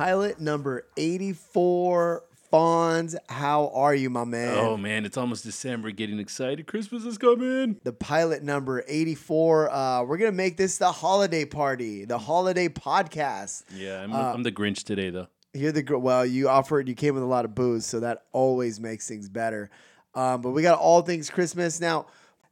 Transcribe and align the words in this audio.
pilot 0.00 0.40
number 0.40 0.86
84. 0.96 2.24
Fonz, 2.50 3.14
how 3.28 3.70
are 3.74 3.94
you, 3.94 4.08
my 4.08 4.24
man? 4.24 4.56
Oh 4.56 4.78
man, 4.78 5.04
it's 5.04 5.18
almost 5.18 5.44
December. 5.44 5.90
Getting 5.90 6.18
excited. 6.18 6.66
Christmas 6.66 7.04
is 7.04 7.18
coming. 7.18 7.78
The 7.84 7.92
pilot 7.92 8.42
number 8.42 8.82
84. 8.88 9.70
Uh, 9.70 10.02
we're 10.04 10.16
going 10.16 10.30
to 10.32 10.36
make 10.36 10.56
this 10.56 10.78
the 10.78 10.90
holiday 10.90 11.44
party, 11.44 12.06
the 12.06 12.16
holiday 12.16 12.68
podcast. 12.68 13.64
Yeah, 13.74 14.00
I'm, 14.02 14.12
Uh, 14.14 14.32
I'm 14.32 14.42
the 14.42 14.50
Grinch 14.50 14.84
today 14.84 15.10
though. 15.10 15.26
You're 15.52 15.70
the 15.70 15.98
well. 15.98 16.24
You 16.24 16.48
offered. 16.48 16.88
You 16.88 16.94
came 16.94 17.12
with 17.12 17.22
a 17.22 17.26
lot 17.26 17.44
of 17.44 17.54
booze, 17.54 17.84
so 17.84 18.00
that 18.00 18.22
always 18.32 18.80
makes 18.80 19.06
things 19.06 19.28
better. 19.28 19.68
Um, 20.14 20.40
but 20.40 20.52
we 20.52 20.62
got 20.62 20.78
all 20.78 21.02
things 21.02 21.28
Christmas 21.28 21.78
now. 21.78 22.06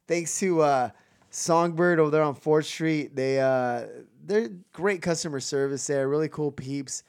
Thanks 0.07 0.37
to 0.39 0.61
uh, 0.61 0.89
Songbird 1.31 1.99
over 1.99 2.11
there 2.11 2.23
on 2.23 2.35
Fourth 2.35 2.67
Street. 2.67 3.15
They 3.15 3.39
uh, 3.41 3.87
they're 4.23 4.49
great 4.71 5.01
customer 5.01 5.39
service 5.39 5.87
there. 5.87 6.07
Really 6.07 6.29
cool 6.29 6.51
peeps. 6.51 7.03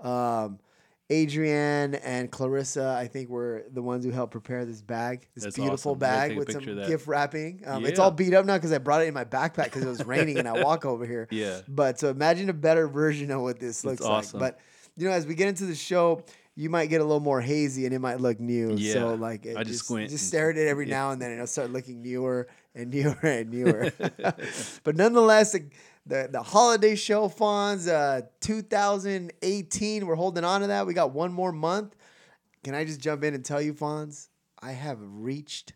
Um, 0.00 0.58
Adrienne 1.10 1.94
and 1.94 2.30
Clarissa, 2.32 2.96
I 2.98 3.06
think, 3.06 3.28
were 3.28 3.64
the 3.72 3.80
ones 3.80 4.04
who 4.04 4.10
helped 4.10 4.32
prepare 4.32 4.64
this 4.64 4.82
bag, 4.82 5.28
this 5.36 5.44
That's 5.44 5.56
beautiful 5.56 5.92
awesome. 5.92 5.98
Bag 6.00 6.36
with 6.36 6.50
some 6.50 6.60
picture 6.60 6.72
of 6.72 6.76
that. 6.78 6.88
gift 6.88 7.06
wrapping. 7.06 7.62
Um, 7.64 7.86
It's 7.86 8.00
all 8.00 8.10
beat 8.10 8.34
up 8.34 8.44
now 8.44 8.56
because 8.56 8.72
I 8.72 8.78
brought 8.78 9.02
it 9.02 9.06
in 9.06 9.14
my 9.14 9.24
backpack 9.24 9.64
because 9.64 9.84
it 9.84 9.88
was 9.88 10.04
raining 10.04 10.38
and 10.38 10.48
I 10.48 10.62
walk 10.64 10.84
over 10.84 11.06
here. 11.06 11.28
Yeah. 11.36 11.60
But 11.68 12.00
so 12.00 12.08
imagine 12.08 12.48
a 12.48 12.54
better 12.54 12.88
version 12.88 13.30
of 13.30 13.42
what 13.42 13.60
this 13.60 13.84
looks 13.84 14.02
awesome. 14.02 14.40
like. 14.40 14.54
But 14.54 14.60
you 14.96 15.06
know, 15.06 15.12
as 15.14 15.26
we 15.26 15.34
get 15.34 15.48
into 15.48 15.66
the 15.66 15.74
show, 15.74 16.24
you 16.56 16.70
might 16.70 16.86
get 16.86 17.00
a 17.02 17.04
little 17.04 17.20
more 17.20 17.40
hazy 17.40 17.84
and 17.84 17.94
it 17.94 17.98
might 18.00 18.18
look 18.20 18.40
new. 18.40 18.74
Yeah. 18.74 18.94
So 18.94 19.14
like, 19.14 19.44
it 19.46 19.56
I 19.56 19.62
just 19.62 19.80
squint 19.84 20.10
just 20.10 20.26
stare 20.26 20.50
at 20.50 20.56
it 20.56 20.66
every 20.66 20.86
now 20.86 21.10
and 21.10 21.20
then, 21.20 21.30
and 21.30 21.38
it'll 21.38 21.46
start 21.46 21.70
looking 21.70 22.02
newer 22.02 22.48
and 22.74 22.92
newer 22.92 23.18
and 23.22 23.50
newer. 23.52 23.92
but 24.82 24.96
nonetheless, 24.96 25.52
the, 25.52 25.66
the 26.06 26.28
the 26.30 26.42
holiday 26.42 26.94
show 26.94 27.28
Fonz, 27.28 27.88
uh, 27.88 28.22
2018, 28.40 30.06
we're 30.06 30.14
holding 30.14 30.44
on 30.44 30.60
to 30.60 30.68
that. 30.68 30.86
We 30.86 30.94
got 30.94 31.12
one 31.12 31.32
more 31.32 31.52
month. 31.52 31.96
Can 32.62 32.74
I 32.74 32.84
just 32.84 33.00
jump 33.00 33.24
in 33.24 33.34
and 33.34 33.44
tell 33.44 33.60
you, 33.60 33.74
Fonz? 33.74 34.28
I 34.60 34.72
have 34.72 34.98
reached 35.00 35.74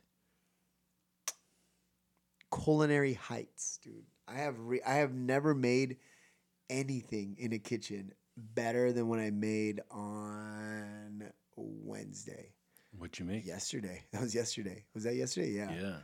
culinary 2.53 3.15
heights, 3.15 3.79
dude. 3.83 4.07
I 4.27 4.35
have 4.35 4.59
re- 4.59 4.83
I 4.87 4.95
have 4.95 5.13
never 5.13 5.55
made 5.55 5.97
anything 6.69 7.37
in 7.39 7.53
a 7.53 7.59
kitchen 7.59 8.13
better 8.37 8.93
than 8.93 9.09
when 9.09 9.21
I 9.21 9.31
made 9.31 9.81
on 9.91 11.31
Wednesday. 11.57 12.53
What 12.99 13.19
you 13.19 13.25
make? 13.25 13.47
Yesterday. 13.47 14.03
That 14.13 14.23
was 14.23 14.35
yesterday. 14.35 14.85
Was 14.95 15.05
that 15.05 15.15
yesterday? 15.15 15.51
Yeah. 15.51 15.73
Yeah. 15.73 15.97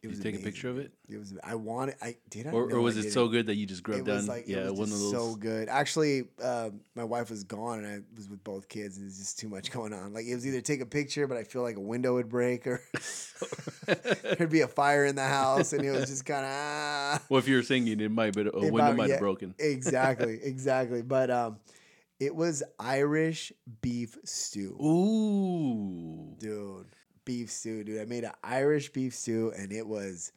It 0.00 0.06
was 0.08 0.18
you 0.18 0.22
take 0.24 0.36
a 0.40 0.44
picture 0.44 0.68
of 0.68 0.78
it? 0.78 0.92
It 1.08 1.18
was 1.18 1.34
I 1.42 1.56
wanted 1.56 1.96
I 2.00 2.16
did 2.30 2.46
I 2.46 2.50
Or, 2.50 2.70
or 2.72 2.80
was 2.80 2.96
I 2.96 3.00
it 3.00 3.12
so 3.12 3.22
didn't. 3.24 3.32
good 3.32 3.46
that 3.46 3.56
you 3.56 3.66
just 3.66 3.80
It 3.80 3.84
grubbed 3.84 4.06
was 4.06 4.26
down? 4.26 4.36
like 4.36 4.46
yeah, 4.46 4.58
it 4.58 4.70
was 4.70 4.78
one 4.78 4.92
of 4.92 4.98
those. 4.98 5.10
so 5.10 5.34
good. 5.34 5.68
Actually, 5.68 6.28
uh, 6.42 6.70
my 6.94 7.02
wife 7.02 7.30
was 7.30 7.42
gone, 7.42 7.80
and 7.80 7.86
I 7.86 8.00
was 8.16 8.28
with 8.30 8.44
both 8.44 8.68
kids, 8.68 8.96
and 8.96 9.04
there's 9.06 9.18
just 9.18 9.38
too 9.40 9.48
much 9.48 9.72
going 9.72 9.92
on. 9.92 10.12
Like 10.12 10.26
it 10.26 10.34
was 10.36 10.46
either 10.46 10.60
take 10.60 10.80
a 10.80 10.86
picture, 10.86 11.26
but 11.26 11.36
I 11.36 11.42
feel 11.42 11.62
like 11.62 11.76
a 11.76 11.80
window 11.80 12.14
would 12.14 12.28
break, 12.28 12.66
or 12.68 12.80
there'd 14.38 14.50
be 14.50 14.60
a 14.60 14.68
fire 14.68 15.04
in 15.04 15.16
the 15.16 15.26
house, 15.26 15.72
and 15.72 15.84
it 15.84 15.90
was 15.90 16.06
just 16.08 16.24
kind 16.24 16.44
of 16.44 16.50
ah. 16.52 17.22
well, 17.28 17.38
if 17.38 17.48
you 17.48 17.56
were 17.56 17.62
singing, 17.62 17.98
it 18.00 18.10
might, 18.10 18.34
but 18.34 18.46
a 18.46 18.50
It 18.50 18.54
window 18.54 18.70
might- 18.78 18.96
might 18.96 19.02
have 19.04 19.10
yeah, 19.10 19.18
broken. 19.18 19.54
exactly, 19.58 20.38
exactly. 20.44 21.02
But 21.02 21.30
um, 21.30 21.56
it 22.20 22.34
was 22.36 22.62
Irish 22.78 23.52
beef 23.82 24.16
stew, 24.24 24.76
Ooh. 24.80 26.36
dude. 26.38 26.86
Beef 27.28 27.50
stew, 27.50 27.84
dude. 27.84 28.00
I 28.00 28.06
made 28.06 28.24
an 28.24 28.32
Irish 28.42 28.88
beef 28.90 29.14
stew, 29.14 29.52
and 29.54 29.70
it 29.70 29.86
was 29.86 30.32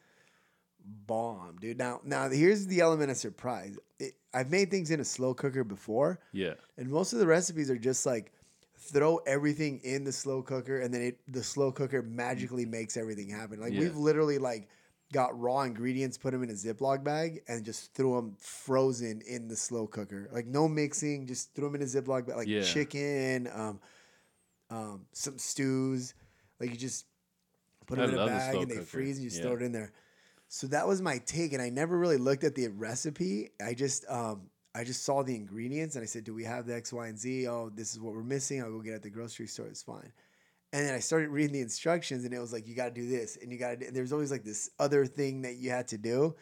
bomb, 1.08 1.56
dude. 1.62 1.78
Now, 1.78 2.02
now 2.04 2.28
here's 2.28 2.68
the 2.68 2.82
element 2.82 3.10
of 3.10 3.16
surprise. 3.16 3.80
It, 3.98 4.16
I've 4.34 4.52
made 4.52 4.70
things 4.70 4.92
in 4.92 5.00
a 5.00 5.06
slow 5.06 5.34
cooker 5.34 5.64
before, 5.64 6.20
Yeah. 6.34 6.56
and 6.78 6.90
most 6.90 7.14
of 7.14 7.20
the 7.20 7.28
recipes 7.28 7.70
are 7.72 7.78
just 7.78 8.06
like 8.06 8.34
throw 8.78 9.18
everything 9.26 9.80
in 9.86 10.04
the 10.04 10.12
slow 10.12 10.42
cooker, 10.42 10.82
and 10.82 10.94
then 10.94 11.02
it 11.02 11.20
the 11.30 11.42
slow 11.44 11.72
cooker 11.72 12.02
magically 12.02 12.66
makes 12.66 12.98
everything 12.98 13.30
happen. 13.30 13.62
Like 13.62 13.72
Yeah. 13.72 13.80
we've 13.80 13.96
literally 13.96 14.38
like 14.38 14.68
got 15.14 15.40
raw 15.40 15.62
ingredients, 15.62 16.18
put 16.18 16.32
them 16.32 16.44
in 16.44 16.50
a 16.50 16.54
Ziploc 16.54 17.06
bag, 17.06 17.42
and 17.48 17.64
just 17.64 17.94
threw 17.94 18.16
them 18.18 18.36
frozen 18.38 19.22
in 19.22 19.48
the 19.48 19.56
slow 19.56 19.88
cooker. 19.88 20.28
Like 20.34 20.46
no 20.46 20.68
mixing, 20.68 21.26
just 21.26 21.54
threw 21.56 21.68
them 21.68 21.76
in 21.76 21.84
a 21.84 21.86
Ziploc 21.86 22.28
bag, 22.28 22.36
like 22.36 22.48
Yeah. 22.50 22.64
chicken, 22.64 23.48
um, 23.54 23.80
um, 24.70 25.06
some 25.14 25.38
stews. 25.38 26.16
Like 26.62 26.70
you 26.70 26.78
just 26.78 27.06
put 27.88 27.98
I 27.98 28.04
them 28.04 28.14
in 28.14 28.22
a 28.22 28.26
bag 28.26 28.56
and 28.56 28.70
they 28.70 28.76
cooker. 28.76 28.86
freeze, 28.86 29.18
and 29.18 29.24
you 29.24 29.30
just 29.32 29.42
Yeah. 29.42 29.50
throw 29.50 29.58
it 29.58 29.64
in 29.64 29.72
there. 29.72 29.92
So 30.48 30.68
that 30.68 30.88
was 30.88 31.02
my 31.02 31.18
take, 31.18 31.54
and 31.54 31.62
I 31.62 31.70
never 31.70 31.98
really 31.98 32.18
looked 32.18 32.44
at 32.44 32.56
the 32.56 32.68
recipe. 32.68 33.50
I 33.66 33.74
just 33.74 34.06
um 34.08 34.50
I 34.76 34.84
just 34.84 35.04
saw 35.04 35.24
the 35.24 35.36
ingredients 35.36 35.96
and 35.96 36.04
I 36.04 36.06
said, 36.06 36.24
"Do 36.24 36.34
we 36.34 36.44
have 36.46 36.68
the 36.68 36.76
X, 36.76 36.94
Y, 36.94 37.08
and 37.08 37.18
Z? 37.18 37.48
Oh, 37.48 37.70
this 37.74 37.92
is 37.92 38.00
what 38.00 38.14
we're 38.14 38.24
missing. 38.24 38.62
I'll 38.62 38.72
go 38.72 38.80
get 38.80 38.92
it 38.92 38.96
at 38.98 39.04
the 39.04 39.10
grocery 39.10 39.48
store. 39.48 39.68
It's 39.68 39.82
fine." 39.82 40.14
And 40.74 40.86
then 40.88 40.94
I 40.94 41.00
started 41.00 41.30
reading 41.30 41.52
the 41.52 41.62
instructions, 41.62 42.24
and 42.24 42.34
it 42.34 42.40
was 42.40 42.54
like, 42.54 42.68
"You 42.68 42.76
got 42.76 42.94
to 42.94 43.02
do 43.02 43.10
this, 43.10 43.38
and 43.42 43.52
you 43.52 43.58
got 43.58 43.80
to." 43.80 43.92
There's 43.92 44.14
always 44.14 44.32
like 44.32 44.44
this 44.44 44.70
other 44.78 45.06
thing 45.06 45.42
that 45.42 45.56
you 45.56 45.72
had 45.72 45.88
to 45.90 45.98
do, 45.98 46.36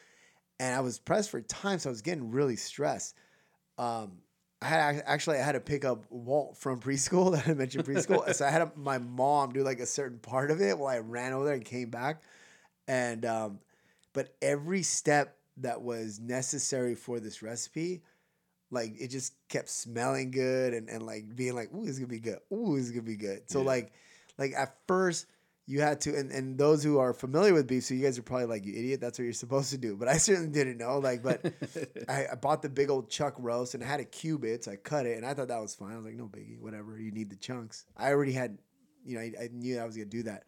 and 0.59 0.75
I 0.75 0.81
was 0.81 0.99
pressed 0.99 1.29
for 1.29 1.41
time, 1.41 1.79
so 1.79 1.89
I 1.89 1.91
was 1.91 2.01
getting 2.01 2.29
really 2.29 2.57
stressed. 2.57 3.15
Um, 3.77 4.17
I 4.61 4.67
had 4.67 5.03
actually 5.05 5.37
I 5.37 5.43
had 5.43 5.53
to 5.53 5.59
pick 5.61 5.85
up 5.85 6.05
Walt 6.09 6.57
from 6.57 6.79
preschool 6.79 7.31
that 7.35 7.47
I 7.47 7.53
mentioned 7.53 7.85
preschool, 7.85 8.33
so 8.33 8.45
I 8.45 8.49
had 8.49 8.75
my 8.75 8.97
mom 8.97 9.53
do 9.53 9.63
like 9.63 9.79
a 9.79 9.85
certain 9.85 10.19
part 10.19 10.51
of 10.51 10.61
it 10.61 10.77
while 10.77 10.93
I 10.93 10.99
ran 10.99 11.33
over 11.33 11.45
there 11.45 11.53
and 11.53 11.63
came 11.63 11.89
back, 11.89 12.21
and 12.87 13.25
um, 13.25 13.59
but 14.13 14.35
every 14.41 14.83
step 14.83 15.37
that 15.57 15.81
was 15.81 16.19
necessary 16.19 16.95
for 16.95 17.19
this 17.19 17.41
recipe, 17.41 18.01
like 18.71 18.93
it 18.99 19.07
just 19.09 19.33
kept 19.47 19.69
smelling 19.69 20.31
good 20.31 20.73
and, 20.73 20.89
and 20.89 21.03
like 21.03 21.35
being 21.35 21.55
like, 21.55 21.73
ooh, 21.73 21.85
is 21.85 21.97
gonna 21.97 22.07
be 22.07 22.19
good. 22.19 22.39
Ooh, 22.51 22.75
is 22.75 22.91
gonna 22.91 23.01
be 23.01 23.15
good. 23.15 23.49
So 23.49 23.59
Yeah. 23.59 23.65
like 23.65 23.93
like 24.37 24.53
at 24.57 24.75
first 24.87 25.25
you 25.69 25.81
had 25.81 26.01
to 26.01 26.15
and, 26.15 26.31
and 26.31 26.57
those 26.57 26.83
who 26.83 26.97
are 26.97 27.13
familiar 27.13 27.53
with 27.53 27.67
beef, 27.67 27.83
so 27.83 27.93
you 27.93 28.03
guys 28.03 28.17
are 28.17 28.23
probably 28.23 28.47
like, 28.47 28.65
you 28.65 28.73
idiot, 28.73 28.99
that's 28.99 29.19
what 29.19 29.25
you're 29.25 29.33
supposed 29.33 29.69
to 29.69 29.77
do. 29.77 29.95
But 29.95 30.07
I 30.07 30.17
certainly 30.17 30.49
didn't 30.49 30.79
know. 30.79 30.97
Like, 30.97 31.21
but 31.21 31.45
I, 32.09 32.25
I 32.31 32.35
bought 32.35 32.63
the 32.63 32.69
big 32.69 32.89
old 32.89 33.07
chuck 33.11 33.35
roast 33.37 33.75
and 33.75 33.83
I 33.83 33.87
had 33.87 33.99
a 33.99 34.05
cube 34.05 34.45
it, 34.45 34.63
so 34.63 34.71
I 34.71 34.77
cut 34.77 35.05
it 35.05 35.15
and 35.15 35.25
I 35.27 35.35
thought 35.35 35.49
that 35.49 35.61
was 35.61 35.75
fine. 35.75 35.93
I 35.93 35.97
was 35.97 36.05
like, 36.05 36.15
no 36.15 36.25
biggie, 36.25 36.59
whatever. 36.59 36.99
You 36.99 37.11
need 37.11 37.29
the 37.29 37.35
chunks. 37.35 37.85
I 37.95 38.09
already 38.09 38.31
had, 38.31 38.57
you 39.05 39.13
know, 39.15 39.21
I, 39.21 39.31
I 39.43 39.49
knew 39.53 39.77
I 39.77 39.85
was 39.85 39.95
gonna 39.95 40.05
do 40.05 40.23
that. 40.23 40.45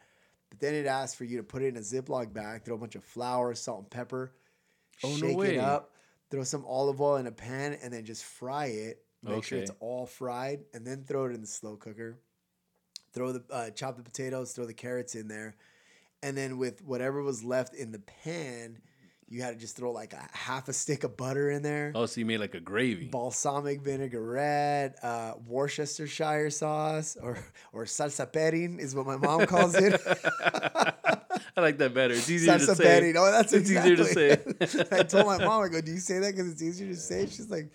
But 0.50 0.59
then 0.59 0.73
it 0.73 0.88
asked 0.88 1.18
for 1.18 1.23
you 1.23 1.38
to 1.38 1.44
put 1.44 1.62
it 1.62 1.68
in 1.68 1.77
a 1.77 1.81
Ziploc 1.81 2.33
bag, 2.33 2.65
throw 2.65 2.73
a 2.73 2.79
bunch 2.79 2.95
of 2.95 3.03
flour, 3.03 3.53
salt, 3.53 3.81
and 3.81 3.89
pepper, 3.91 4.33
Oh, 5.03 5.09
no 5.09 5.15
shake 5.18 5.38
way. 5.38 5.56
it 5.56 5.59
up, 5.59 5.91
throw 6.31 6.44
some 6.44 6.65
olive 6.65 7.00
oil 7.00 7.18
in 7.18 7.27
a 7.27 7.31
pan, 7.31 7.77
and 7.83 7.94
then 7.94 8.06
just 8.06 8.23
fry 8.25 8.65
it. 8.65 9.03
Make 9.23 9.44
sure 9.44 9.59
it's 9.59 9.71
all 9.79 10.07
fried, 10.07 10.62
and 10.73 10.85
then 10.85 11.03
throw 11.03 11.25
it 11.25 11.33
in 11.35 11.41
the 11.41 11.47
slow 11.47 11.75
cooker. 11.75 12.19
Throw 13.13 13.33
the 13.33 13.43
uh, 13.51 13.69
chop 13.71 13.97
the 13.97 14.03
potatoes, 14.03 14.53
throw 14.53 14.65
the 14.65 14.73
carrots 14.73 15.15
in 15.15 15.27
there, 15.27 15.55
and 16.23 16.37
then 16.37 16.57
with 16.57 16.81
whatever 16.83 17.21
was 17.21 17.43
left 17.43 17.73
in 17.75 17.91
the 17.91 17.99
pan, 17.99 18.77
you 19.27 19.41
had 19.41 19.53
to 19.55 19.59
just 19.59 19.75
throw 19.75 19.91
like 19.91 20.13
a 20.13 20.27
half 20.31 20.67
a 20.69 20.73
stick 20.73 21.03
of 21.03 21.15
butter 21.17 21.49
in 21.51 21.61
there 21.61 21.91
Oh, 21.95 22.05
so 22.05 22.19
you 22.19 22.25
made 22.25 22.39
like 22.39 22.53
a 22.53 22.59
gravy. 22.59 23.07
balsamic 23.07 23.81
vinaigrette, 23.81 24.95
uh, 25.03 25.33
Worcestershire 25.47 26.49
sauce, 26.49 27.17
or 27.21 27.37
or 27.73 27.83
salsa 27.85 28.31
perin 28.31 28.79
is 28.79 28.95
what 28.95 29.05
my 29.05 29.17
mom 29.17 29.45
calls 29.45 29.75
it. 29.75 29.99
I 31.55 31.59
like 31.61 31.77
that 31.79 31.93
better. 31.93 32.13
It's 32.13 32.29
easier 32.29 32.57
to 32.57 32.63
salsa 32.65 32.75
say. 32.77 32.83
perin. 32.83 33.15
Oh, 33.17 33.29
that's 33.29 33.51
It's 33.53 33.69
exactly. 33.69 33.93
easier 33.93 34.35
to 34.37 34.67
say. 34.67 34.85
I 34.99 35.03
told 35.03 35.25
my 35.25 35.37
mom, 35.43 35.63
I 35.63 35.67
go, 35.67 35.81
"Do 35.81 35.91
you 35.91 35.99
say 35.99 36.19
that 36.19 36.31
because 36.31 36.49
it's 36.51 36.61
easier 36.61 36.87
to 36.87 36.95
say?" 36.95 37.25
She's 37.25 37.49
like, 37.49 37.69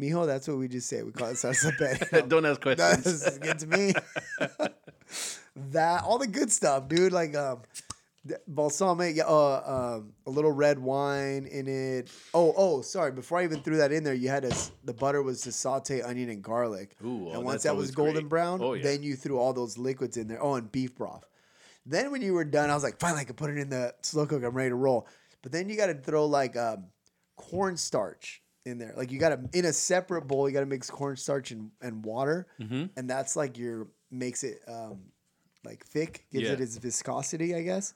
"Mijo, 0.00 0.26
that's 0.26 0.46
what 0.48 0.58
we 0.58 0.68
just 0.68 0.88
say. 0.88 1.02
We 1.02 1.12
call 1.12 1.28
it 1.28 1.34
salsa 1.34 1.76
perin." 1.76 2.28
Don't 2.28 2.44
ask 2.46 2.60
questions. 2.60 3.22
That's 3.24 3.38
good 3.38 3.58
to 3.60 3.66
me. 3.66 3.92
that 5.72 6.02
all 6.04 6.18
the 6.18 6.26
good 6.26 6.50
stuff, 6.52 6.88
dude. 6.88 7.12
Like 7.12 7.34
um, 7.36 7.62
balsamic, 8.48 9.16
yeah, 9.16 9.24
uh, 9.24 9.98
um, 9.98 10.12
a 10.26 10.30
little 10.30 10.50
red 10.52 10.78
wine 10.78 11.46
in 11.46 11.68
it. 11.68 12.10
Oh, 12.34 12.52
oh, 12.56 12.82
sorry. 12.82 13.12
Before 13.12 13.38
I 13.38 13.44
even 13.44 13.62
threw 13.62 13.76
that 13.78 13.92
in 13.92 14.04
there, 14.04 14.14
you 14.14 14.28
had 14.28 14.44
s- 14.44 14.72
The 14.84 14.92
butter 14.94 15.22
was 15.22 15.42
to 15.42 15.52
saute 15.52 16.02
onion 16.02 16.28
and 16.30 16.42
garlic. 16.42 16.96
Ooh, 17.04 17.28
oh, 17.28 17.32
and 17.34 17.44
once 17.44 17.62
that 17.62 17.76
was 17.76 17.90
golden 17.92 18.14
great. 18.14 18.28
brown, 18.28 18.60
Oh, 18.62 18.74
yeah. 18.74 18.82
then 18.82 19.02
you 19.02 19.16
threw 19.16 19.38
all 19.38 19.52
those 19.52 19.78
liquids 19.78 20.16
in 20.16 20.28
there. 20.28 20.42
Oh, 20.42 20.54
and 20.54 20.70
beef 20.70 20.94
broth. 20.96 21.24
Then 21.88 22.10
when 22.10 22.20
you 22.20 22.34
were 22.34 22.44
done, 22.44 22.68
I 22.68 22.74
was 22.74 22.82
like, 22.82 22.98
finally, 22.98 23.20
I 23.20 23.24
can 23.24 23.36
put 23.36 23.48
it 23.50 23.58
in 23.58 23.70
the 23.70 23.94
slow 24.02 24.26
cook. 24.26 24.42
I'm 24.42 24.54
ready 24.54 24.70
to 24.70 24.74
roll. 24.74 25.06
But 25.42 25.52
then 25.52 25.68
you 25.68 25.76
got 25.76 25.86
to 25.86 25.94
throw 25.94 26.26
like 26.26 26.56
um, 26.56 26.86
cornstarch 27.36 28.42
in 28.66 28.78
there. 28.78 28.92
Like 28.96 29.10
you 29.12 29.18
got 29.18 29.30
to 29.30 29.58
in 29.58 29.64
a 29.64 29.72
separate 29.72 30.22
bowl. 30.26 30.48
You 30.48 30.54
got 30.54 30.60
to 30.60 30.66
mix 30.66 30.90
cornstarch 30.90 31.50
and, 31.52 31.70
and 31.80 32.04
water, 32.04 32.46
Mhm. 32.60 32.90
and 32.96 33.08
that's 33.08 33.36
like 33.36 33.56
your 33.56 33.88
makes 34.10 34.44
it 34.44 34.60
um, 34.68 35.00
like 35.64 35.84
thick, 35.86 36.26
gives 36.30 36.44
Yeah. 36.44 36.52
it 36.52 36.60
its 36.60 36.76
viscosity, 36.76 37.54
I 37.54 37.62
guess. 37.62 37.94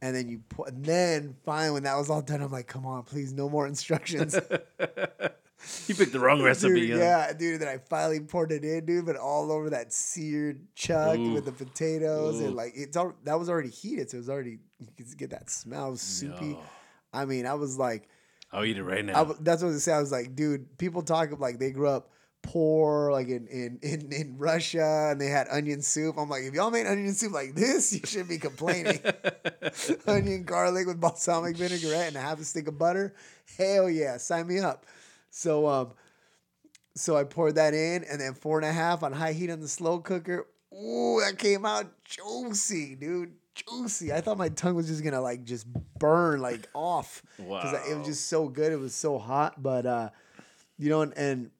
And 0.00 0.14
then 0.14 0.28
you 0.28 0.40
put, 0.48 0.68
and 0.68 0.84
then 0.84 1.34
finally 1.44 1.72
when 1.72 1.82
that 1.84 1.96
was 1.96 2.08
all 2.10 2.22
done, 2.22 2.40
I'm 2.42 2.52
like, 2.52 2.68
come 2.68 2.86
on, 2.86 3.02
please, 3.02 3.32
no 3.32 3.48
more 3.48 3.66
instructions. 3.66 4.38
You 5.88 5.96
picked 5.96 6.12
the 6.12 6.20
wrong 6.20 6.40
recipe. 6.40 6.86
Dude, 6.86 6.90
huh? 6.92 6.96
yeah, 6.98 7.32
dude. 7.32 7.60
Then 7.60 7.66
I 7.66 7.78
finally 7.78 8.20
poured 8.20 8.52
it 8.52 8.64
in, 8.64 8.86
dude, 8.86 9.04
but 9.04 9.16
all 9.16 9.50
over 9.50 9.70
that 9.70 9.92
seared 9.92 10.60
chuck 10.76 11.18
Ooh. 11.18 11.32
with 11.32 11.46
the 11.46 11.52
potatoes 11.52 12.38
and 12.40 12.54
like 12.54 12.74
it's 12.76 12.96
all 12.96 13.12
that 13.24 13.36
was 13.38 13.50
already 13.50 13.68
heated, 13.70 14.08
so 14.08 14.18
it 14.18 14.20
was 14.20 14.30
already 14.30 14.60
you 14.78 14.86
could 14.96 15.18
get 15.18 15.30
that 15.30 15.50
smell. 15.50 15.96
Soupy. 15.96 16.52
No. 16.52 16.60
I 17.12 17.24
mean, 17.24 17.44
I 17.44 17.54
was 17.54 17.76
like, 17.76 18.08
I'll 18.50 18.64
eat 18.64 18.78
it 18.78 18.84
right 18.84 19.04
now. 19.04 19.14
w- 19.24 19.38
that's 19.40 19.62
what 19.62 19.68
I 19.68 19.72
was 19.72 19.84
say. 19.84 19.92
I 19.92 20.00
was 20.00 20.12
like, 20.12 20.34
dude, 20.34 20.78
people 20.78 21.02
talk 21.02 21.32
of 21.32 21.40
like 21.40 21.58
they 21.58 21.70
grew 21.70 21.88
up 21.88 22.10
poor, 22.42 23.12
like 23.12 23.28
in, 23.28 23.46
in 23.48 23.78
in 23.82 24.12
in 24.12 24.38
Russia, 24.38 25.08
and 25.10 25.20
they 25.20 25.26
had 25.26 25.48
onion 25.50 25.82
soup. 25.82 26.16
I'm 26.18 26.28
like, 26.28 26.44
if 26.44 26.54
y'all 26.54 26.70
made 26.70 26.86
onion 26.86 27.12
soup 27.14 27.32
like 27.32 27.54
this, 27.54 27.92
you 27.92 28.00
shouldn't 28.04 28.30
be 28.30 28.38
complaining. 28.38 29.00
onion, 30.06 30.44
garlic 30.44 30.86
with 30.86 31.00
balsamic 31.00 31.56
vinaigrette 31.56 32.08
and 32.08 32.16
a 32.16 32.20
half 32.20 32.40
a 32.40 32.44
stick 32.44 32.68
of 32.68 32.78
butter. 32.78 33.14
Hell 33.58 33.90
yeah, 33.90 34.16
sign 34.16 34.46
me 34.46 34.60
up. 34.60 34.86
So 35.30 35.66
um, 35.66 35.92
so 36.94 37.16
I 37.16 37.24
poured 37.24 37.56
that 37.56 37.74
in, 37.74 38.04
and 38.04 38.20
then 38.20 38.34
four 38.34 38.58
and 38.58 38.66
a 38.66 38.72
half 38.72 39.02
on 39.02 39.12
high 39.12 39.32
heat 39.32 39.50
on 39.50 39.60
the 39.60 39.68
slow 39.68 39.98
cooker. 39.98 40.46
Ooh, 40.72 41.20
that 41.24 41.38
came 41.38 41.64
out 41.64 41.86
juicy, 42.04 42.94
dude. 42.94 43.32
Juicy. 43.66 44.12
I 44.12 44.20
thought 44.20 44.38
my 44.38 44.48
tongue 44.48 44.74
was 44.74 44.86
just 44.86 45.04
gonna 45.04 45.20
like 45.20 45.44
just 45.44 45.66
burn 45.98 46.40
like 46.40 46.68
off 46.74 47.22
because 47.36 47.72
it 47.90 47.98
was 47.98 48.06
just 48.06 48.28
so 48.28 48.48
good. 48.48 48.72
It 48.72 48.78
was 48.78 48.94
so 48.94 49.18
hot, 49.18 49.62
but 49.62 49.86
uh, 49.86 50.10
you 50.78 50.90
know, 50.90 51.02
and, 51.02 51.16
and 51.16 51.50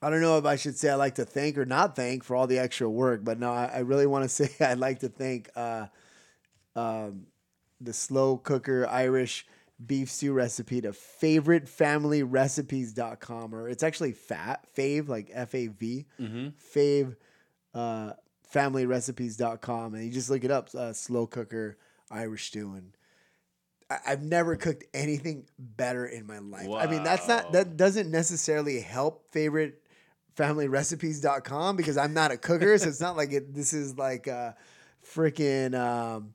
I 0.00 0.10
don't 0.10 0.20
know 0.20 0.38
if 0.38 0.44
I 0.44 0.54
should 0.56 0.76
say 0.76 0.90
I 0.90 0.94
like 0.94 1.16
to 1.16 1.24
thank 1.24 1.58
or 1.58 1.64
not 1.64 1.96
thank 1.96 2.22
for 2.24 2.36
all 2.36 2.46
the 2.46 2.58
extra 2.58 2.88
work, 2.88 3.24
but 3.24 3.40
no, 3.40 3.52
I, 3.52 3.66
I 3.66 3.78
really 3.80 4.06
want 4.06 4.22
to 4.24 4.28
say 4.46 4.50
I'd 4.64 4.78
like 4.78 5.00
to 5.00 5.08
thank 5.08 5.50
uh, 5.56 5.86
um, 6.76 7.26
the 7.80 7.92
slow 7.92 8.36
cooker 8.36 8.86
Irish 8.88 9.44
beef 9.84 10.08
stew 10.10 10.32
recipe 10.32 10.80
to 10.80 10.90
favoritefamilyrecipes.com 10.90 13.54
or 13.54 13.68
it's 13.68 13.84
actually 13.84 14.10
fat 14.10 14.66
fave 14.76 15.08
like 15.08 15.30
f-a-v 15.32 16.04
hmm 16.18 16.48
fave 16.74 17.14
uh, 17.74 18.10
familyrecipes.com 18.52 19.94
and 19.94 20.04
you 20.04 20.10
just 20.10 20.30
look 20.30 20.44
it 20.44 20.50
up 20.50 20.68
uh, 20.74 20.92
slow 20.92 21.26
cooker 21.26 21.76
irish 22.10 22.48
stew 22.48 22.72
and 22.74 22.92
I- 23.90 24.12
I've 24.12 24.22
never 24.22 24.56
cooked 24.56 24.84
anything 24.92 25.46
better 25.58 26.04
in 26.06 26.26
my 26.26 26.38
life. 26.40 26.68
I 26.78 26.86
mean, 26.86 27.02
that's 27.04 27.26
not 27.28 27.52
that 27.52 27.76
doesn't 27.78 28.10
necessarily 28.10 28.80
help 28.80 29.30
favorite 29.32 29.82
familyrecipes.com 30.36 31.76
because 31.76 31.96
I'm 31.96 32.12
not 32.14 32.30
a 32.30 32.36
cooker, 32.36 32.76
so 32.78 32.88
it's 32.88 33.00
not 33.00 33.16
like 33.16 33.32
it 33.32 33.54
this 33.54 33.72
is 33.72 33.96
like 33.96 34.28
uh 34.28 34.52
freaking 35.14 35.74
um 35.74 36.32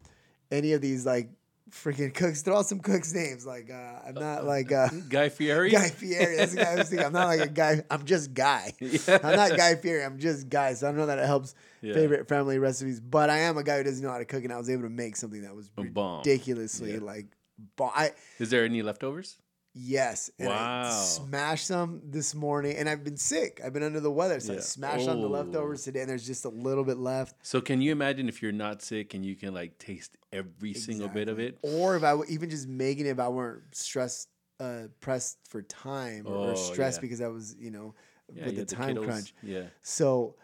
any 0.51 0.73
of 0.73 0.81
these 0.81 1.05
like 1.05 1.29
freaking 1.73 2.13
cooks. 2.13 2.41
Throw 2.43 2.57
out 2.57 2.67
some 2.67 2.79
cooks 2.79 3.13
names. 3.13 3.45
Like 3.45 3.69
uh 3.71 3.99
I'm 4.07 4.13
not 4.13 4.45
like 4.45 4.71
uh 4.71 4.89
Guy 5.09 5.29
Fieri. 5.29 5.71
Guy 5.71 5.89
Fieri. 5.89 6.35
That's 6.37 6.53
the 6.53 6.61
guy 6.63 6.71
I 6.71 6.75
was 6.75 6.89
thinking. 6.89 7.05
I'm 7.05 7.13
not 7.13 7.27
like 7.27 7.41
a 7.41 7.47
guy. 7.49 7.81
I'm 7.89 8.05
just 8.05 8.33
Guy. 8.33 8.73
Yeah. 8.79 9.19
I'm 9.23 9.35
not 9.35 9.57
Guy 9.57 9.75
Fieri. 9.75 10.03
I'm 10.03 10.19
just 10.19 10.49
Guy. 10.49 10.73
So 10.75 10.87
I 10.87 10.91
don't 10.91 10.97
know 10.99 11.05
that 11.07 11.19
it 11.19 11.25
helps 11.25 11.55
Yeah. 11.81 11.93
favorite 11.93 12.27
family 12.29 12.59
recipes. 12.59 12.99
But 12.99 13.29
I 13.29 13.39
am 13.39 13.57
a 13.57 13.63
guy 13.63 13.77
who 13.77 13.83
doesn't 13.83 14.03
know 14.03 14.11
how 14.11 14.19
to 14.19 14.25
cook, 14.25 14.43
and 14.43 14.53
I 14.53 14.57
was 14.57 14.69
able 14.69 14.83
to 14.83 14.89
make 14.89 15.15
something 15.15 15.41
that 15.41 15.55
was 15.55 15.69
ridiculously 15.77 16.93
Yeah. 16.93 16.99
like. 17.01 17.25
Bomb. 17.77 17.91
I 17.95 18.11
Is 18.39 18.49
there 18.49 18.65
any 18.65 18.81
leftovers? 18.81 19.37
Yes. 19.73 20.29
And 20.39 20.49
I 20.49 20.51
Wow. 20.51 20.89
smashed 20.89 21.67
some 21.67 22.01
this 22.05 22.33
morning, 22.35 22.75
and 22.77 22.87
I've 22.87 23.03
been 23.03 23.17
sick. 23.17 23.59
I've 23.63 23.73
been 23.73 23.83
under 23.83 23.99
the 23.99 24.11
weather, 24.11 24.39
so 24.39 24.53
I 24.53 24.55
Yeah. 24.57 24.61
smashed 24.61 25.07
on 25.07 25.21
the 25.21 25.27
Oh. 25.27 25.31
leftovers 25.31 25.83
today, 25.83 26.01
and 26.01 26.09
there's 26.09 26.25
just 26.25 26.45
a 26.45 26.49
little 26.49 26.83
bit 26.83 26.97
left. 26.97 27.35
So 27.45 27.61
can 27.61 27.81
you 27.81 27.91
imagine 27.91 28.27
if 28.29 28.41
you're 28.41 28.51
not 28.51 28.81
sick 28.81 29.13
and 29.13 29.25
you 29.25 29.35
can 29.35 29.53
like 29.53 29.77
taste 29.79 30.17
every 30.31 30.73
single 30.73 31.09
bit 31.09 31.27
of 31.29 31.39
it? 31.39 31.57
Or 31.61 31.95
if 31.95 32.03
I 32.03 32.11
w- 32.11 32.29
even 32.31 32.49
just 32.49 32.67
making 32.67 33.05
it, 33.05 33.09
if 33.09 33.19
I 33.19 33.29
weren't 33.29 33.75
stressed, 33.75 34.29
uh, 34.59 34.87
pressed 34.99 35.39
for 35.49 35.61
time 35.63 36.27
or, 36.27 36.35
or 36.35 36.51
Oh, 36.51 36.55
stressed 36.55 36.97
yeah. 36.97 37.01
because 37.01 37.21
I 37.21 37.27
was, 37.27 37.55
you 37.59 37.71
know, 37.71 37.95
Yeah, 38.33 38.45
with 38.45 38.55
the 38.55 38.65
time 38.65 38.95
kiddos. 38.95 39.03
crunch. 39.03 39.35
Yeah. 39.43 39.67
So 39.81 40.35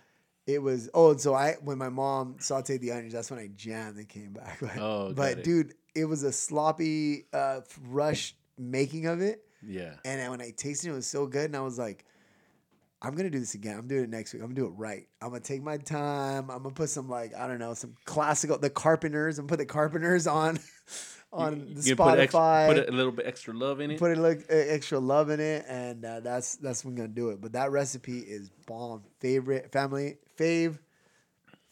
it 0.48 0.62
was 0.62 0.90
oh, 0.94 1.12
and 1.12 1.22
so 1.22 1.34
I 1.36 1.54
when 1.62 1.78
my 1.78 1.90
mom 1.90 2.36
sauteed 2.40 2.82
the 2.82 2.92
onions, 2.92 3.14
that's 3.14 3.30
when 3.32 3.40
I 3.40 3.48
jammed 3.56 3.98
and 3.98 4.10
came 4.10 4.34
back. 4.34 4.60
But, 4.62 4.78
Oh, 4.78 5.14
but 5.14 5.38
it. 5.40 5.44
dude, 5.44 5.76
it 5.96 6.06
was 6.06 6.24
a 6.24 6.32
sloppy 6.32 7.28
uh, 7.32 7.62
rush 7.88 8.36
making 8.60 9.06
of 9.08 9.22
it, 9.22 9.44
Yeah. 9.66 9.96
and 10.06 10.30
when 10.30 10.42
I 10.42 10.52
tasted 10.52 10.90
it, 10.90 10.92
it 10.92 10.96
was 10.96 11.08
so 11.08 11.26
good, 11.26 11.46
and 11.46 11.56
I 11.56 11.62
was 11.62 11.80
like. 11.80 12.06
I'm 13.02 13.16
gonna 13.16 13.30
do 13.30 13.40
this 13.40 13.54
again. 13.54 13.78
I'm 13.80 13.88
doing 13.88 14.04
it 14.04 14.10
next 14.10 14.34
week. 14.34 14.42
I'm 14.44 14.50
gonna 14.50 14.60
do 14.60 14.66
it 14.66 14.74
right. 14.76 15.08
I'm 15.22 15.30
gonna 15.30 15.40
take 15.40 15.64
my 15.64 15.78
time. 15.78 16.52
I'm 16.52 16.64
gonna 16.64 16.76
put 16.76 16.90
some 16.90 17.08
like 17.08 17.34
I 17.34 17.48
don't 17.48 17.58
know 17.58 17.74
some 17.74 17.96
classical 18.04 18.58
the 18.58 18.70
Carpenters. 18.70 19.40
I'm 19.40 19.46
gonna 19.48 19.56
put 19.56 19.60
the 19.60 19.66
Carpenters 19.74 20.28
on 20.28 20.60
on 21.32 21.76
the 21.76 21.82
You 21.82 21.96
can 21.96 22.06
put, 22.06 22.20
ex- 22.20 22.34
Spotify 22.34 22.68
put 22.76 22.90
a 22.90 22.92
little 22.92 23.14
bit 23.14 23.26
extra 23.26 23.54
love 23.54 23.80
in 23.80 23.92
it. 23.92 24.00
put 24.00 24.18
a 24.18 24.22
little 24.22 24.44
extra 24.50 25.00
love 25.00 25.30
in 25.30 25.40
it, 25.40 25.64
and 25.70 26.04
uh, 26.04 26.20
that's 26.20 26.58
that's 26.58 26.84
when 26.84 26.92
I'm 26.96 26.98
gonna 26.98 27.08
do 27.08 27.30
it. 27.30 27.40
But 27.40 27.54
that 27.54 27.72
recipe 27.72 28.20
is 28.20 28.50
bomb. 28.68 29.04
Favorite 29.22 29.72
family 29.72 30.18
fave 30.38 30.78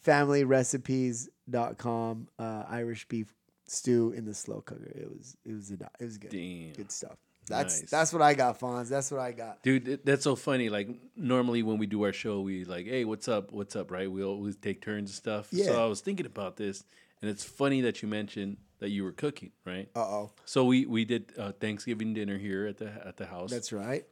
familyrecipes.com 0.06 2.28
uh, 2.38 2.64
Irish 2.68 3.08
beef 3.08 3.32
stew 3.70 4.12
in 4.12 4.24
the 4.24 4.34
slow 4.34 4.60
cooker. 4.60 4.92
It 4.94 5.08
was 5.10 5.36
it 5.44 5.52
was 5.54 5.70
a, 5.70 5.74
it 6.00 6.04
was 6.04 6.18
good. 6.18 6.30
Damn. 6.30 6.72
Good 6.72 6.92
stuff. 6.92 7.16
That's 7.48 7.80
Nice. 7.80 7.90
that's 7.90 8.12
what 8.12 8.20
I 8.20 8.34
got, 8.34 8.60
Fonz. 8.60 8.88
That's 8.88 9.10
what 9.10 9.20
I 9.20 9.32
got. 9.32 9.62
Dude, 9.62 9.88
it- 9.88 10.04
that's 10.04 10.22
so 10.24 10.36
funny. 10.36 10.68
Like 10.68 10.88
normally 11.16 11.62
when 11.62 11.78
we 11.78 11.86
do 11.86 12.02
our 12.02 12.12
show, 12.12 12.40
we 12.42 12.64
like, 12.64 12.86
hey, 12.86 13.04
what's 13.04 13.26
up? 13.28 13.52
What's 13.52 13.74
up? 13.76 13.90
Right? 13.90 14.10
We 14.10 14.22
always 14.22 14.56
take 14.56 14.82
turns 14.82 15.10
and 15.10 15.16
stuff. 15.16 15.48
Yeah. 15.50 15.66
So 15.66 15.82
I 15.82 15.86
was 15.86 16.00
thinking 16.02 16.26
about 16.26 16.56
this, 16.56 16.84
and 17.22 17.30
it's 17.30 17.44
funny 17.44 17.80
that 17.82 18.02
you 18.02 18.08
mentioned 18.08 18.58
that 18.80 18.90
you 18.90 19.02
were 19.02 19.12
cooking, 19.12 19.52
right? 19.64 19.88
Uh 19.96 20.00
oh, 20.00 20.30
So 20.44 20.64
we 20.66 20.84
we 20.86 21.04
did 21.06 21.32
uh, 21.38 21.52
Thanksgiving 21.52 22.12
dinner 22.14 22.36
here 22.38 22.66
at 22.66 22.76
the 22.76 22.92
at 23.06 23.16
the 23.16 23.26
house. 23.26 23.50
that's 23.50 23.72
right. 23.72 24.04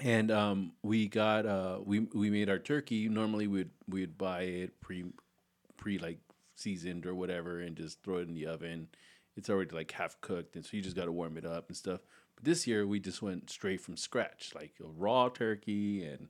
and 0.00 0.30
um, 0.30 0.72
we 0.82 1.08
got 1.08 1.44
uh, 1.46 1.78
we 1.84 2.00
we 2.14 2.30
made 2.30 2.48
our 2.48 2.58
turkey. 2.60 3.08
Normally 3.08 3.46
we'd 3.48 3.70
we'd 3.88 4.16
buy 4.16 4.42
it 4.42 4.80
pre 4.80 5.04
pre 5.76 5.98
like 5.98 6.18
seasoned 6.54 7.06
or 7.06 7.14
whatever, 7.14 7.60
and 7.60 7.76
just 7.76 8.02
throw 8.02 8.18
it 8.18 8.28
in 8.28 8.34
the 8.34 8.46
oven. 8.46 8.88
It's 9.36 9.48
already 9.48 9.74
like 9.74 9.90
half 9.92 10.20
cooked, 10.20 10.56
and 10.56 10.64
so 10.64 10.76
you 10.76 10.82
just 10.82 10.96
got 10.96 11.06
to 11.06 11.12
warm 11.12 11.36
it 11.38 11.44
up 11.46 11.68
and 11.68 11.76
stuff. 11.76 12.00
But 12.36 12.44
this 12.44 12.66
year 12.66 12.86
we 12.86 13.00
just 13.00 13.22
went 13.22 13.50
straight 13.50 13.80
from 13.80 13.96
scratch, 13.96 14.52
like 14.54 14.72
a 14.82 14.86
raw 14.86 15.28
turkey, 15.28 16.04
and 16.04 16.28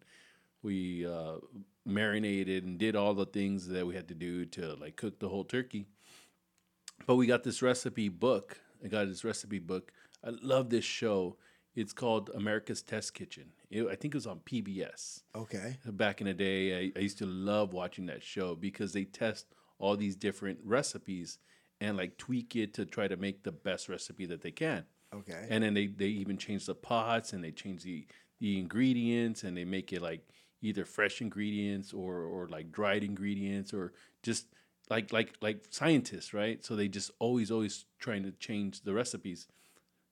we 0.63 1.05
uh, 1.07 1.39
marinated 1.85 2.65
and 2.65 2.79
did 2.79 2.95
all 2.95 3.15
the 3.15 3.27
things 3.27 3.67
that 3.69 3.87
we 3.87 3.95
had 3.97 4.09
to 4.09 4.15
do 4.15 4.45
to 4.47 4.75
like 4.75 4.97
cook 4.97 5.19
the 5.19 5.29
whole 5.29 5.45
turkey. 5.45 5.87
But 7.07 7.17
we 7.17 7.27
got 7.27 7.43
this 7.43 7.63
recipe 7.63 8.09
book. 8.09 8.61
I 8.85 8.89
got 8.89 9.09
this 9.09 9.25
recipe 9.25 9.59
book. 9.59 9.93
I 10.25 10.31
love 10.43 10.71
this 10.71 10.85
show. 10.85 11.37
It's 11.75 11.93
called 11.93 12.31
America's 12.35 12.83
Test 12.83 13.15
Kitchen. 13.15 13.53
It, 13.71 13.87
I 13.89 13.95
think 13.97 14.15
it 14.15 14.19
was 14.19 14.27
on 14.27 14.41
PBS 14.41 15.23
Okay. 15.35 15.79
back 15.87 16.21
in 16.21 16.27
the 16.27 16.35
day. 16.35 16.79
I, 16.79 16.93
I 16.95 17.01
used 17.01 17.19
to 17.19 17.27
love 17.27 17.73
watching 17.73 18.07
that 18.07 18.23
show 18.23 18.55
because 18.55 18.93
they 18.93 19.05
test 19.05 19.47
all 19.83 19.97
these 19.97 20.17
different 20.17 20.61
recipes 20.65 21.39
and 21.81 21.97
like 21.97 22.17
tweak 22.17 22.55
it 22.55 22.73
to 22.75 22.87
try 22.87 23.09
to 23.09 23.17
make 23.17 23.43
the 23.43 23.53
best 23.53 23.89
recipe 23.89 24.25
that 24.27 24.41
they 24.41 24.53
can. 24.53 24.85
Okay. 25.13 25.47
And 25.51 25.63
then 25.63 25.75
they, 25.75 25.89
they 25.89 26.07
even 26.07 26.39
change 26.39 26.67
the 26.67 26.75
pots 26.75 27.33
and 27.33 27.43
they 27.43 27.51
change 27.51 27.83
the, 27.83 28.07
the 28.41 28.59
ingredients 28.59 29.43
and 29.43 29.57
they 29.57 29.65
make 29.65 29.93
it 29.93 30.01
like 30.01 30.27
either 30.63 30.85
fresh 30.85 31.21
ingredients 31.21 31.93
or, 31.93 32.23
or 32.23 32.49
like 32.49 32.71
dried 32.71 33.03
ingredients 33.03 33.75
or 33.75 33.93
just 34.23 34.47
like 34.89 35.13
like 35.13 35.35
like 35.41 35.65
scientists, 35.71 36.33
right? 36.33 36.65
So 36.65 36.77
they 36.77 36.89
just 36.89 37.11
always 37.19 37.51
always 37.51 37.87
trying 37.99 38.23
to 38.23 38.31
change 38.33 38.83
the 38.83 38.95
recipes. 38.95 39.49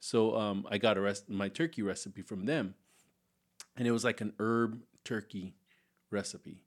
So 0.01 0.37
um, 0.37 0.67
I 0.71 0.79
got 0.79 0.97
a 0.97 1.01
rest 1.01 1.29
my 1.29 1.49
turkey 1.49 1.83
recipe 1.83 2.23
from 2.23 2.47
them, 2.47 2.75
and 3.77 3.87
it 3.87 3.93
was 3.93 4.05
like 4.05 4.21
an 4.21 4.33
herb 4.39 4.81
turkey 5.05 5.55
recipe, 6.11 6.65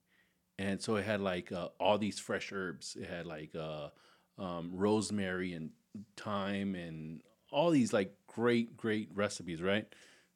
and 0.60 0.82
so 0.82 0.96
it 0.96 1.06
had 1.06 1.22
like 1.22 1.52
uh, 1.52 1.70
all 1.80 1.98
these 1.98 2.20
fresh 2.20 2.52
herbs. 2.52 2.96
It 3.00 3.10
had 3.10 3.26
like 3.26 3.54
uh, 3.56 3.90
um, 4.38 4.72
rosemary 4.74 5.54
and 5.54 5.72
thyme 6.18 6.76
and 6.76 7.22
all 7.52 7.70
these 7.72 7.94
like 7.94 8.14
great 8.28 8.76
great 8.78 9.10
recipes, 9.14 9.62
right? 9.62 9.88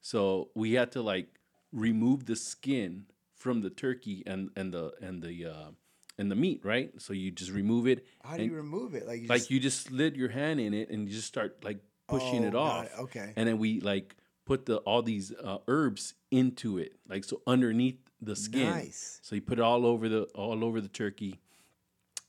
So 0.02 0.50
we 0.56 0.74
had 0.74 0.92
to 0.94 1.02
like 1.02 1.28
remove 1.72 2.26
the 2.26 2.36
skin 2.36 3.06
from 3.36 3.62
the 3.62 3.70
turkey 3.70 4.24
and 4.26 4.50
and 4.56 4.74
the 4.74 4.94
and 5.02 5.22
the 5.22 5.46
uh, 5.46 5.70
and 6.18 6.32
the 6.32 6.36
meat, 6.36 6.62
right? 6.64 6.92
So 7.02 7.14
you 7.14 7.32
just 7.32 7.52
remove 7.52 7.88
it. 7.88 8.06
How 8.24 8.38
do 8.38 8.44
you 8.44 8.54
remove 8.56 8.96
it? 8.96 9.08
Like 9.08 9.22
you 9.22 9.28
like 9.28 9.40
just, 9.42 9.52
you 9.52 9.60
just 9.60 9.82
slid 9.84 10.16
your 10.18 10.30
hand 10.30 10.60
in 10.60 10.74
it 10.74 10.90
and 10.90 11.08
you 11.08 11.14
just 11.16 11.28
start 11.28 11.64
like 11.64 11.80
pushing 12.08 12.44
Oh, 12.44 12.48
it 12.48 12.56
off. 12.56 12.86
it. 12.86 12.92
Okay. 13.00 13.34
And 13.36 13.48
then 13.48 13.58
we 13.58 13.82
like 13.82 14.16
put 14.46 14.66
the 14.66 14.78
all 14.78 15.02
these 15.02 15.32
uh, 15.44 15.58
herbs 15.68 16.14
into 16.32 16.78
it, 16.78 16.94
like 17.08 17.24
so 17.24 17.42
underneath 17.46 18.00
the 18.22 18.36
skin. 18.36 18.70
Nice. 18.70 19.20
So 19.22 19.36
you 19.36 19.42
put 19.42 19.60
it 19.60 19.62
all 19.62 19.86
over 19.86 20.10
the 20.10 20.24
all 20.36 20.64
over 20.64 20.82
the 20.82 20.88
turkey. 20.88 21.40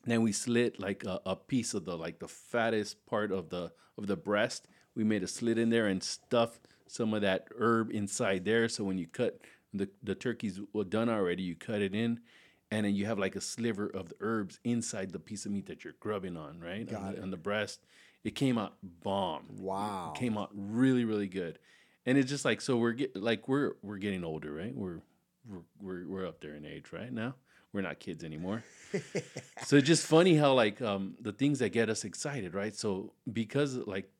then 0.05 0.23
we 0.23 0.33
slit 0.33 0.81
like 0.81 1.05
a, 1.05 1.21
a 1.27 1.37
piece 1.37 1.75
of 1.75 1.85
the 1.85 1.97
like 1.97 2.19
the 2.19 2.29
fattest 2.29 3.05
part 3.07 3.33
of 3.33 3.51
the 3.51 3.73
of 3.97 4.07
the 4.07 4.17
breast. 4.17 4.67
We 4.95 5.05
made 5.05 5.23
a 5.23 5.29
slit 5.29 5.59
in 5.59 5.71
there 5.71 5.87
and 5.87 6.03
stuffed 6.03 6.67
some 6.87 7.15
of 7.15 7.23
that 7.23 7.49
herb 7.59 7.91
inside 7.93 8.45
there. 8.45 8.69
So 8.69 8.85
when 8.85 8.99
you 8.99 9.07
cut 9.07 9.41
the 9.75 9.89
the 10.03 10.15
turkey's 10.15 10.61
well 10.73 10.85
done 10.85 11.09
already, 11.09 11.43
you 11.43 11.55
cut 11.55 11.83
it 11.83 11.95
in, 11.95 12.21
and 12.71 12.87
then 12.87 12.95
you 12.95 13.07
have 13.07 13.19
like 13.19 13.37
a 13.37 13.41
sliver 13.41 13.87
of 13.87 14.09
the 14.11 14.17
herbs 14.21 14.59
inside 14.65 15.13
the 15.13 15.19
piece 15.19 15.47
of 15.47 15.53
meat 15.53 15.67
that 15.67 15.85
you're 15.85 15.95
grubbing 16.01 16.37
on, 16.37 16.61
right? 16.61 16.89
Got 16.89 17.03
on, 17.03 17.09
it. 17.11 17.17
the, 17.17 17.23
on 17.23 17.31
the 17.31 17.37
breast. 17.37 17.81
It 18.25 18.35
came 18.35 18.59
out 18.59 18.75
bomb. 18.83 19.45
Wow. 19.59 20.13
It 20.15 20.19
came 20.19 20.37
out 20.37 20.51
really 20.55 21.05
really 21.05 21.29
good, 21.29 21.59
and 22.07 22.19
it's 22.19 22.31
just 22.31 22.45
like 22.45 22.61
so 22.61 22.77
we're 22.77 22.93
get 22.93 23.15
like 23.17 23.47
we're 23.49 23.75
we're 23.83 23.99
getting 23.99 24.25
older, 24.25 24.53
right? 24.53 24.75
We're 24.75 25.01
we're 25.49 25.63
we're, 25.81 26.07
we're 26.09 26.27
up 26.27 26.41
there 26.41 26.55
in 26.55 26.65
age 26.65 26.87
right 26.93 27.13
now. 27.13 27.35
We're 27.73 27.83
not 27.83 28.01
kids 28.01 28.25
anymore. 28.25 28.65
so 29.67 29.77
it's 29.77 29.87
just 29.87 30.07
funny 30.07 30.37
how 30.37 30.55
like 30.55 30.81
um, 30.81 31.17
the 31.21 31.33
things 31.33 31.59
that 31.59 31.71
get 31.71 31.91
us 31.91 32.05
excited, 32.05 32.55
right? 32.55 32.75
So 32.75 33.13
because 33.31 33.75
like 33.77 34.11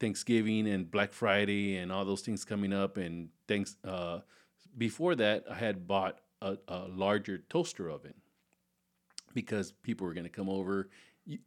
Thanksgiving 0.00 0.66
and 0.66 0.90
Black 0.90 1.12
Friday 1.12 1.76
and 1.76 1.92
all 1.92 2.04
those 2.04 2.22
things 2.22 2.44
coming 2.44 2.72
up. 2.72 2.96
And 2.96 3.28
thanks. 3.46 3.76
Uh, 3.84 4.20
before 4.76 5.14
that, 5.16 5.44
I 5.50 5.54
had 5.54 5.86
bought 5.86 6.18
a, 6.42 6.56
a 6.68 6.86
larger 6.88 7.38
toaster 7.38 7.88
oven 7.90 8.14
because 9.34 9.72
people 9.72 10.06
were 10.06 10.14
going 10.14 10.24
to 10.24 10.30
come 10.30 10.48
over. 10.48 10.88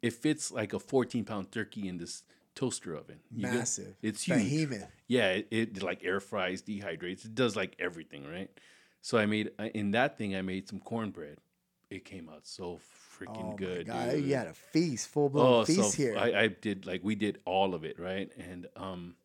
It 0.02 0.14
fits 0.14 0.52
like 0.52 0.74
a 0.74 0.80
14 0.80 1.26
pound 1.26 1.52
turkey 1.52 1.88
in 1.88 1.98
this 1.98 2.24
toaster 2.56 2.96
oven. 2.96 3.20
You 3.32 3.44
get- 3.44 3.54
Massive. 3.54 3.96
it's 4.02 4.24
huge. 4.24 4.40
Behemoth. 4.40 4.88
Yeah, 5.08 5.30
it, 5.32 5.48
it 5.52 5.84
like 5.84 6.04
air 6.04 6.20
fries, 6.20 6.62
dehydrates. 6.62 7.26
It 7.26 7.36
does 7.36 7.56
like 7.56 7.76
everything, 7.80 8.26
right? 8.26 8.50
So 9.04 9.18
I 9.18 9.26
made 9.26 9.52
in 9.74 9.92
that 9.92 10.18
thing. 10.18 10.34
I 10.34 10.42
made 10.42 10.70
some 10.70 10.80
cornbread. 10.80 11.38
It 11.90 12.06
came 12.06 12.30
out 12.30 12.48
so 12.48 12.80
freaking 13.20 13.52
Oh 13.54 13.56
good. 13.58 13.88
my 13.90 14.14
you 14.14 14.34
had 14.34 14.48
a 14.48 14.54
feast, 14.54 15.10
full 15.10 15.28
blown 15.30 15.54
Oh, 15.62 15.66
feast 15.66 15.92
so 15.92 16.02
here. 16.02 16.18
I, 16.18 16.44
I 16.44 16.48
did 16.48 16.86
like 16.86 17.02
we 17.04 17.14
did 17.14 17.40
all 17.44 17.76
of 17.76 17.84
it, 17.84 18.00
right? 18.00 18.32
And 18.38 18.68
um, 18.78 19.16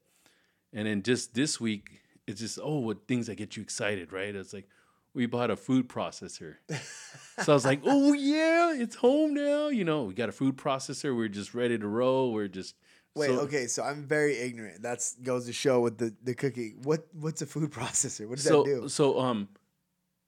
and 0.73 0.89
then 0.89 1.03
just 1.05 1.33
this 1.33 1.61
week, 1.61 2.01
it's 2.27 2.41
just 2.41 2.59
oh, 2.61 2.81
what 2.81 3.07
things 3.07 3.29
that 3.29 3.37
get 3.37 3.57
you 3.57 3.63
excited, 3.63 4.13
right? 4.13 4.35
It's 4.35 4.53
like 4.53 4.69
we 5.15 5.27
bought 5.27 5.51
a 5.51 5.57
food 5.57 5.89
processor, 5.89 6.57
so 7.45 7.53
I 7.53 7.55
was 7.55 7.65
like, 7.65 7.81
oh 7.87 8.13
yeah, 8.15 8.75
it's 8.75 8.97
home 8.97 9.33
now. 9.33 9.69
You 9.69 9.85
know, 9.85 10.03
we 10.03 10.13
got 10.13 10.29
a 10.29 10.33
food 10.33 10.57
processor. 10.57 11.17
We're 11.17 11.29
just 11.29 11.55
ready 11.55 11.79
to 11.79 11.87
roll. 11.87 12.33
We're 12.33 12.49
just 12.49 12.75
Wait, 13.15 13.29
so- 13.29 13.41
okay, 13.43 13.69
so 13.69 13.85
I'm 13.85 14.03
very 14.05 14.37
ignorant. 14.39 14.83
That's 14.83 15.15
goes 15.15 15.47
to 15.47 15.53
show 15.53 15.81
with 15.81 15.99
the 15.99 16.13
the 16.25 16.35
cooking. 16.35 16.81
What 16.83 17.07
what's 17.13 17.43
a 17.43 17.47
food 17.47 17.71
processor? 17.81 18.27
What 18.29 18.39
does 18.39 18.45
so 18.45 18.65
that 18.65 18.69
do? 18.83 18.89
so 18.89 19.21
um, 19.21 19.49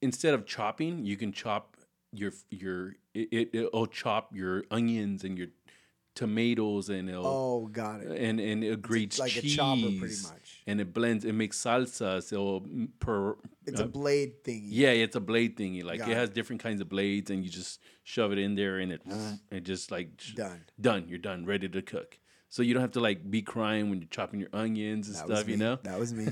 instead 0.02 0.34
of 0.34 0.46
chopping, 0.46 1.04
you 1.04 1.16
can 1.16 1.32
chop 1.32 1.76
your 2.12 2.32
your 2.50 2.94
it, 3.14 3.28
it 3.32 3.50
it'll 3.52 3.86
chop 3.86 4.34
your 4.34 4.64
onions 4.70 5.22
and 5.24 5.38
your 5.38 5.48
tomatoes 6.16 6.88
and 6.88 7.08
it'll 7.08 7.24
Oh, 7.26 7.66
got 7.68 8.00
it. 8.02 8.10
and 8.20 8.40
and 8.40 8.64
it 8.64 8.82
grates 8.82 9.18
like 9.18 9.36
a 9.36 9.42
chopper, 9.42 9.82
pretty 9.98 10.16
much. 10.24 10.62
and 10.66 10.80
it 10.80 10.92
blends 10.92 11.24
it 11.24 11.32
makes 11.34 11.56
salsa 11.62 12.20
so 12.22 12.66
per 12.98 13.36
It's 13.64 13.80
uh, 13.80 13.84
a 13.84 13.88
blade 13.88 14.42
thingy. 14.44 14.66
yeah 14.70 14.90
it's 14.90 15.14
a 15.14 15.20
blade 15.20 15.56
thingy 15.56 15.84
like 15.84 16.00
it 16.00 16.08
it. 16.08 16.16
has 16.16 16.28
different 16.30 16.60
kinds 16.62 16.80
of 16.80 16.88
blades 16.88 17.30
and 17.30 17.44
you 17.44 17.50
just 17.50 17.80
shove 18.02 18.32
it 18.32 18.38
in 18.38 18.56
there 18.56 18.80
and 18.80 18.90
it 18.92 19.02
it 19.52 19.60
just 19.62 19.90
like 19.92 20.08
Done. 20.34 20.64
done 20.80 21.06
you're 21.08 21.18
done 21.18 21.44
ready 21.46 21.68
to 21.68 21.80
cook 21.80 22.18
so 22.50 22.62
you 22.62 22.74
don't 22.74 22.82
have 22.82 22.92
to 22.92 23.00
like 23.00 23.30
be 23.30 23.40
crying 23.42 23.88
when 23.88 24.00
you're 24.00 24.08
chopping 24.10 24.40
your 24.40 24.48
onions 24.52 25.06
and 25.08 25.16
That 25.16 25.26
stuff 25.26 25.48
you 25.48 25.56
know 25.56 25.78
That 25.84 25.98
was 25.98 26.12
me. 26.12 26.26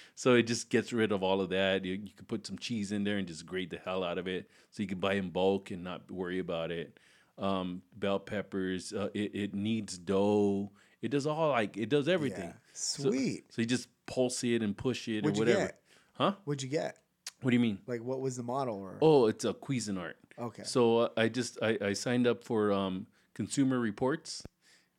so 0.16 0.34
it 0.34 0.42
just 0.42 0.68
gets 0.68 0.92
rid 0.92 1.12
of 1.12 1.22
all 1.22 1.40
of 1.40 1.48
that. 1.50 1.84
You, 1.84 1.94
you 1.94 2.10
can 2.14 2.26
put 2.26 2.46
some 2.46 2.58
cheese 2.58 2.92
in 2.92 3.04
there 3.04 3.16
and 3.18 3.26
just 3.26 3.46
grate 3.46 3.70
the 3.70 3.78
hell 3.84 4.02
out 4.04 4.18
of 4.18 4.26
it. 4.28 4.50
So 4.70 4.82
you 4.82 4.88
can 4.88 4.98
buy 4.98 5.14
in 5.14 5.30
bulk 5.30 5.70
and 5.70 5.82
not 5.84 6.10
worry 6.10 6.40
about 6.40 6.70
it. 6.72 6.98
Um, 7.38 7.82
bell 7.96 8.18
peppers. 8.18 8.92
Uh, 8.92 9.08
it, 9.14 9.34
it 9.34 9.54
needs 9.54 9.96
dough. 9.96 10.72
It 11.00 11.10
does 11.10 11.26
all 11.26 11.50
like 11.50 11.76
it 11.76 11.88
does 11.88 12.08
everything. 12.08 12.46
Yeah. 12.48 12.52
So- 12.72 13.10
Sweet. 13.10 13.52
So, 13.52 13.62
you 13.62 13.66
just 13.66 13.88
pulse 14.06 14.42
it 14.44 14.62
and 14.62 14.76
push 14.76 15.06
it 15.08 15.22
What'd 15.24 15.30
or 15.30 15.34
you 15.34 15.38
whatever. 15.40 15.66
get? 15.66 15.80
Huh? 16.14 16.32
What'd 16.44 16.62
you 16.62 16.68
get? 16.68 16.98
What 17.42 17.50
do 17.50 17.56
you 17.56 17.60
mean? 17.60 17.78
Like, 17.86 18.02
what 18.02 18.20
was 18.20 18.36
the 18.36 18.42
model? 18.42 18.76
Or 18.76 18.96
Oh, 19.02 19.26
it's 19.26 19.44
a 19.44 19.52
Cuisinart. 19.54 20.14
okay. 20.38 20.62
So 20.64 20.98
uh, 20.98 21.08
I 21.16 21.28
just 21.28 21.58
I, 21.62 21.78
I 21.80 21.92
signed 21.92 22.26
up 22.26 22.42
for 22.42 22.72
um, 22.72 23.06
Consumer 23.34 23.78
Reports 23.78 24.42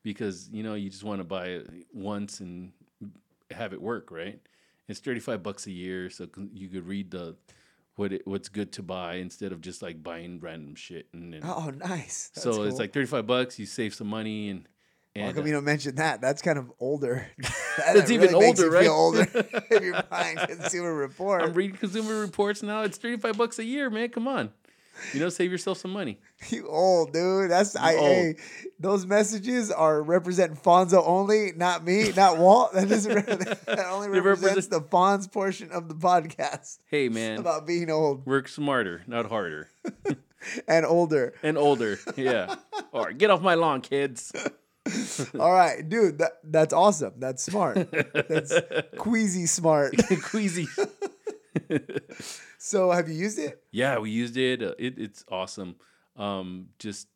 because 0.05 0.47
you 0.53 0.61
know 0.61 0.75
you 0.75 0.89
just 0.89 1.03
want 1.03 1.19
to 1.19 1.25
buy 1.25 1.47
it 1.47 1.67
once 1.91 2.39
and 2.39 2.71
have 3.51 3.73
it 3.73 3.81
work, 3.81 4.11
right? 4.11 4.39
It's 4.87 4.99
thirty 4.99 5.19
five 5.19 5.43
bucks 5.43 5.65
a 5.65 5.71
year, 5.71 6.09
so 6.11 6.27
you 6.53 6.69
could 6.69 6.87
read 6.87 7.11
the 7.11 7.35
what 7.95 8.13
it, 8.13 8.21
what's 8.25 8.47
good 8.47 8.71
to 8.73 8.83
buy 8.83 9.15
instead 9.15 9.51
of 9.51 9.61
just 9.61 9.81
like 9.81 10.03
buying 10.03 10.39
random 10.39 10.75
shit. 10.75 11.07
And, 11.11 11.33
and 11.33 11.43
oh, 11.43 11.71
nice. 11.75 12.29
That's 12.35 12.43
so 12.43 12.63
it's 12.63 12.77
like 12.77 12.93
thirty 12.93 13.07
five 13.07 13.25
bucks. 13.25 13.57
You 13.57 13.65
save 13.65 13.95
some 13.95 14.07
money 14.07 14.49
and 14.49 14.67
How 15.15 15.23
and 15.23 15.35
come 15.35 15.43
uh, 15.43 15.47
you 15.47 15.53
don't 15.53 15.63
mention 15.65 15.95
that? 15.95 16.21
That's 16.21 16.43
kind 16.43 16.59
of 16.59 16.71
older. 16.79 17.27
that 17.39 17.95
It's 17.95 18.11
even 18.11 18.35
older, 18.35 18.69
right? 18.69 18.87
older 18.87 19.27
if 19.33 19.83
you're 19.83 20.03
buying 20.03 20.37
Consumer 20.37 20.93
Report. 20.93 21.41
I'm 21.41 21.53
reading 21.53 21.77
Consumer 21.77 22.19
Reports 22.19 22.61
now. 22.61 22.83
It's 22.83 22.99
thirty 22.99 23.17
five 23.17 23.37
bucks 23.39 23.57
a 23.57 23.65
year, 23.65 23.89
man. 23.89 24.09
Come 24.09 24.27
on, 24.27 24.51
you 25.13 25.19
know, 25.19 25.29
save 25.29 25.51
yourself 25.51 25.77
some 25.77 25.91
money. 25.91 26.19
You 26.49 26.67
old 26.67 27.13
dude. 27.13 27.49
That's 27.49 27.75
I. 27.75 27.93
Hey, 27.93 28.35
those 28.79 29.05
messages 29.05 29.71
are 29.71 30.03
representing 30.03 30.57
Fonzo 30.57 31.01
only, 31.05 31.53
not 31.55 31.83
me, 31.83 32.11
not 32.15 32.37
Walt. 32.37 32.73
That 32.73 32.89
doesn't. 32.89 33.13
That 33.65 33.85
only 33.89 34.09
represents 34.19 34.43
represent- 34.43 34.69
the 34.71 34.81
Fonz 34.81 35.31
portion 35.31 35.71
of 35.71 35.87
the 35.87 35.95
podcast 35.95 36.79
Hey, 36.87 37.07
man, 37.09 37.39
about 37.39 37.65
being 37.65 37.89
old 37.89 38.25
work 38.25 38.47
smarter, 38.47 39.01
not 39.07 39.27
harder. 39.27 39.69
and 40.67 40.85
older. 40.85 41.33
and 41.41 41.57
older. 41.57 41.97
Yeah. 42.15 42.55
All 42.93 43.05
right, 43.05 43.17
get 43.17 43.29
off 43.29 43.41
my 43.41 43.55
lawn, 43.55 43.81
kids. 43.81 44.31
All 45.39 45.51
right, 45.51 45.87
dude. 45.87 46.19
That 46.19 46.33
that's 46.43 46.73
awesome. 46.73 47.13
That's 47.17 47.41
smart. 47.43 47.89
That's 48.13 48.53
queasy 48.97 49.45
smart. 49.47 49.95
Queasy. 50.29 50.67
So, 52.57 52.91
have 52.91 53.07
you 53.09 53.15
used 53.15 53.37
it? 53.39 53.63
yeah, 53.71 53.99
we 53.99 54.09
used 54.09 54.37
it. 54.37 54.61
Uh, 54.63 54.73
it 54.79 54.97
it's 54.97 55.23
awesome. 55.29 55.75
Um, 56.15 56.69
just 56.79 57.07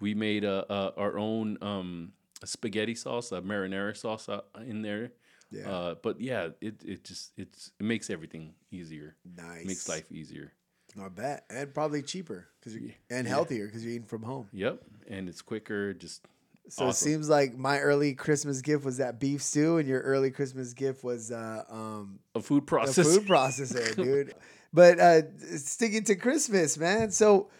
we 0.00 0.14
made 0.14 0.44
a, 0.44 0.66
a 0.72 0.92
our 0.96 1.18
own 1.18 1.58
um 1.62 2.12
spaghetti 2.44 2.94
sauce, 2.94 3.32
a 3.32 3.40
marinara 3.40 3.96
sauce 3.96 4.28
uh, 4.28 4.40
in 4.66 4.82
there. 4.82 5.12
Yeah. 5.50 5.68
Uh, 5.70 5.94
but 6.02 6.20
yeah, 6.20 6.48
it 6.60 6.82
it 6.84 7.04
just 7.04 7.32
it's 7.36 7.72
it 7.78 7.84
makes 7.84 8.10
everything 8.10 8.54
easier. 8.70 9.16
Nice. 9.36 9.64
Makes 9.66 9.88
life 9.88 10.10
easier. 10.12 10.52
I 11.00 11.08
bet, 11.08 11.44
and 11.48 11.72
probably 11.72 12.02
cheaper 12.02 12.48
because 12.60 12.76
Yeah. 12.76 12.92
and 13.10 13.26
healthier 13.26 13.66
because 13.66 13.82
you're 13.84 13.94
eating 13.94 14.06
from 14.06 14.22
home. 14.24 14.48
Yep, 14.52 14.82
and 15.08 15.28
it's 15.28 15.40
quicker. 15.40 15.94
Just 15.94 16.26
So 16.68 16.86
Awesome. 16.86 17.08
it 17.08 17.10
seems 17.12 17.28
like 17.28 17.56
my 17.56 17.80
early 17.80 18.14
Christmas 18.14 18.62
gift 18.62 18.84
was 18.84 18.98
that 18.98 19.18
beef 19.20 19.42
stew, 19.42 19.78
and 19.78 19.88
your 19.88 20.00
early 20.00 20.30
Christmas 20.30 20.72
gift 20.72 21.04
was 21.04 21.30
uh, 21.30 21.64
um, 21.68 22.18
a 22.34 22.40
food 22.40 22.66
processor. 22.66 22.98
a 23.00 23.04
food 23.04 23.26
processor, 23.26 23.96
dude. 23.96 24.34
But 24.72 24.98
uh, 24.98 25.22
sticking 25.56 26.04
to 26.04 26.14
Christmas, 26.14 26.78
man. 26.78 27.10
So, 27.10 27.50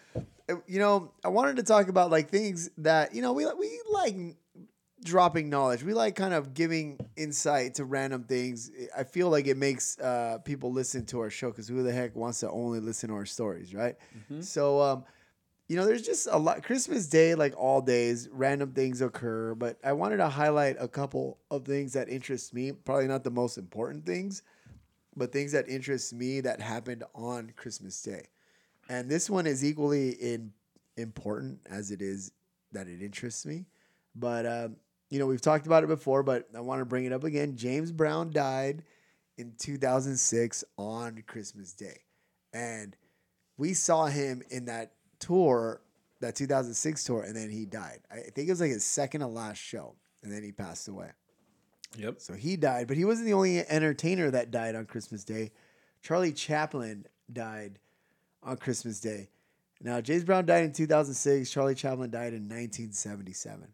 uh, 0.49 0.55
you 0.67 0.79
know, 0.79 1.13
I 1.25 1.29
wanted 1.29 1.57
to 1.57 1.63
talk 1.63 1.89
about 1.89 2.11
like 2.11 2.31
things 2.31 2.71
that 2.79 3.15
you 3.15 3.21
know 3.23 3.33
we 3.33 3.45
we 3.59 3.81
like 3.93 4.17
dropping 5.05 5.51
knowledge. 5.51 5.83
We 5.83 5.95
like 5.95 6.15
kind 6.15 6.33
of 6.33 6.55
giving 6.55 6.99
insight 7.17 7.75
to 7.75 7.85
random 7.85 8.25
things. 8.25 8.71
I 8.97 9.05
feel 9.05 9.29
like 9.31 9.47
it 9.47 9.57
makes 9.57 9.99
uh, 9.99 10.39
people 10.45 10.73
listen 10.73 11.05
to 11.07 11.21
our 11.21 11.31
show 11.31 11.51
because 11.51 11.69
who 11.69 11.83
the 11.83 11.93
heck 11.93 12.15
wants 12.15 12.41
to 12.41 12.51
only 12.51 12.81
listen 12.81 13.09
to 13.11 13.17
our 13.17 13.27
stories, 13.27 13.75
right? 13.75 13.97
Mhm. 14.31 14.43
So, 14.45 14.81
um, 14.81 15.05
you 15.73 15.79
know, 15.79 15.87
there's 15.87 16.03
just 16.03 16.29
a 16.31 16.37
lot. 16.37 16.63
Christmas 16.63 17.07
Day, 17.07 17.35
like 17.35 17.55
all 17.57 17.81
days, 17.81 18.29
random 18.31 18.73
things 18.73 19.01
occur. 19.01 19.55
But 19.55 19.79
I 19.83 19.95
wanted 19.95 20.19
to 20.19 20.29
highlight 20.29 20.77
a 20.79 20.87
couple 20.87 21.39
of 21.51 21.65
things 21.65 21.95
that 21.95 22.11
interest 22.11 22.53
me. 22.53 22.73
Probably 22.73 23.09
not 23.09 23.25
the 23.25 23.31
most 23.31 23.57
important 23.57 24.05
things, 24.05 24.43
but 25.17 25.33
things 25.33 25.53
that 25.53 25.67
interest 25.71 26.13
me 26.13 26.43
that 26.43 26.61
happened 26.61 27.05
on 27.15 27.55
Christmas 27.57 28.03
Day. 28.03 28.27
And 28.91 29.09
this 29.09 29.31
one 29.31 29.47
is 29.47 29.65
equally 29.65 30.11
in, 30.11 30.53
important 30.99 31.61
as 31.71 31.91
it 31.91 32.03
is 32.03 32.33
that 32.73 32.87
it 32.87 33.01
interests 33.01 33.47
me. 33.47 33.65
But 34.15 34.45
um, 34.45 34.77
you 35.09 35.19
know, 35.19 35.27
we've 35.27 35.41
talked 35.41 35.65
about 35.65 35.85
it 35.85 35.89
before, 35.89 36.23
but 36.23 36.51
I 36.55 36.61
want 36.61 36.83
to 36.83 36.85
bring 36.85 37.07
it 37.07 37.15
up 37.15 37.25
again. 37.25 37.57
James 37.57 37.93
Brown 37.93 38.31
died 38.31 38.83
in 39.39 39.55
2006 39.59 40.65
on 40.77 41.25
Christmas 41.27 41.73
Day, 41.73 42.01
and 42.53 42.95
we 43.57 43.73
saw 43.73 44.05
him 44.05 44.43
in 44.51 44.67
that 44.67 44.93
tour, 45.23 45.81
that 46.21 46.37
2006 46.37 47.05
tour, 47.05 47.23
and 47.23 47.35
then 47.35 47.51
he 47.51 47.65
died. 47.65 48.01
I 48.11 48.17
think 48.17 48.49
it 48.49 48.51
was 48.51 48.61
like 48.61 48.71
his 48.71 48.85
second 48.85 49.21
to 49.21 49.27
last 49.27 49.59
show, 49.59 49.95
and 50.23 50.33
then 50.33 50.43
he 50.43 50.53
passed 50.53 50.89
away. 50.89 51.11
Yep. 51.97 52.21
So 52.21 52.35
he 52.35 52.57
died, 52.57 52.89
but 52.89 52.97
he 52.97 53.05
wasn't 53.05 53.27
the 53.27 53.35
only 53.35 53.59
entertainer 53.61 54.31
that 54.31 54.51
died 54.51 54.75
on 54.75 54.87
Christmas 54.87 55.25
Day. 55.25 55.53
Charlie 56.03 56.33
Chaplin 56.33 57.07
died 57.33 57.79
on 58.43 58.57
Christmas 58.57 59.01
Day. 59.01 59.29
Now, 59.81 60.01
James 60.01 60.25
Brown 60.25 60.47
died 60.47 60.65
in 60.65 60.73
2006. 60.73 61.51
Charlie 61.51 61.75
Chaplin 61.75 62.11
died 62.11 62.33
in 62.33 62.49
1977. 62.49 63.69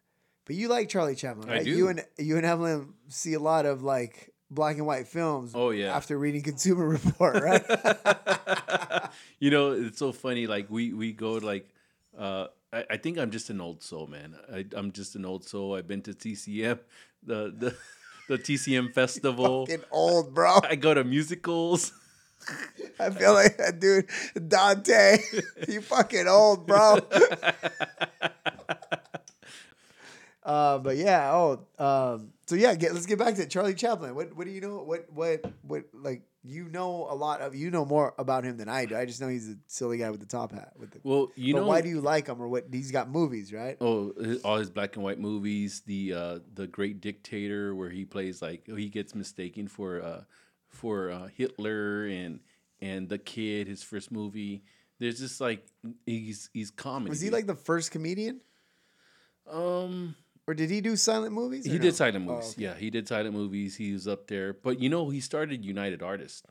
But 0.45 0.57
you 0.57 0.69
like 0.69 0.89
Charlie 0.89 1.15
Chaplin, 1.15 1.49
I 1.49 1.57
right? 1.57 1.65
do. 1.65 1.71
You 1.71 1.89
and 1.89 2.05
you 2.17 2.39
and 2.39 2.47
Evelyn 2.47 2.95
see 3.09 3.35
a 3.35 3.41
lot 3.41 3.67
of 3.67 3.83
like 3.83 4.33
black 4.51 4.77
and 4.77 4.87
white 4.87 5.09
films. 5.09 5.53
Oh, 5.55 5.71
yeah. 5.71 5.95
After 5.95 6.19
reading 6.19 6.43
Consumer 6.43 6.87
Report, 6.89 7.43
right? 7.43 7.65
you 9.39 9.51
know, 9.51 9.73
it's 9.73 9.99
so 9.99 10.13
funny. 10.13 10.47
Like 10.47 10.71
we 10.71 10.93
we 10.93 11.13
go 11.13 11.33
like, 11.33 11.69
uh, 12.19 12.47
I, 12.73 12.85
I 12.91 12.97
think 12.97 13.19
I'm 13.19 13.31
just 13.31 13.51
an 13.51 13.61
old 13.61 13.83
soul, 13.83 14.07
man. 14.07 14.37
I, 14.53 14.65
I'm 14.75 14.93
just 14.93 15.17
an 15.17 15.25
old 15.25 15.45
soul. 15.45 15.75
I've 15.75 15.89
been 15.89 16.03
to 16.03 16.13
TCM, 16.13 16.79
the 17.23 17.55
the 17.57 17.77
the 18.29 18.39
TCM 18.39 18.93
festival. 18.95 19.67
Fucking 19.67 19.85
old, 19.91 20.35
bro. 20.35 20.59
I 20.63 20.77
go 20.77 20.95
to 20.95 21.05
musicals. 21.05 21.93
I 23.01 23.11
feel 23.11 23.35
like 23.35 23.57
that 23.59 23.81
dude, 23.81 24.07
Dante. 24.49 25.19
you 25.69 25.81
fucking 25.83 26.29
old, 26.29 26.67
bro. 26.67 27.01
Uh, 30.49 30.79
but 30.79 30.97
yeah, 30.97 31.31
oh, 31.35 31.61
um, 31.79 32.33
so 32.49 32.57
yeah, 32.57 32.75
get, 32.75 32.95
let's 32.95 33.05
get 33.05 33.19
back 33.19 33.35
to 33.35 33.43
it. 33.43 33.51
Charlie 33.51 33.75
Chaplin. 33.75 34.15
What 34.15 34.35
what 34.35 34.47
do 34.47 34.51
you 34.51 34.63
know? 34.63 34.79
What 34.79 35.05
what 35.13 35.45
what 35.61 35.85
like 35.93 36.23
you 36.43 36.67
know 36.71 37.07
a 37.11 37.15
lot 37.15 37.43
of 37.43 37.55
you 37.55 37.71
know 37.71 37.85
more 37.85 38.15
about 38.17 38.43
him 38.45 38.57
than 38.57 38.71
I 38.71 38.87
do. 38.87 38.97
I 38.97 39.05
just 39.05 39.21
know 39.21 39.29
he's 39.29 39.51
a 39.51 39.57
silly 39.67 39.99
guy 39.99 40.09
with 40.09 40.21
the 40.21 40.27
top 40.27 40.53
hat. 40.53 40.73
With 40.79 40.93
the, 40.93 41.01
Well, 41.03 41.29
you 41.37 41.53
but 41.53 41.61
know 41.61 41.67
why 41.67 41.83
do 41.83 41.91
you 41.91 42.01
like 42.01 42.27
him 42.27 42.41
or 42.41 42.49
what? 42.49 42.65
He's 42.73 42.91
got 42.91 43.11
movies, 43.11 43.53
right? 43.53 43.77
Oh, 43.83 44.15
his- 44.19 44.41
all 44.41 44.57
his 44.57 44.71
black 44.71 44.97
and 44.97 45.05
white 45.05 45.19
movies, 45.21 45.83
the 45.85 46.15
uh, 46.15 46.39
the 46.55 46.67
Great 46.67 47.03
Dictator, 47.03 47.75
where 47.75 47.91
he 47.91 48.07
plays 48.07 48.41
like 48.41 48.67
he 48.67 48.89
gets 48.89 49.15
mistaken 49.15 49.69
for 49.69 50.03
uh, 50.03 50.23
for 50.69 51.11
uh, 51.11 51.27
Hitler, 51.37 52.07
and 52.07 52.41
and 52.81 53.11
the 53.11 53.19
Kid, 53.19 53.69
his 53.69 53.83
first 53.83 54.11
movie. 54.11 54.63
There's 54.99 55.19
just 55.19 55.39
like 55.39 55.67
he's 56.07 56.49
he's 56.55 56.71
comedy. 56.71 57.11
Was 57.11 57.21
he 57.21 57.29
like 57.29 57.47
the 57.47 57.55
first 57.57 57.91
comedian, 57.91 58.41
um 59.51 60.15
or 60.49 60.55
did 60.55 60.71
he 60.71 60.81
do 60.81 60.97
silent 60.97 61.33
movies? 61.33 61.65
he 61.65 61.73
no? 61.75 61.79
did 61.79 61.95
silent 61.95 62.25
Oh, 62.29 62.33
movies. 62.33 62.53
okay. 62.55 62.63
Yeah, 62.63 62.75
he 62.75 62.89
did 62.91 63.07
silent 63.07 63.35
movies. 63.35 63.77
He 63.77 63.93
was 63.93 64.09
up 64.09 64.27
there, 64.27 64.55
but 64.55 64.81
you 64.81 64.89
know 64.89 65.11
he 65.11 65.21
started 65.21 65.65
United 65.65 66.03
Artists. 66.03 66.43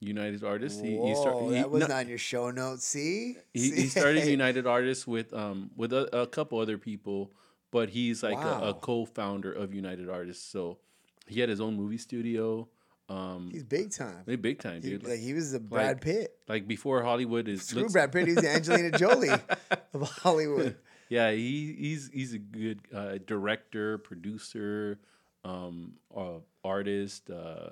United 0.00 0.44
Artists. 0.44 0.80
He, 0.80 0.98
he, 1.00 1.14
start- 1.14 1.34
Whoa, 1.36 1.48
he- 1.50 1.54
that 1.54 1.70
was 1.70 1.88
no- 1.88 1.96
in 1.98 2.08
your 2.08 2.18
show 2.18 2.50
notes. 2.50 2.84
See, 2.86 3.36
he, 3.54 3.70
he 3.70 3.86
started 3.88 4.26
United 4.40 4.66
Artists 4.66 5.06
with 5.06 5.32
um 5.32 5.70
with 5.76 5.92
a, 5.92 6.22
a 6.22 6.26
couple 6.26 6.58
other 6.58 6.76
people, 6.78 7.32
but 7.70 7.88
he's 7.90 8.22
like 8.22 8.34
a, 8.34 8.36
Wow. 8.36 8.68
a 8.70 8.74
co-founder 8.74 9.52
of 9.52 9.72
United 9.74 10.08
Artists. 10.10 10.44
So 10.46 10.78
he 11.26 11.40
had 11.40 11.48
his 11.48 11.60
own 11.60 11.76
movie 11.76 11.98
studio. 11.98 12.68
Um, 13.08 13.50
He's 13.52 13.62
big 13.62 13.92
time. 13.92 14.24
big 14.26 14.58
time, 14.58 14.80
dude. 14.80 15.04
like 15.04 15.12
Like, 15.12 15.20
he 15.20 15.32
was 15.32 15.54
a 15.54 15.60
Brad 15.60 16.00
Pitt. 16.00 16.36
like 16.48 16.66
before 16.66 17.02
Hollywood 17.04 17.46
is 17.48 17.62
Screw 17.62 17.82
looks- 17.82 17.92
Brad 17.92 18.10
Pitt. 18.10 18.26
He's 18.26 18.36
the 18.36 18.50
Angelina 18.50 18.98
Jolie 18.98 19.28
of 19.94 20.02
Hollywood. 20.02 20.76
Yeah, 21.08 21.30
he 21.30 21.74
he's 21.78 22.10
he's 22.12 22.34
a 22.34 22.38
good 22.38 22.80
uh, 22.94 23.18
director, 23.26 23.98
producer, 23.98 24.98
um, 25.44 25.94
uh, 26.16 26.38
artist. 26.64 27.30
Uh, 27.30 27.70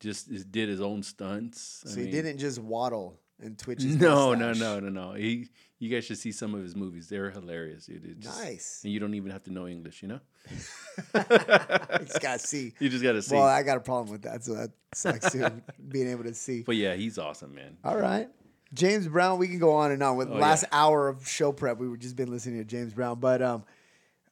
just 0.00 0.30
is, 0.30 0.44
did 0.44 0.68
his 0.68 0.80
own 0.80 1.02
stunts. 1.02 1.82
I 1.86 1.90
So 1.90 1.96
he 1.96 2.02
mean- 2.02 2.12
didn't 2.12 2.38
just 2.38 2.58
waddle 2.58 3.18
and 3.40 3.58
twitch 3.58 3.82
his 3.82 3.96
No, 3.96 4.34
no, 4.34 4.48
mustache. 4.48 4.60
no, 4.60 4.80
no, 4.80 4.88
no. 4.88 5.12
He, 5.14 5.48
you 5.78 5.88
guys 5.88 6.04
should 6.04 6.18
see 6.18 6.30
some 6.32 6.54
of 6.54 6.62
his 6.62 6.76
movies. 6.76 7.08
They're 7.08 7.30
hilarious, 7.30 7.86
dude. 7.86 8.20
Just- 8.20 8.40
Nice. 8.42 8.80
And 8.84 8.92
you 8.92 9.00
don't 9.00 9.14
even 9.14 9.30
have 9.32 9.42
to 9.44 9.52
know 9.52 9.66
English, 9.66 10.02
you 10.02 10.08
know. 10.08 10.20
He's 10.50 12.18
got 12.20 12.38
to 12.40 12.46
see. 12.46 12.72
You 12.78 12.88
just 12.88 13.02
got 13.02 13.12
to 13.20 13.22
see. 13.22 13.34
Well, 13.34 13.44
I 13.44 13.62
got 13.62 13.76
a 13.76 13.80
problem 13.80 14.10
with 14.12 14.22
that, 14.22 14.44
so 14.44 14.54
that 14.54 14.70
sucks 14.94 15.32
too. 15.32 15.46
being 15.88 16.08
able 16.08 16.24
to 16.24 16.34
see. 16.34 16.62
but 16.62 16.76
yeah, 16.76 16.94
he's 16.94 17.18
awesome, 17.18 17.54
man. 17.54 17.76
All 17.84 17.96
right. 17.98 18.28
James 18.74 19.08
Brown, 19.08 19.38
we 19.38 19.48
can 19.48 19.58
go 19.58 19.72
on 19.72 19.92
and 19.92 20.02
on 20.02 20.16
with 20.16 20.30
Oh, 20.30 20.36
last 20.36 20.62
yeah. 20.64 20.68
hour 20.72 21.08
of 21.08 21.26
show 21.28 21.52
prep. 21.52 21.78
We 21.78 21.88
were 21.88 21.96
just 21.96 22.16
been 22.16 22.30
listening 22.30 22.58
to 22.58 22.64
James 22.64 22.92
Brown. 22.92 23.20
But 23.20 23.40
um, 23.40 23.64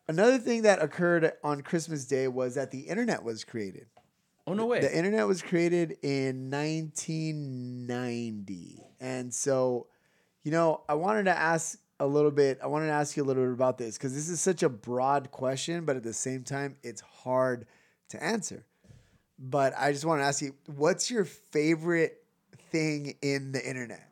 another 0.08 0.38
thing 0.38 0.62
that 0.62 0.82
occurred 0.82 1.32
on 1.44 1.62
Christmas 1.62 2.04
Day 2.04 2.28
was 2.28 2.56
that 2.56 2.70
the 2.70 2.80
internet 2.80 3.22
was 3.22 3.44
created. 3.44 3.86
Oh 4.46 4.54
no 4.54 4.66
way. 4.66 4.80
The 4.80 4.94
internet 4.96 5.26
was 5.28 5.40
created 5.40 5.96
in 6.02 6.50
1990. 6.50 8.82
And 9.00 9.32
so, 9.32 9.86
you 10.42 10.50
know, 10.50 10.82
I 10.88 10.94
wanted 10.94 11.24
to 11.24 11.38
ask 11.38 11.78
a 12.00 12.06
little 12.06 12.32
bit, 12.32 12.58
I 12.62 12.66
wanted 12.66 12.86
to 12.86 12.92
ask 12.92 13.16
you 13.16 13.22
a 13.22 13.26
little 13.26 13.44
bit 13.44 13.52
about 13.52 13.78
this 13.78 13.96
because 13.96 14.14
this 14.14 14.28
is 14.28 14.40
such 14.40 14.64
a 14.64 14.68
broad 14.68 15.30
question, 15.30 15.84
but 15.84 15.94
at 15.96 16.02
the 16.02 16.12
same 16.12 16.42
time, 16.42 16.76
it's 16.82 17.00
hard 17.00 17.66
to 18.08 18.22
answer. 18.22 18.64
But 19.38 19.72
I 19.78 19.92
just 19.92 20.04
want 20.04 20.20
to 20.20 20.24
ask 20.24 20.42
you, 20.42 20.54
what's 20.66 21.10
your 21.10 21.24
favorite 21.24 22.24
thing 22.70 23.14
in 23.22 23.52
the 23.52 23.64
internet? 23.64 24.08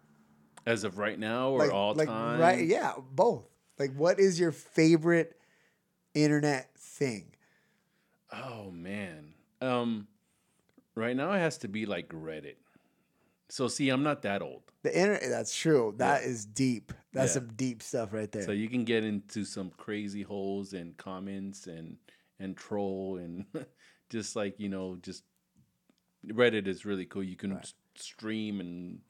As 0.71 0.85
of 0.85 0.99
right 0.99 1.19
now 1.19 1.51
or 1.51 1.59
like, 1.59 1.73
all 1.73 1.95
like, 1.95 2.09
time? 2.09 2.41
Right? 2.41 2.65
Yeah, 2.65 2.95
both. 3.13 3.45
Like, 3.79 3.93
what 3.95 4.21
is 4.21 4.39
your 4.39 4.53
favorite 4.53 5.37
internet 6.15 6.71
thing? 6.79 7.33
Oh 8.33 8.71
man. 8.71 9.35
Um, 9.61 10.07
right 10.95 11.17
now 11.17 11.33
it 11.33 11.39
has 11.39 11.59
to 11.59 11.69
be 11.69 11.87
like 11.87 12.09
Reddit. 12.11 12.57
So 13.49 13.67
see, 13.67 13.89
I'm 13.89 14.05
not 14.05 14.23
that 14.23 14.43
old, 14.43 14.63
The 14.85 14.97
internet. 14.97 15.29
That's 15.29 15.55
true. 15.55 15.95
That 15.97 16.23
is 16.23 16.45
deep. 16.47 16.93
That's 17.13 17.31
Yeah. 17.31 17.41
some 17.41 17.49
deep 17.55 17.83
stuff 17.83 18.13
right 18.13 18.31
there. 18.31 18.45
so 18.45 18.53
you 18.53 18.69
can 18.69 18.85
get 18.85 19.03
into 19.05 19.45
some 19.45 19.71
crazy 19.71 20.23
holes 20.23 20.73
and 20.73 20.97
comments 20.97 21.67
and 21.67 21.97
and 22.39 22.57
troll 22.57 23.17
and 23.17 23.45
just 24.09 24.37
like 24.37 24.61
you 24.61 24.69
know 24.69 24.97
just 25.03 25.25
Reddit 26.27 26.67
is 26.69 26.85
really 26.85 27.07
cool. 27.07 27.25
You 27.25 27.37
can 27.37 27.55
Right. 27.55 27.73
stream 27.97 28.61
and 28.61 29.01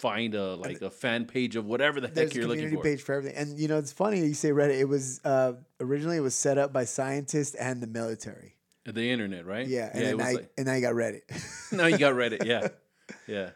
find 0.00 0.34
a 0.34 0.54
like 0.56 0.80
a 0.80 0.90
fan 0.90 1.26
page 1.26 1.56
of 1.56 1.66
whatever 1.66 2.00
the 2.00 2.08
heck 2.08 2.34
you're 2.34 2.46
looking 2.46 2.64
for. 2.64 2.68
community 2.68 2.96
page 2.96 3.02
for 3.02 3.14
everything. 3.14 3.36
And 3.36 3.58
you 3.58 3.68
know, 3.68 3.78
it's 3.78 3.92
funny 3.92 4.20
you 4.20 4.34
say 4.34 4.50
Reddit. 4.50 4.80
It 4.80 4.88
was 4.88 5.20
uh, 5.24 5.52
originally 5.80 6.16
it 6.16 6.20
was 6.20 6.34
set 6.34 6.58
up 6.58 6.72
by 6.72 6.84
scientists 6.84 7.54
and 7.54 7.82
the 7.82 7.86
military. 7.86 8.56
The 8.84 9.10
internet, 9.10 9.46
right? 9.46 9.66
Yeah, 9.66 9.90
and 9.92 10.02
it 10.02 10.06
then 10.06 10.16
was 10.16 10.26
now, 10.26 10.32
like, 10.32 10.50
and 10.56 10.66
now 10.66 10.74
you 10.74 10.80
got 10.80 10.94
Reddit. 10.94 11.72
now 11.72 11.86
you 11.86 11.98
got 11.98 12.14
Reddit. 12.14 12.44
Yeah, 12.44 12.68
yeah. 13.28 13.50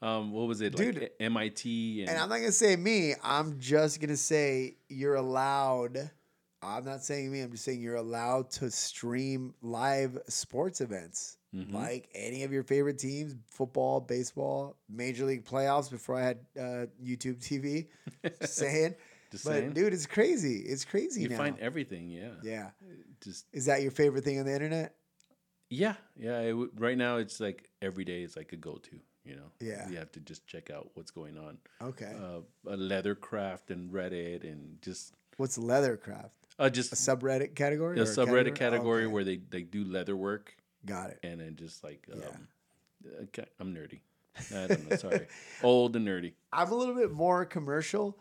Um, 0.00 0.30
what 0.30 0.46
was 0.46 0.60
it, 0.60 0.76
Dude. 0.76 1.00
like 1.00 1.12
MIT 1.18 2.02
and, 2.02 2.10
and 2.10 2.18
I'm 2.18 2.28
not 2.28 2.36
gonna 2.36 2.52
say 2.52 2.76
me. 2.76 3.14
I'm 3.22 3.58
just 3.58 4.00
gonna 4.00 4.16
say 4.16 4.76
you're 4.88 5.16
allowed. 5.16 6.10
I'm 6.62 6.84
not 6.84 7.02
saying 7.02 7.32
me. 7.32 7.40
I'm 7.40 7.50
just 7.50 7.64
saying 7.64 7.80
you're 7.80 7.96
allowed 7.96 8.50
to 8.52 8.70
stream 8.70 9.54
live 9.60 10.18
sports 10.28 10.80
events. 10.80 11.37
Mhm. 11.54 11.72
Like 11.72 12.08
any 12.14 12.42
of 12.44 12.52
your 12.52 12.62
favorite 12.62 12.98
teams, 12.98 13.34
football, 13.50 14.00
baseball, 14.00 14.76
major 14.88 15.24
league 15.24 15.44
playoffs. 15.46 15.90
Before 15.90 16.16
I 16.18 16.22
had 16.22 16.38
uh, 16.58 16.86
YouTube 17.02 17.38
TV, 17.38 17.86
just 18.40 18.54
saying. 18.56 18.94
Just 19.30 19.44
but 19.44 19.52
saying. 19.54 19.72
dude, 19.72 19.92
it's 19.94 20.06
crazy. 20.06 20.58
It's 20.60 20.84
crazy 20.84 21.22
you 21.22 21.28
now. 21.30 21.36
find 21.38 21.58
everything. 21.58 22.10
Yeah, 22.10 22.30
yeah, 22.42 22.70
just 23.22 23.46
is 23.52 23.64
that 23.66 23.80
your 23.82 23.90
favorite 23.90 24.24
thing 24.24 24.38
on 24.40 24.46
the 24.46 24.52
internet? 24.52 24.94
yeah, 25.70 25.94
yeah. 26.16 26.52
Would 26.52 26.78
right 26.80 26.96
now, 26.98 27.16
it's 27.16 27.40
like 27.40 27.68
every 27.82 28.04
day 28.04 28.22
is 28.22 28.36
like 28.36 28.52
a 28.52 28.56
go 28.56 28.76
to. 28.76 28.98
You 29.24 29.36
know, 29.36 29.50
Yeah. 29.60 29.86
You 29.90 29.96
have 29.98 30.10
to 30.12 30.20
just 30.20 30.46
check 30.46 30.70
out 30.70 30.90
what's 30.94 31.10
going 31.10 31.36
on. 31.36 31.58
Okay. 31.82 32.14
Uh, 32.18 32.40
a 32.70 32.76
leathercraft 32.78 33.68
and 33.68 33.90
Reddit 33.92 34.42
and 34.42 34.80
just 34.80 35.12
What's 35.36 35.58
leathercraft? 35.58 36.30
uh, 36.58 36.70
just 36.70 36.92
A 36.92 36.96
subreddit 36.96 37.54
category? 37.54 38.00
a 38.00 38.04
subreddit 38.04 38.54
category 38.54 39.04
Okay. 39.04 39.12
where 39.12 39.24
they 39.24 39.36
they 39.50 39.62
do 39.62 39.84
leather 39.84 40.16
work 40.16 40.56
Got 40.86 41.10
it. 41.10 41.18
and 41.22 41.40
then 41.40 41.56
just 41.56 41.82
like 41.84 42.06
um, 42.12 42.20
Yeah. 42.20 43.10
okay, 43.24 43.46
I'm 43.60 43.74
nerdy. 43.74 44.00
I 44.54 44.66
don't 44.68 44.88
know. 44.90 44.96
Sorry, 44.96 45.26
old 45.62 45.96
and 45.96 46.06
nerdy. 46.06 46.32
I'm 46.52 46.70
a 46.70 46.74
little 46.74 46.94
bit 46.94 47.10
more 47.10 47.44
commercial, 47.44 48.16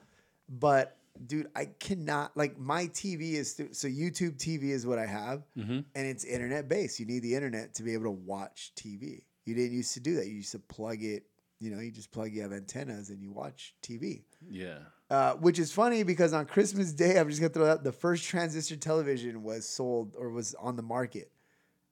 but 0.49 0.97
dude, 1.25 1.47
I 1.55 1.65
cannot 1.79 2.35
like 2.35 2.57
my 2.57 2.85
TV 2.87 3.33
is 3.33 3.51
stu- 3.51 3.73
so 3.73 3.87
YouTube 3.87 4.37
TV 4.37 4.69
is 4.71 4.85
what 4.85 4.97
I 4.99 5.05
have, 5.05 5.43
Mhm. 5.57 5.85
and 5.95 6.07
it's 6.07 6.23
internet 6.23 6.67
based. 6.67 6.99
You 6.99 7.05
need 7.05 7.19
the 7.23 7.35
internet 7.35 7.73
to 7.75 7.83
be 7.83 7.93
able 7.93 8.05
to 8.05 8.11
watch 8.11 8.71
TV. 8.75 9.23
You 9.45 9.53
didn't 9.55 9.73
used 9.77 9.93
to 9.93 9.99
do 9.99 10.15
that. 10.15 10.27
You 10.27 10.33
used 10.35 10.51
to 10.53 10.59
plug 10.59 11.03
it. 11.03 11.23
You 11.59 11.71
know, 11.71 11.79
you 11.79 11.89
just 11.91 12.11
plug. 12.11 12.31
You 12.33 12.41
have 12.43 12.51
antennas 12.53 13.09
and 13.09 13.21
you 13.21 13.31
watch 13.31 13.73
TV. 13.81 14.23
Yeah. 14.49 14.79
Uh, 15.09 15.33
which 15.35 15.57
is 15.57 15.71
funny 15.71 16.03
because 16.03 16.33
on 16.33 16.45
Christmas 16.45 16.91
Day, 16.93 17.17
I'm 17.19 17.29
just 17.29 17.39
gonna 17.41 17.53
throw 17.53 17.65
out 17.71 17.83
the 17.83 17.91
first 17.91 18.23
transistor 18.25 18.75
television 18.75 19.41
was 19.43 19.67
sold 19.67 20.15
or 20.17 20.29
was 20.29 20.53
on 20.55 20.75
the 20.75 20.83
market. 20.83 21.31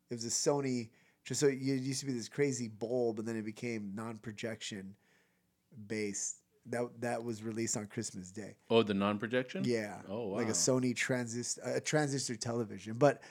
It 0.09 0.15
was 0.15 0.25
a 0.25 0.29
Sony. 0.29 0.89
Just 1.23 1.39
so 1.39 1.47
it 1.47 1.57
used 1.57 2.01
to 2.01 2.05
be 2.05 2.13
this 2.13 2.29
crazy 2.29 2.67
bulb, 2.67 3.19
and 3.19 3.27
then 3.27 3.35
it 3.35 3.45
became 3.45 3.91
non-projection 3.95 4.95
based. 5.87 6.37
That 6.67 6.89
that 7.01 7.23
was 7.23 7.43
released 7.43 7.77
on 7.77 7.85
Christmas 7.87 8.31
Day. 8.31 8.55
Oh, 8.69 8.81
the 8.81 8.93
non-projection. 8.93 9.63
Yeah. 9.65 9.97
Oh, 10.09 10.29
Like 10.29 10.47
a 10.47 10.51
Sony 10.51 10.95
transistor, 10.95 11.61
a 11.63 11.79
transistor 11.79 12.35
television. 12.35 12.95
But 12.97 13.21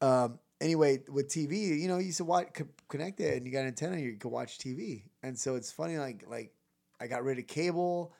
um, 0.00 0.40
anyway, 0.60 1.02
with 1.08 1.28
TV, 1.28 1.80
you 1.80 1.86
know, 1.86 1.98
you 1.98 2.06
used 2.06 2.18
to 2.18 2.24
watch, 2.24 2.48
connect 2.88 3.20
it, 3.20 3.36
and 3.36 3.46
you 3.46 3.52
got 3.52 3.60
an 3.60 3.68
antenna, 3.68 3.98
you 3.98 4.16
could 4.16 4.30
watch 4.30 4.58
TV. 4.58 5.04
And 5.22 5.38
so 5.38 5.54
it's 5.54 5.70
funny, 5.70 5.98
like 5.98 6.24
like 6.28 6.52
I 7.00 7.06
got 7.06 7.22
rid 7.22 7.38
of 7.38 7.46
cable, 7.46 8.12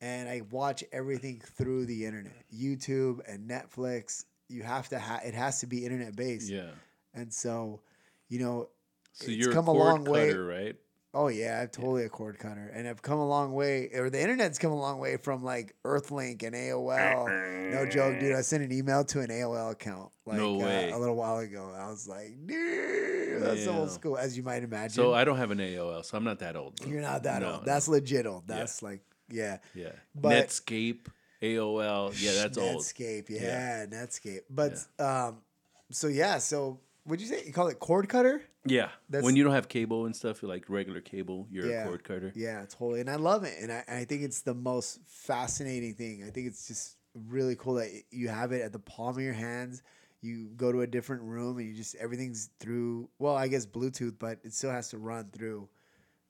and 0.00 0.28
I 0.28 0.42
watch 0.50 0.84
everything 0.92 1.40
through 1.40 1.86
the 1.86 2.04
internet, 2.04 2.44
YouTube 2.54 3.20
and 3.26 3.48
Netflix. 3.48 4.24
You 4.48 4.62
have 4.62 4.88
to 4.90 4.98
have 4.98 5.22
it 5.24 5.34
has 5.34 5.60
to 5.60 5.66
be 5.66 5.84
internet 5.84 6.16
based. 6.16 6.50
Yeah. 6.50 6.70
And 7.14 7.32
so, 7.32 7.80
you 8.28 8.38
know, 8.38 8.68
So 9.12 9.26
It's 9.26 9.34
you're 9.36 9.52
come 9.52 9.68
a 9.68 9.72
cord 9.72 9.78
long 9.78 10.04
way. 10.04 10.28
cutter, 10.28 10.46
right? 10.46 10.76
Oh 11.14 11.28
yeah, 11.28 11.60
I'm 11.60 11.68
totally 11.68 12.04
a 12.04 12.08
cord 12.08 12.38
cutter, 12.38 12.72
and 12.74 12.88
I've 12.88 13.02
come 13.02 13.18
a 13.18 13.28
long 13.28 13.52
way, 13.52 13.90
or 13.94 14.08
the 14.08 14.18
internet's 14.18 14.58
come 14.58 14.72
a 14.72 14.80
long 14.80 14.98
way 14.98 15.18
from 15.18 15.44
like 15.44 15.74
EarthLink 15.84 16.42
and 16.42 16.54
AOL. 16.56 17.70
No 17.74 17.84
joke, 17.84 18.18
dude. 18.18 18.34
I 18.34 18.40
sent 18.52 18.62
an 18.64 18.72
email 18.72 19.04
to 19.04 19.20
an 19.20 19.28
AOL 19.28 19.72
account 19.72 20.10
like 20.24 20.38
No 20.38 20.54
uh, 20.54 20.64
way. 20.64 20.90
a 20.90 20.96
little 20.96 21.14
while 21.16 21.36
ago. 21.36 21.70
I 21.78 21.90
was 21.90 22.08
like, 22.08 22.34
dude, 22.46 23.42
that's 23.42 23.66
Yeah. 23.66 23.72
old 23.78 23.90
school, 23.90 24.16
as 24.16 24.38
you 24.38 24.42
might 24.42 24.62
imagine. 24.62 24.94
So 24.94 25.12
I 25.12 25.24
don't 25.24 25.36
have 25.36 25.50
an 25.50 25.58
AOL, 25.58 26.02
so 26.02 26.16
I'm 26.16 26.24
not 26.24 26.38
that 26.38 26.56
old. 26.56 26.80
You're 26.86 27.02
not 27.02 27.24
that 27.24 27.42
No, 27.42 27.56
old. 27.56 27.66
That's 27.66 27.88
legit 27.88 28.26
old. 28.26 28.46
That's 28.48 28.82
like, 28.82 29.02
yeah. 29.28 29.58
Yeah. 29.74 29.92
But- 30.14 30.32
Netscape, 30.48 31.08
AOL. 31.42 32.14
Yeah, 32.18 32.42
that's 32.42 32.56
old. 32.56 32.78
Netscape, 32.78 33.28
yeah, 33.28 33.40
Yeah. 33.42 33.86
Netscape. 33.86 34.40
But 34.48 34.78
um, 34.98 35.42
so 35.90 36.06
yeah, 36.08 36.38
so 36.38 36.80
what'd 37.04 37.20
you 37.20 37.26
say? 37.26 37.44
You 37.46 37.52
call 37.52 37.68
it 37.68 37.78
cord 37.78 38.08
cutter? 38.08 38.42
Yeah. 38.64 38.90
That's- 39.08 39.24
when 39.24 39.36
you 39.36 39.42
don't 39.44 39.52
have 39.54 39.68
cable 39.68 40.06
and 40.06 40.14
stuff, 40.14 40.42
like 40.42 40.68
regular 40.68 41.00
cable, 41.00 41.46
you're 41.50 41.66
Yeah. 41.66 41.84
a 41.84 41.88
cord 41.88 42.04
cutter. 42.04 42.32
Yeah, 42.34 42.64
totally. 42.68 43.00
And 43.00 43.10
I 43.10 43.16
love 43.16 43.44
it. 43.44 43.54
And 43.60 43.72
I, 43.72 43.84
I 43.88 44.04
think 44.04 44.22
it's 44.22 44.42
the 44.42 44.54
most 44.54 45.00
fascinating 45.06 45.94
thing. 45.94 46.24
I 46.26 46.30
think 46.30 46.46
it's 46.46 46.66
just 46.68 46.96
really 47.14 47.56
cool 47.56 47.74
that 47.74 47.90
you 48.10 48.28
have 48.28 48.52
it 48.52 48.62
at 48.62 48.72
the 48.72 48.78
palm 48.78 49.16
of 49.16 49.22
your 49.22 49.32
hands. 49.34 49.82
you 50.24 50.50
go 50.56 50.70
to 50.70 50.82
a 50.82 50.86
different 50.86 51.22
room 51.22 51.58
and 51.58 51.66
you 51.68 51.74
just 51.74 51.96
everything's 51.96 52.50
through. 52.60 53.08
Well, 53.18 53.34
I 53.34 53.48
guess 53.48 53.66
Bluetooth, 53.66 54.14
but 54.20 54.38
it 54.44 54.52
still 54.54 54.70
has 54.70 54.88
to 54.90 54.98
run 54.98 55.30
through 55.32 55.68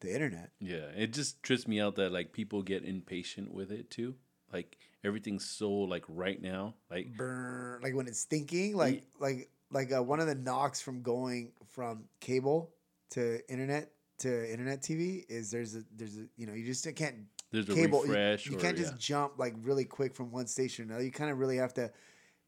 the 0.00 0.12
internet. 0.12 0.50
Yeah, 0.61 0.88
it 0.96 1.12
just 1.12 1.42
trips 1.42 1.68
me 1.68 1.78
out 1.78 1.96
that 1.96 2.11
like 2.11 2.32
people 2.32 2.62
get 2.62 2.85
impatient 2.85 3.52
with 3.52 3.70
it 3.70 3.90
too. 3.90 4.14
Like 4.50 4.78
everything's 5.04 5.44
so 5.44 5.70
like 5.70 6.04
right 6.08 6.40
now. 6.40 6.74
Like 6.90 7.14
Brr, 7.18 7.80
like 7.82 7.94
when 7.94 8.08
it's 8.08 8.24
thinking, 8.24 8.74
like 8.74 9.02
like 9.20 9.50
like 9.72 9.92
uh, 9.92 10.02
one 10.02 10.20
of 10.20 10.26
the 10.26 10.35
knocks 10.35 10.80
from 10.80 11.02
going 11.02 11.52
from 11.68 12.04
cable 12.20 12.70
to 13.11 13.40
internet 13.50 13.90
to 14.18 14.50
internet 14.50 14.82
TV 14.82 15.24
is 15.28 15.50
there's 15.50 15.74
a 15.74 15.82
there's 15.96 16.16
a 16.16 16.26
you 16.37 16.46
know 16.46 16.52
you 16.52 16.64
just 16.64 16.87
can't 16.94 17.16
there's 17.50 17.68
a 17.68 17.74
cable. 17.74 18.06
you-. 18.06 18.12
You, 18.12 18.56
or, 18.56 18.61
can't 18.61 18.76
just 18.76 18.92
yeah. 18.92 18.98
jump 18.98 19.38
like 19.38 19.54
really 19.62 19.85
quick 19.85 20.14
from 20.14 20.30
one 20.30 20.46
station 20.46 20.87
to 20.87 20.92
another. 20.92 21.04
You 21.04 21.12
kind 21.12 21.30
of 21.30 21.38
really 21.38 21.58
have 21.58 21.74
to 21.74 21.90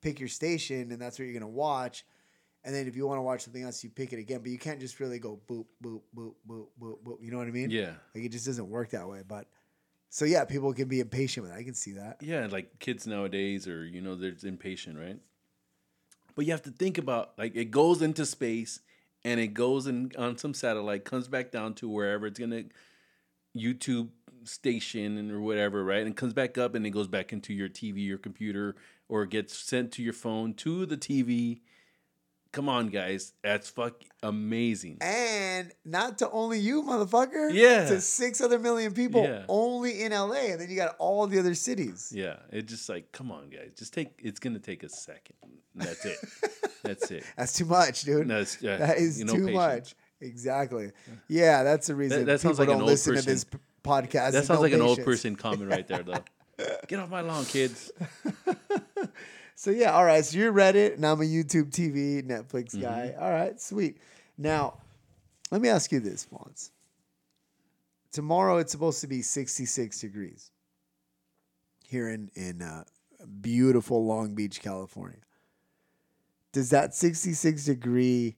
pick 0.00 0.18
your 0.18 0.28
station, 0.28 0.90
and 0.92 1.00
that's 1.00 1.18
what 1.18 1.26
you're 1.26 1.34
gonna 1.34 1.48
watch. 1.48 2.04
And 2.64 2.74
then 2.74 2.86
if 2.86 2.96
you 2.96 3.06
want 3.06 3.18
to 3.18 3.22
watch 3.22 3.42
something 3.42 3.62
else, 3.62 3.84
you 3.84 3.90
pick 3.90 4.14
it 4.14 4.18
again. 4.18 4.40
But 4.40 4.50
you 4.50 4.58
can't 4.58 4.80
just 4.80 4.98
really 4.98 5.18
go 5.18 5.38
boop 5.46 5.66
boop 5.84 6.00
boop 6.16 6.34
boop 6.48 6.66
boop 6.80 6.96
boop. 7.04 7.16
You 7.20 7.30
know 7.30 7.38
what 7.38 7.46
I 7.46 7.50
mean? 7.50 7.70
Yeah, 7.70 7.92
Like 8.14 8.24
it 8.24 8.32
just 8.32 8.46
doesn't 8.46 8.68
work 8.68 8.90
that 8.90 9.06
way. 9.06 9.22
But 9.26 9.46
so 10.08 10.24
yeah, 10.24 10.44
people 10.46 10.72
can 10.72 10.88
be 10.88 11.00
impatient 11.00 11.44
with 11.44 11.54
it. 11.54 11.58
I 11.58 11.62
can 11.62 11.74
see 11.74 11.92
that. 11.92 12.22
yeah. 12.22 12.48
Like 12.50 12.78
kids 12.78 13.06
nowadays, 13.06 13.68
or 13.68 13.84
you 13.84 14.00
know, 14.00 14.14
they're 14.14 14.34
impatient, 14.44 14.98
right? 14.98 15.18
But 16.34 16.46
you 16.46 16.52
have 16.52 16.62
to 16.62 16.70
think 16.70 16.98
about 16.98 17.32
like 17.38 17.54
it 17.54 17.70
goes 17.70 18.02
into 18.02 18.26
space 18.26 18.80
and 19.24 19.40
it 19.40 19.48
goes 19.48 19.86
in 19.86 20.12
on 20.18 20.36
some 20.36 20.54
satellite, 20.54 21.04
comes 21.04 21.28
back 21.28 21.50
down 21.50 21.74
to 21.74 21.88
wherever 21.88 22.26
it's 22.26 22.38
gonna 22.38 22.64
YouTube 23.56 24.08
station 24.44 25.16
and 25.16 25.30
or 25.30 25.40
whatever, 25.40 25.84
right? 25.84 26.04
And 26.04 26.16
comes 26.16 26.32
back 26.32 26.58
up 26.58 26.74
and 26.74 26.86
it 26.86 26.90
goes 26.90 27.08
back 27.08 27.32
into 27.32 27.54
your 27.54 27.68
TV, 27.68 28.04
your 28.04 28.18
computer, 28.18 28.76
or 29.08 29.26
gets 29.26 29.56
sent 29.56 29.92
to 29.92 30.02
your 30.02 30.12
phone 30.12 30.54
to 30.54 30.86
the 30.86 30.96
TV. 30.96 31.60
Come 32.54 32.68
on, 32.68 32.86
guys, 32.86 33.32
that's 33.42 33.68
fuck 33.68 33.94
amazing. 34.22 34.98
And 35.00 35.72
not 35.84 36.18
to 36.18 36.30
only 36.30 36.60
you, 36.60 36.84
motherfucker. 36.84 37.52
Yeah. 37.52 37.88
To 37.88 38.00
six 38.00 38.40
other 38.40 38.60
million 38.60 38.94
people 38.94 39.24
Yeah. 39.24 39.44
only 39.48 40.02
in 40.02 40.12
LA. 40.12 40.52
And 40.52 40.60
then 40.60 40.70
you 40.70 40.76
got 40.76 40.94
all 41.00 41.26
the 41.26 41.40
other 41.40 41.56
cities. 41.56 42.12
Yeah, 42.14 42.36
it 42.52 42.66
just 42.66 42.88
like, 42.88 43.10
come 43.10 43.32
on, 43.32 43.50
guys, 43.50 43.72
just 43.76 43.92
take. 43.92 44.10
It's 44.22 44.38
gonna 44.38 44.60
take 44.60 44.84
a 44.84 44.88
second. 44.88 45.34
That's 45.74 46.04
it. 46.04 46.18
That's 46.84 47.10
it. 47.10 47.24
That's 47.36 47.54
too 47.54 47.64
much, 47.64 48.02
dude. 48.02 48.28
No, 48.28 48.38
it's, 48.42 48.62
uh, 48.62 48.76
that 48.76 48.98
is 48.98 49.18
you 49.18 49.24
know, 49.24 49.32
too 49.34 49.46
patience. 49.46 49.56
much. 49.56 49.94
Exactly. 50.20 50.92
Yeah, 51.26 51.64
that's 51.64 51.88
the 51.88 51.96
reason 51.96 52.24
that 52.26 52.40
sounds 52.40 52.56
people 52.58 52.66
like 52.66 52.68
an 52.68 52.78
don't 52.78 52.82
old 52.82 52.90
listen 52.90 53.14
person. 53.14 53.24
to 53.24 53.30
this 53.30 53.46
podcast. 53.82 54.30
That 54.30 54.44
sounds 54.44 54.58
no 54.58 54.60
like 54.60 54.72
an 54.72 54.80
old 54.80 55.02
person 55.04 55.34
comment 55.34 55.68
right 55.70 55.86
there, 55.88 56.04
though. 56.04 56.22
Get 56.86 57.00
off 57.00 57.10
my 57.10 57.20
lawn, 57.22 57.44
kids. 57.46 57.90
So 59.54 59.70
yeah, 59.70 59.92
all 59.92 60.04
right. 60.04 60.24
So 60.24 60.36
you're 60.38 60.52
Reddit, 60.52 60.94
and 60.94 61.06
I'm 61.06 61.20
a 61.20 61.24
YouTube 61.24 61.70
TV, 61.70 62.22
Netflix 62.22 62.70
Mm-hmm. 62.74 62.80
guy. 62.82 63.14
All 63.18 63.30
right, 63.32 63.60
sweet. 63.60 63.98
Now, 64.36 64.78
let 65.50 65.60
me 65.60 65.68
ask 65.68 65.92
you 65.92 66.00
this, 66.00 66.26
Fonz. 66.26 66.70
Tomorrow 68.12 68.58
it's 68.58 68.72
supposed 68.72 69.00
to 69.00 69.06
be 69.06 69.22
66 69.22 70.00
degrees 70.00 70.50
here 71.88 72.08
in 72.08 72.30
in 72.34 72.62
uh, 72.62 72.84
beautiful 73.40 74.04
Long 74.06 74.34
Beach, 74.34 74.60
California. 74.60 75.18
Does 76.52 76.70
that 76.70 76.94
66 76.94 77.64
degree 77.64 78.36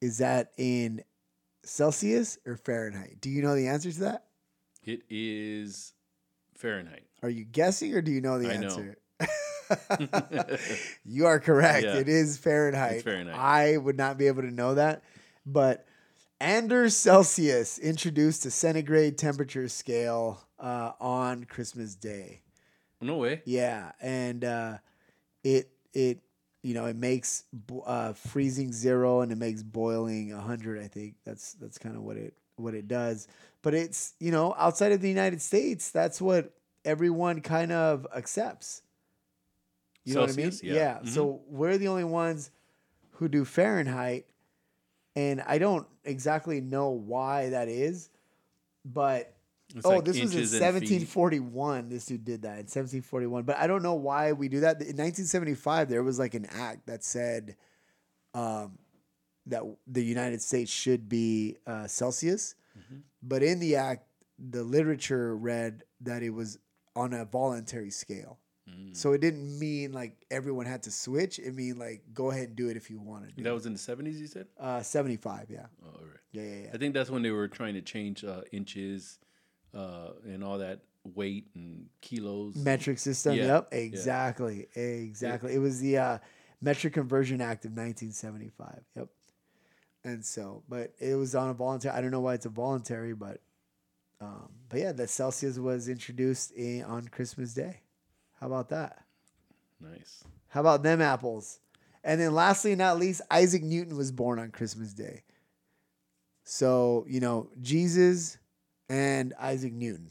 is 0.00 0.18
that 0.18 0.52
in 0.56 1.02
Celsius 1.64 2.38
or 2.46 2.56
Fahrenheit? 2.56 3.18
Do 3.20 3.30
you 3.30 3.42
know 3.42 3.54
the 3.56 3.68
answer 3.68 3.90
to 3.92 4.00
that? 4.00 4.24
It 4.84 5.02
is 5.10 5.92
Fahrenheit. 6.56 7.04
Are 7.22 7.28
you 7.28 7.44
guessing 7.44 7.94
or 7.94 8.00
do 8.00 8.10
you 8.12 8.20
know 8.20 8.38
the 8.38 8.50
answer? 8.50 8.84
Know. 8.84 8.94
you 11.04 11.26
are 11.26 11.40
correct. 11.40 11.84
Yeah. 11.84 11.96
It 11.96 12.08
is 12.08 12.36
Fahrenheit. 12.36 12.94
It's 12.94 13.02
Fahrenheit. 13.04 13.36
I 13.36 13.76
would 13.76 13.96
not 13.96 14.18
be 14.18 14.26
able 14.26 14.42
to 14.42 14.50
know 14.50 14.74
that. 14.74 15.02
But 15.46 15.86
Anders 16.40 16.96
Celsius 16.96 17.78
introduced 17.78 18.46
a 18.46 18.50
centigrade 18.50 19.18
temperature 19.18 19.68
scale 19.68 20.40
uh, 20.58 20.92
on 21.00 21.44
Christmas 21.44 21.94
Day. 21.94 22.42
No 23.00 23.16
way. 23.16 23.42
Yeah, 23.44 23.92
and 24.00 24.44
uh, 24.44 24.78
it 25.44 25.70
it 25.92 26.20
you 26.62 26.74
know 26.74 26.86
it 26.86 26.96
makes 26.96 27.44
uh, 27.86 28.12
freezing 28.12 28.72
zero 28.72 29.20
and 29.20 29.32
it 29.32 29.38
makes 29.38 29.62
boiling 29.62 30.30
hundred. 30.30 30.82
I 30.82 30.88
think 30.88 31.14
that's 31.24 31.52
that's 31.54 31.78
kind 31.78 31.96
of 31.96 32.02
what 32.02 32.16
it 32.16 32.34
what 32.56 32.74
it 32.74 32.88
does. 32.88 33.28
But 33.62 33.74
it's 33.74 34.14
you 34.18 34.30
know 34.30 34.54
outside 34.58 34.92
of 34.92 35.00
the 35.00 35.08
United 35.08 35.40
States, 35.40 35.90
that's 35.90 36.20
what 36.20 36.52
everyone 36.84 37.40
kind 37.40 37.72
of 37.72 38.06
accepts. 38.14 38.82
You 40.08 40.14
know 40.14 40.20
what 40.22 40.30
I 40.30 40.34
mean? 40.34 40.52
Yeah. 40.62 40.98
Mhm. 41.00 41.08
So 41.08 41.40
we're 41.48 41.78
the 41.78 41.88
only 41.88 42.04
ones 42.04 42.50
who 43.12 43.28
do 43.28 43.44
Fahrenheit, 43.44 44.26
and 45.16 45.40
I 45.42 45.58
don't 45.58 45.86
exactly 46.04 46.60
know 46.60 46.90
why 46.90 47.50
that 47.50 47.68
is, 47.68 48.10
but 48.84 49.34
It's 49.74 49.84
oh, 49.84 49.90
like 49.90 50.04
this 50.04 50.18
was 50.20 50.32
in 50.32 50.38
inches 50.38 50.52
and 50.54 50.60
feet. 50.60 50.92
1741. 51.02 51.88
This 51.90 52.06
dude 52.06 52.24
did 52.24 52.42
that 52.42 52.58
in 52.58 52.66
1741. 52.68 53.42
But 53.42 53.58
I 53.58 53.66
don't 53.66 53.82
know 53.82 53.94
why 53.94 54.32
we 54.32 54.48
do 54.48 54.60
that. 54.60 54.80
In 54.80 54.96
1975, 54.96 55.88
there 55.90 56.02
was 56.02 56.18
like 56.18 56.34
an 56.34 56.46
act 56.46 56.86
that 56.86 57.04
said 57.04 57.54
um, 58.34 58.78
that 59.46 59.62
the 59.86 60.02
United 60.02 60.40
States 60.40 60.70
should 60.70 61.08
be 61.08 61.58
uh, 61.66 61.86
Celsius. 61.86 62.54
Mm-hmm. 62.78 63.00
But 63.22 63.42
in 63.42 63.58
the 63.58 63.76
act, 63.76 64.06
the 64.38 64.62
literature 64.62 65.36
read 65.36 65.82
that 66.00 66.22
it 66.22 66.30
was 66.30 66.58
on 66.96 67.12
a 67.12 67.24
voluntary 67.24 67.90
scale. 67.90 68.38
Mm. 68.68 68.96
So 68.96 69.12
it 69.12 69.20
didn't 69.20 69.58
mean 69.58 69.92
like 69.92 70.24
everyone 70.30 70.66
had 70.66 70.82
to 70.84 70.90
switch. 70.90 71.38
It 71.38 71.54
mean 71.54 71.78
like 71.78 72.02
go 72.12 72.30
ahead 72.30 72.48
and 72.48 72.56
do 72.56 72.68
it 72.68 72.76
if 72.76 72.90
you 72.90 73.00
wanted. 73.00 73.36
to. 73.36 73.42
That 73.42 73.54
was 73.54 73.66
in 73.66 73.72
the 73.72 73.78
seventies. 73.78 74.20
You 74.20 74.26
said. 74.26 74.46
uh, 74.58 74.82
75. 74.82 75.46
Yeah. 75.50 75.66
Oh, 75.84 75.88
all 75.88 76.00
right. 76.00 76.10
Yeah. 76.32 76.42
Yeah. 76.42 76.56
Yeah. 76.64 76.70
I 76.74 76.78
think 76.78 76.94
that's 76.94 77.10
when 77.10 77.22
they 77.22 77.30
were 77.30 77.48
trying 77.48 77.74
to 77.74 77.82
change 77.82 78.24
uh, 78.24 78.42
inches 78.52 79.18
uh, 79.74 80.10
and 80.24 80.42
all 80.44 80.58
that 80.58 80.80
weight 81.14 81.46
and 81.54 81.86
kilos. 82.00 82.56
metric 82.56 82.98
system. 82.98 83.34
Yeah, 83.34 83.46
Yep, 83.46 83.68
yeah. 83.72 83.78
exactly, 83.78 84.66
exactly. 84.74 85.54
It 85.54 85.58
was 85.58 85.80
the 85.80 85.96
uh, 85.98 86.18
Metric 86.60 86.92
Conversion 86.94 87.40
Act 87.40 87.64
of 87.64 87.70
1975. 87.70 88.82
Yep. 88.96 89.08
And 90.04 90.24
so, 90.24 90.62
but 90.68 90.92
it 90.98 91.14
was 91.14 91.34
on 91.34 91.48
a 91.50 91.54
voluntary. 91.54 91.94
I 91.96 92.00
don't 92.00 92.10
know 92.10 92.20
why 92.20 92.34
it's 92.34 92.46
a 92.46 92.50
voluntary, 92.50 93.14
but 93.14 93.40
um, 94.20 94.48
but 94.68 94.80
yeah, 94.80 94.92
the 94.92 95.06
Celsius 95.06 95.58
was 95.58 95.88
introduced 95.88 96.50
in, 96.52 96.82
on 96.84 97.08
Christmas 97.08 97.54
Day. 97.54 97.80
How 98.40 98.46
about 98.46 98.68
that? 98.70 99.04
nice. 99.80 100.24
How 100.48 100.60
about 100.60 100.82
them 100.82 101.00
apples? 101.00 101.60
And 102.02 102.20
then 102.20 102.34
lastly, 102.34 102.72
and 102.72 102.78
not 102.78 102.98
least, 102.98 103.20
Isaac 103.30 103.62
Newton 103.62 103.96
was 103.96 104.10
born 104.10 104.38
on 104.38 104.50
Christmas 104.50 104.94
Day. 104.94 105.24
So, 106.44 107.04
you 107.06 107.20
know, 107.20 107.50
Jesus 107.60 108.38
and 108.88 109.34
Isaac 109.38 109.72
Newton 109.74 110.08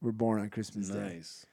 were 0.00 0.12
born 0.12 0.40
on 0.40 0.50
Christmas 0.50 0.88
Day. 0.88 0.98
Nice. 1.16 1.44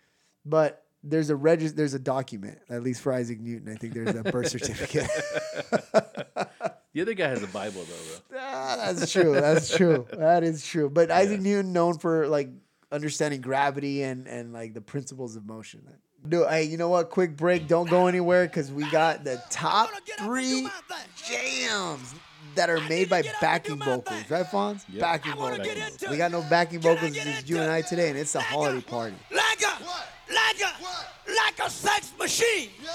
But 0.45 0.86
there's 1.04 1.30
a 1.32 1.36
regis- 1.36 1.73
there's 1.73 1.95
a 1.95 2.00
document, 2.00 2.60
at 2.69 2.84
least 2.84 3.02
for 3.02 3.12
Isaac 3.12 3.39
Newton. 3.39 3.71
I 3.71 3.76
think 3.76 3.93
there's 3.93 4.15
a 4.15 4.23
birth 4.23 4.50
certificate. 4.50 5.10
The 6.93 7.04
other 7.04 7.13
guy 7.13 7.28
has 7.28 7.43
a 7.43 7.47
Bible 7.47 7.84
though, 7.84 8.15
bro. 8.32 8.39
Ah, 8.41 8.76
that's 8.91 9.12
true. 9.12 9.34
That's 9.34 9.76
true. 9.78 10.08
That 10.13 10.43
is 10.43 10.65
true. 10.65 10.89
But 10.89 11.12
Isaac 11.12 11.41
Newton 11.41 11.71
known 11.71 12.00
for 12.00 12.28
like 12.28 12.50
understanding 12.91 13.41
gravity 13.41 14.04
and 14.04 14.28
and 14.28 14.54
like 14.54 14.73
the 14.73 14.82
principles 14.82 15.36
of 15.36 15.45
motion. 15.45 15.82
Do 16.28 16.45
hey, 16.45 16.63
you 16.63 16.78
know 16.78 16.89
what? 16.89 17.10
Quick 17.10 17.38
break. 17.38 17.67
Don't 17.67 17.89
go 17.89 18.08
anywhere 18.08 18.45
because 18.47 18.71
we 18.71 18.89
got 18.89 19.23
the 19.23 19.41
top 19.50 19.89
three 20.19 20.67
jams 21.15 22.15
that 22.56 22.69
are 22.69 22.82
made 22.89 23.10
by 23.10 23.23
backing 23.39 23.78
vocals, 23.78 24.30
right, 24.30 24.45
Fonz? 24.45 24.84
Yep. 24.89 25.02
Backing 25.02 25.36
vocals. 25.36 25.67
We 26.10 26.17
got 26.17 26.32
no 26.32 26.41
backing 26.50 26.80
vocals. 26.80 27.15
It's 27.15 27.26
into 27.26 27.47
you 27.47 27.60
and? 27.60 27.71
I 27.71 27.82
today, 27.82 28.10
and 28.10 28.17
it's 28.17 28.36
a 28.36 28.41
holiday 28.41 28.82
party. 28.82 29.15
Like 29.32 29.62
a, 29.62 29.84
like 30.34 30.62
a, 30.62 31.34
like 31.34 31.60
a 31.67 31.69
sex 31.69 32.12
machine. 32.17 32.69
Yeah. 32.84 32.89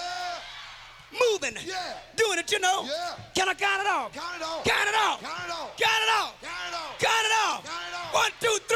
Moving. 1.13 1.57
Yeah. 1.65 1.95
Doing 2.17 2.39
it, 2.39 2.51
you 2.51 2.59
know. 2.59 2.85
Yeah. 2.85 3.15
Can 3.35 3.49
I 3.49 3.55
count 3.55 3.83
it 3.83 3.87
off? 3.87 4.13
Count 4.13 4.37
it 4.37 4.43
off. 4.43 4.65
Count 4.65 4.89
it 4.89 4.95
off. 4.95 5.23
Count 5.23 5.45
it 5.45 5.53
off. 5.53 5.77
Count 5.77 6.03
it 6.03 6.11
off. 6.11 6.41
Count 6.43 6.65
it 6.65 6.75
off. 6.75 6.99
Count 6.99 7.27
it 7.27 7.33
off. 7.33 7.65
Count 7.65 7.85
it 7.89 7.95
off. 7.95 8.15
One, 8.15 8.31
two, 8.41 8.59
three, 8.69 8.72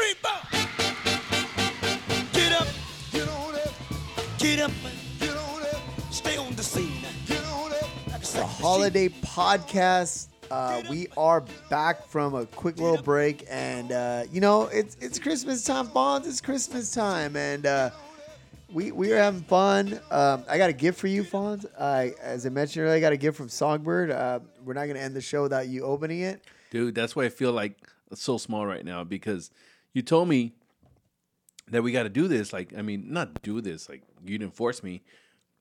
get 4.47 4.59
up, 4.61 4.71
Get 5.19 5.35
on 5.35 5.61
it. 5.61 5.75
stay 6.09 6.37
on 6.37 6.55
the 6.55 6.63
scene. 6.63 7.03
Get 7.25 7.43
on 7.47 7.69
it. 7.73 7.83
Like 8.09 8.21
a 8.21 8.25
sex 8.25 8.33
the 8.33 8.39
machine. 8.41 8.61
holiday 8.61 9.09
podcast. 9.09 10.27
Uh, 10.49 10.81
we 10.89 11.09
are 11.17 11.43
back 11.69 12.07
from 12.07 12.33
a 12.33 12.45
quick 12.45 12.77
little 12.79 13.01
break, 13.03 13.45
and 13.49 13.91
uh, 13.91 14.23
you 14.31 14.39
know 14.39 14.67
it's 14.67 14.95
it's 15.01 15.19
Christmas 15.19 15.65
time, 15.65 15.87
Fonz. 15.87 16.25
It's 16.25 16.39
Christmas 16.39 16.91
time, 16.93 17.35
and 17.35 17.65
uh, 17.65 17.89
we 18.71 18.93
we 18.93 19.11
are 19.11 19.17
having 19.17 19.41
fun. 19.41 19.99
Um, 20.09 20.45
I 20.47 20.57
got 20.57 20.69
a 20.69 20.73
gift 20.73 20.97
for 20.97 21.07
you, 21.07 21.25
Fonz. 21.25 21.65
I 21.77 22.13
as 22.21 22.45
I 22.45 22.49
mentioned 22.49 22.85
earlier, 22.85 22.95
I 22.95 23.01
got 23.01 23.11
a 23.11 23.17
gift 23.17 23.35
from 23.35 23.49
Songbird. 23.49 24.11
Uh, 24.11 24.39
we're 24.63 24.75
not 24.75 24.87
gonna 24.87 24.99
end 24.99 25.13
the 25.13 25.21
show 25.21 25.43
without 25.43 25.67
you 25.67 25.83
opening 25.83 26.21
it. 26.21 26.41
Dude, 26.71 26.95
that's 26.95 27.17
why 27.17 27.25
I 27.25 27.29
feel 27.29 27.51
like 27.51 27.75
so 28.13 28.37
small 28.37 28.65
right 28.65 28.85
now 28.85 29.03
because 29.03 29.51
you 29.91 30.01
told 30.01 30.29
me 30.29 30.53
that 31.71 31.83
we 31.83 31.91
got 31.91 32.03
to 32.03 32.09
do 32.09 32.27
this. 32.27 32.53
Like, 32.53 32.73
I 32.77 32.81
mean, 32.81 33.11
not 33.11 33.41
do 33.41 33.61
this. 33.61 33.89
Like, 33.89 34.03
you 34.25 34.37
didn't 34.37 34.55
force 34.55 34.83
me, 34.83 35.01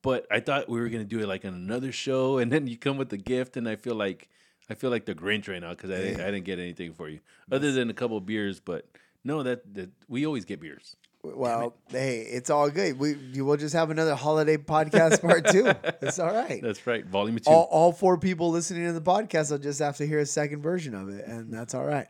but 0.02 0.26
I 0.30 0.40
thought 0.40 0.68
we 0.68 0.80
were 0.80 0.88
gonna 0.88 1.04
do 1.04 1.18
it 1.20 1.26
like 1.26 1.44
on 1.44 1.54
another 1.54 1.92
show, 1.92 2.38
and 2.42 2.50
then 2.52 2.66
you 2.66 2.76
come 2.76 2.96
with 2.96 3.08
the 3.10 3.16
gift, 3.18 3.56
and 3.56 3.68
I 3.68 3.76
feel 3.76 3.94
like 3.94 4.28
I 4.70 4.74
feel 4.74 4.90
like 4.90 5.04
the 5.06 5.14
Grinch 5.14 5.48
right 5.48 5.60
now 5.60 5.70
because 5.70 5.90
I, 5.90 5.96
didn't- 5.98 6.20
I 6.20 6.30
didn't 6.30 6.44
get 6.44 6.58
anything 6.58 6.92
for 6.92 7.08
you 7.08 7.20
other 7.50 7.70
than 7.72 7.90
a 7.90 7.94
couple 7.94 8.20
beers. 8.20 8.60
But 8.60 8.86
no, 9.24 9.42
that 9.42 9.74
that 9.74 9.90
we 10.08 10.26
always 10.26 10.44
get 10.44 10.60
beers. 10.60 10.96
Well, 11.22 11.74
hey, 11.88 12.20
it's 12.20 12.50
all 12.50 12.70
good. 12.70 13.00
We 13.00 13.14
you 13.32 13.44
will 13.44 13.56
just 13.56 13.74
have 13.74 13.90
another 13.90 14.14
holiday 14.14 14.56
podcast 14.58 15.20
part 15.22 15.46
two. 15.48 15.66
It's 16.02 16.20
all 16.20 16.32
right. 16.32 16.62
That's 16.62 16.86
right, 16.86 17.04
volume 17.04 17.36
two. 17.40 17.50
all, 17.50 17.66
all 17.72 17.92
four 17.92 18.16
people 18.16 18.50
listening 18.50 18.86
to 18.86 18.92
the 18.92 19.00
podcast 19.00 19.50
will 19.50 19.58
just 19.58 19.80
have 19.80 19.96
to 19.96 20.06
hear 20.06 20.20
a 20.20 20.26
second 20.26 20.62
version 20.62 20.94
of 20.94 21.08
it, 21.08 21.26
and 21.26 21.52
that's 21.52 21.74
all 21.74 21.84
right. 21.84 22.06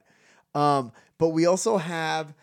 Um, 0.54 0.92
but 1.18 1.28
we 1.28 1.46
also 1.46 1.78
have. 1.78 2.35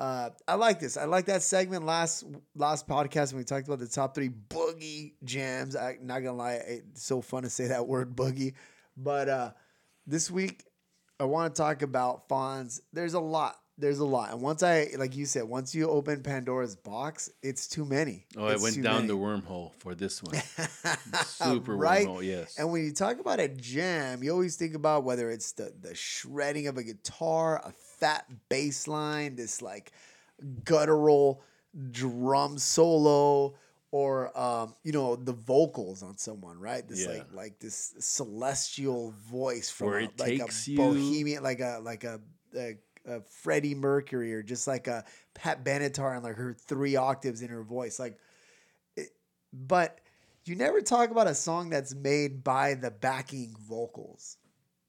Uh, 0.00 0.30
I 0.46 0.54
like 0.54 0.78
this. 0.78 0.96
I 0.96 1.04
like 1.06 1.26
that 1.26 1.42
segment 1.42 1.84
last 1.84 2.24
last 2.54 2.86
podcast 2.86 3.32
when 3.32 3.38
we 3.38 3.44
talked 3.44 3.66
about 3.66 3.80
the 3.80 3.88
top 3.88 4.14
three 4.14 4.28
boogie 4.30 5.14
jams. 5.24 5.74
I 5.74 5.98
not 6.00 6.20
gonna 6.20 6.36
lie, 6.36 6.52
it's 6.54 7.02
so 7.02 7.20
fun 7.20 7.42
to 7.42 7.50
say 7.50 7.66
that 7.68 7.86
word 7.88 8.14
boogie. 8.14 8.54
But 8.96 9.28
uh, 9.28 9.50
this 10.06 10.30
week, 10.30 10.64
I 11.18 11.24
want 11.24 11.54
to 11.54 11.60
talk 11.60 11.82
about 11.82 12.28
Fonz. 12.28 12.80
There's 12.92 13.14
a 13.14 13.20
lot. 13.20 13.56
There's 13.80 14.00
a 14.00 14.04
lot, 14.04 14.32
and 14.32 14.40
once 14.40 14.64
I, 14.64 14.88
like 14.98 15.14
you 15.14 15.24
said, 15.24 15.44
once 15.44 15.72
you 15.72 15.88
open 15.88 16.24
Pandora's 16.24 16.74
box, 16.74 17.30
it's 17.44 17.68
too 17.68 17.84
many. 17.84 18.26
oh, 18.36 18.46
I 18.46 18.54
It's 18.54 18.62
went 18.62 18.82
down 18.82 18.94
many. 18.96 19.06
the 19.06 19.16
wormhole 19.16 19.72
for 19.78 19.94
this 19.94 20.20
one. 20.20 20.34
Super 21.24 21.76
right? 21.76 22.06
wormhole, 22.06 22.24
yes. 22.24 22.58
And 22.58 22.72
when 22.72 22.84
you 22.84 22.92
talk 22.92 23.20
about 23.20 23.38
a 23.38 23.46
jam, 23.46 24.22
you 24.24 24.32
always 24.32 24.56
think 24.56 24.74
about 24.74 25.04
whether 25.04 25.30
it's 25.30 25.52
the 25.52 25.72
the 25.80 25.94
shredding 25.94 26.66
of 26.66 26.76
a 26.76 26.82
guitar, 26.82 27.62
a 27.64 27.72
fat 27.98 28.26
bass 28.48 28.88
line, 28.88 29.36
this 29.36 29.62
like 29.62 29.92
guttural 30.64 31.42
drum 31.90 32.58
solo, 32.58 33.54
or 33.90 34.38
um, 34.38 34.74
you 34.84 34.92
know, 34.92 35.16
the 35.16 35.32
vocals 35.32 36.02
on 36.02 36.18
someone, 36.18 36.58
right? 36.58 36.86
This 36.86 37.06
Yeah. 37.06 37.12
like 37.12 37.32
like 37.32 37.58
this 37.58 37.94
celestial 37.98 39.14
voice 39.30 39.70
from 39.70 39.88
a, 39.88 40.10
like 40.18 40.38
a 40.38 40.48
bohemian, 40.76 41.42
like 41.42 41.60
a 41.60 41.80
like 41.82 42.04
a, 42.04 42.20
a 42.56 42.76
a 43.06 43.20
Freddie 43.22 43.74
Mercury 43.74 44.34
or 44.34 44.42
just 44.42 44.66
like 44.66 44.86
a 44.86 45.04
Pat 45.34 45.64
Benatar 45.64 46.14
and 46.14 46.22
like 46.22 46.36
her 46.36 46.54
three 46.54 46.96
octaves 46.96 47.42
in 47.42 47.48
her 47.48 47.62
voice, 47.62 47.98
like 47.98 48.18
but 49.52 50.00
you 50.44 50.56
never 50.56 50.80
talk 50.80 51.10
about 51.10 51.26
a 51.26 51.34
song 51.34 51.70
that's 51.70 51.94
made 51.94 52.42
by 52.44 52.74
the 52.74 52.90
backing 52.90 53.54
vocals. 53.68 54.36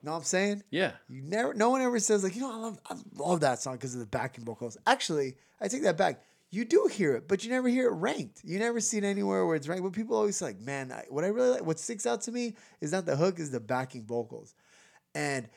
Know 0.02 0.12
what 0.12 0.18
I'm 0.18 0.24
saying? 0.24 0.64
yeah, 0.70 0.92
You 1.10 1.22
never. 1.22 1.54
No 1.54 1.70
one 1.70 1.82
ever 1.82 2.00
says 2.00 2.24
like, 2.24 2.36
you 2.36 2.42
know, 2.42 2.52
I 2.52 2.58
love, 2.58 2.80
I 2.90 2.96
love 3.16 3.42
that 3.42 3.62
song 3.62 3.74
because 3.74 3.94
of 3.94 4.00
the 4.00 4.06
backing 4.06 4.46
vocals. 4.46 4.78
Actually, 4.88 5.36
I 5.60 5.68
take 5.68 5.84
that 5.84 5.98
back. 5.98 6.24
You 6.52 6.66
do 6.66 6.90
hear 6.92 7.16
it, 7.16 7.28
but 7.28 7.44
you 7.44 7.52
never 7.52 7.68
hear 7.68 7.88
it 7.90 7.94
ranked. 7.94 8.42
You 8.44 8.58
never 8.58 8.80
see 8.80 8.98
it 8.98 9.04
anywhere 9.04 9.46
where 9.46 9.56
it's 9.56 9.68
ranked. 9.68 9.84
But 9.84 9.94
people 9.94 10.16
always 10.16 10.38
say, 10.38 10.46
like, 10.46 10.62
man, 10.62 10.92
I, 10.92 11.04
what 11.10 11.24
I 11.24 11.28
really 11.28 11.50
like, 11.52 11.66
what 11.66 11.80
sticks 11.80 12.06
out 12.08 12.22
to 12.22 12.32
me 12.32 12.56
is 12.82 12.92
not 12.92 13.06
the 13.06 13.16
hook, 13.16 13.40
is 13.40 13.52
the 13.52 13.60
backing 13.60 14.06
vocals, 14.06 14.56
and 15.14 15.48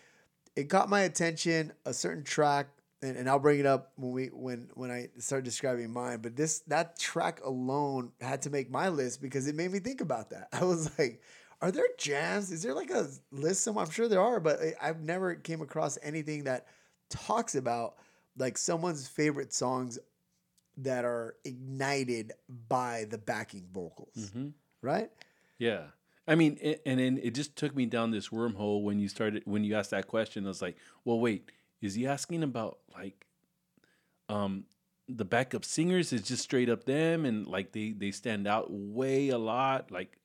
it 0.55 0.65
caught 0.65 0.91
my 0.91 1.01
attention. 1.03 1.73
A 1.87 1.95
certain 1.95 2.25
track, 2.25 2.67
and, 3.01 3.17
and 3.17 3.31
I'll 3.31 3.39
bring 3.39 3.61
it 3.61 3.65
up 3.65 3.93
when 3.97 4.13
we 4.13 4.27
when 4.27 4.69
when 4.75 4.91
I 4.91 5.09
start 5.19 5.45
describing 5.45 5.91
mine. 5.93 6.19
But 6.21 6.37
this 6.37 6.59
that 6.67 6.99
track 6.99 7.41
alone 7.45 8.13
had 8.21 8.43
to 8.43 8.51
make 8.51 8.71
my 8.71 8.89
list 8.89 9.23
because 9.23 9.47
it 9.47 9.55
made 9.55 9.73
me 9.73 9.79
think 9.79 10.01
about 10.03 10.31
that. 10.31 10.49
I 10.53 10.65
was 10.65 10.91
like, 10.99 11.23
are 11.63 11.71
there 11.71 11.87
jams? 11.97 12.51
Is 12.51 12.63
there 12.63 12.75
like 12.75 12.91
a 12.91 13.09
list 13.31 13.63
somewhere? 13.63 13.85
I'm 13.87 13.91
sure 13.91 14.09
there 14.09 14.21
are, 14.21 14.41
but 14.41 14.61
I- 14.61 14.75
I've 14.83 15.01
never 15.01 15.35
came 15.37 15.63
across 15.63 15.97
anything 16.03 16.45
that 16.45 16.67
talks 17.09 17.55
about 17.55 17.95
like 18.37 18.59
someone's 18.59 19.07
favorite 19.09 19.53
songs 19.55 19.99
that 20.79 21.05
are 21.05 21.37
ignited 21.45 22.33
by 22.69 23.07
the 23.11 23.19
backing 23.19 23.67
vocals, 23.73 24.15
Mm-hmm. 24.19 24.49
right? 24.83 25.11
yeah. 25.59 25.85
I 26.27 26.37
mean, 26.37 26.57
a- 26.63 26.81
and 26.89 27.01
then 27.01 27.19
it 27.21 27.35
just 27.35 27.57
took 27.57 27.75
me 27.75 27.85
down 27.85 28.11
this 28.13 28.29
wormhole 28.29 28.83
when 28.85 28.99
you 29.01 29.09
started 29.09 29.43
when 29.45 29.65
you 29.65 29.75
asked 29.75 29.91
that 29.91 30.07
question. 30.07 30.45
I 30.45 30.49
was 30.49 30.63
like, 30.63 30.77
well, 31.05 31.19
wait, 31.19 31.51
is 31.81 31.95
he 31.95 32.07
asking 32.07 32.43
about 32.45 32.79
like, 32.95 33.27
um, 34.29 34.65
the 35.09 35.25
backup 35.25 35.65
singers 35.65 36.13
is 36.13 36.23
just 36.23 36.43
straight 36.45 36.69
up 36.69 36.85
them 36.85 37.25
and 37.25 37.47
like 37.47 37.73
they 37.73 37.91
they 37.91 38.13
stand 38.13 38.47
out 38.47 38.69
way 38.71 39.31
a 39.31 39.37
lot 39.39 39.91
like 39.91 40.17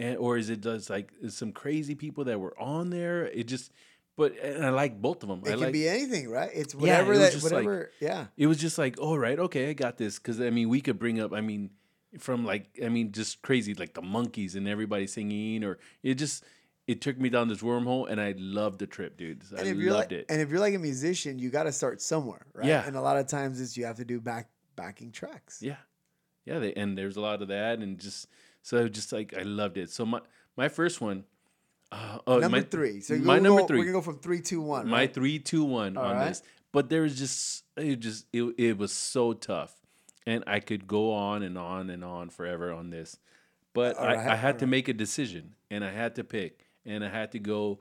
and 0.00 0.16
or 0.18 0.36
is 0.36 0.50
it 0.50 0.60
just 0.62 0.90
like 0.90 1.12
some 1.28 1.52
crazy 1.52 1.94
people 1.94 2.24
that 2.24 2.40
were 2.40 2.58
on 2.60 2.90
there 2.90 3.26
it 3.26 3.44
just 3.46 3.70
but 4.16 4.36
and 4.38 4.64
i 4.66 4.70
like 4.70 5.00
both 5.00 5.22
of 5.22 5.28
them 5.28 5.40
It 5.44 5.48
i 5.48 5.50
can 5.52 5.60
like 5.60 5.72
be 5.72 5.88
anything, 5.88 6.28
right? 6.28 6.50
It's 6.52 6.74
Yeah, 6.74 6.80
whatever 6.80 7.12
it 7.12 7.18
that 7.18 7.32
just 7.32 7.44
like- 7.44 7.52
whatever. 7.52 7.90
yeah, 8.00 8.26
it 8.36 8.46
was 8.48 8.58
just 8.58 8.76
like 8.78 8.96
oh 8.98 9.14
right 9.16 9.38
okay 9.38 9.70
i 9.70 9.72
got 9.72 9.96
this 9.96 10.18
because 10.18 10.40
i 10.40 10.50
mean 10.50 10.68
we 10.68 10.80
could 10.80 10.98
bring 10.98 11.20
up 11.20 11.32
i 11.32 11.40
mean 11.40 11.70
from 12.18 12.44
like 12.44 12.66
i 12.84 12.88
mean 12.88 13.12
just 13.12 13.40
crazy 13.42 13.72
like 13.74 13.94
the 13.94 14.02
Monkees 14.02 14.56
and 14.56 14.66
everybody 14.66 15.06
singing 15.06 15.62
or 15.62 15.78
it 16.02 16.14
just 16.14 16.42
it 16.88 17.00
took 17.00 17.16
me 17.20 17.28
down 17.28 17.46
this 17.46 17.60
wormhole 17.62 18.10
and 18.10 18.20
i 18.20 18.34
loved 18.36 18.80
the 18.80 18.86
trip 18.86 19.16
dude 19.16 19.44
i 19.56 19.60
and 19.60 19.68
if 19.68 19.76
you're 19.76 19.92
loved 19.92 20.10
like, 20.10 20.20
it 20.20 20.26
and 20.28 20.40
if 20.40 20.50
you're 20.50 20.58
like 20.58 20.74
a 20.74 20.78
musician, 20.78 21.38
you 21.38 21.50
got 21.50 21.64
to 21.64 21.72
start 21.72 22.02
somewhere, 22.02 22.46
right? 22.52 22.66
Yeah. 22.66 22.84
And 22.84 22.96
a 22.96 23.00
lot 23.00 23.16
of 23.16 23.28
times, 23.28 23.60
it's 23.60 23.76
you 23.76 23.84
have 23.84 23.96
to 23.98 24.04
do 24.04 24.18
back 24.20 24.48
backing 24.74 25.12
tracks. 25.12 25.62
Yeah, 25.62 25.76
yeah. 26.46 26.58
They, 26.58 26.72
and 26.74 26.98
there's 26.98 27.16
a 27.16 27.20
lot 27.20 27.42
of 27.42 27.48
that, 27.48 27.78
and 27.78 27.96
just 27.98 28.26
so 28.62 28.88
just 28.88 29.12
like 29.12 29.34
I 29.36 29.42
loved 29.42 29.76
it. 29.76 29.90
So 29.90 30.04
my 30.06 30.20
my 30.56 30.68
first 30.68 31.00
one, 31.00 31.24
uh, 31.92 32.18
oh, 32.26 32.38
Number 32.38 32.58
my, 32.58 32.62
three. 32.62 33.00
So 33.00 33.16
my 33.16 33.38
number 33.38 33.62
go, 33.62 33.66
three, 33.66 33.78
We're 33.78 33.84
gonna 33.86 33.98
go 33.98 34.02
from 34.02 34.18
three, 34.18 34.40
two, 34.40 34.60
one. 34.60 34.88
my 34.88 34.98
right? 34.98 35.14
three, 35.14 35.38
two, 35.38 35.64
one 35.64 35.96
All 35.96 36.04
on 36.04 36.16
right. 36.16 36.28
this. 36.28 36.42
But 36.72 36.88
there 36.88 37.02
was 37.02 37.18
just 37.18 37.64
it 37.76 37.96
just 37.96 38.26
it 38.32 38.42
it 38.56 38.78
was 38.78 38.92
so 38.92 39.32
tough, 39.32 39.74
and 40.26 40.44
I 40.46 40.60
could 40.60 40.86
go 40.86 41.12
on 41.12 41.42
and 41.42 41.58
on 41.58 41.90
and 41.90 42.04
on 42.04 42.30
forever 42.30 42.72
on 42.72 42.90
this, 42.90 43.18
but 43.72 43.98
I, 43.98 44.14
right, 44.14 44.28
I 44.28 44.36
had 44.36 44.60
to 44.60 44.66
make 44.66 44.88
a 44.88 44.92
decision, 44.92 45.54
and 45.70 45.84
I 45.84 45.90
had 45.90 46.14
to 46.16 46.24
pick, 46.24 46.66
and 46.86 47.04
I 47.04 47.08
had 47.08 47.32
to 47.32 47.40
go 47.40 47.80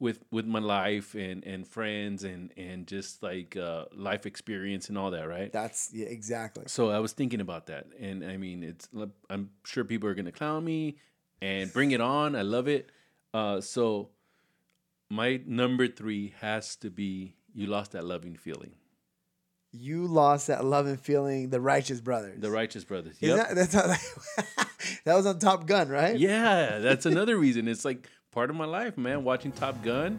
with 0.00 0.24
with 0.30 0.46
my 0.46 0.58
life 0.58 1.14
and 1.14 1.44
and 1.44 1.68
friends 1.68 2.24
and 2.24 2.52
and 2.56 2.86
just 2.86 3.22
like 3.22 3.56
uh, 3.56 3.84
life 3.94 4.26
experience 4.26 4.88
and 4.88 4.98
all 4.98 5.10
that, 5.12 5.28
right? 5.28 5.52
That's 5.52 5.90
yeah, 5.92 6.06
exactly. 6.06 6.64
So 6.66 6.90
I 6.90 6.98
was 6.98 7.12
thinking 7.12 7.40
about 7.40 7.66
that, 7.66 7.86
and 8.00 8.24
I 8.24 8.36
mean, 8.36 8.64
it's 8.64 8.88
I'm 9.28 9.50
sure 9.64 9.84
people 9.84 10.08
are 10.08 10.14
gonna 10.14 10.32
clown 10.32 10.64
me, 10.64 10.96
and 11.40 11.72
bring 11.72 11.92
it 11.92 12.00
on. 12.00 12.34
I 12.34 12.42
love 12.42 12.66
it. 12.66 12.90
Uh, 13.32 13.60
so 13.60 14.08
my 15.08 15.40
number 15.46 15.86
three 15.86 16.34
has 16.40 16.74
to 16.76 16.90
be 16.90 17.36
"You 17.54 17.66
Lost 17.66 17.92
That 17.92 18.04
Loving 18.04 18.36
Feeling," 18.36 18.72
You 19.72 20.06
lost 20.06 20.48
that 20.48 20.64
loving 20.64 20.96
feeling. 20.96 21.50
The 21.50 21.60
Righteous 21.60 22.00
Brothers. 22.00 22.40
the 22.40 22.50
Righteous 22.50 22.84
Brothers. 22.84 23.16
Yep. 23.20 23.36
that, 23.36 23.54
that's 23.54 23.72
that 25.04 25.14
was 25.14 25.26
on 25.26 25.38
Top 25.38 25.66
Gun, 25.66 25.88
right? 25.88 26.18
yeah, 26.18 26.78
that's 26.78 27.06
another 27.06 27.36
reason. 27.36 27.68
It's 27.68 27.84
like 27.84 28.08
part 28.32 28.50
of 28.50 28.56
my 28.56 28.64
life, 28.64 28.96
man. 28.96 29.24
Watching 29.24 29.52
Top 29.52 29.82
Gun. 29.82 30.18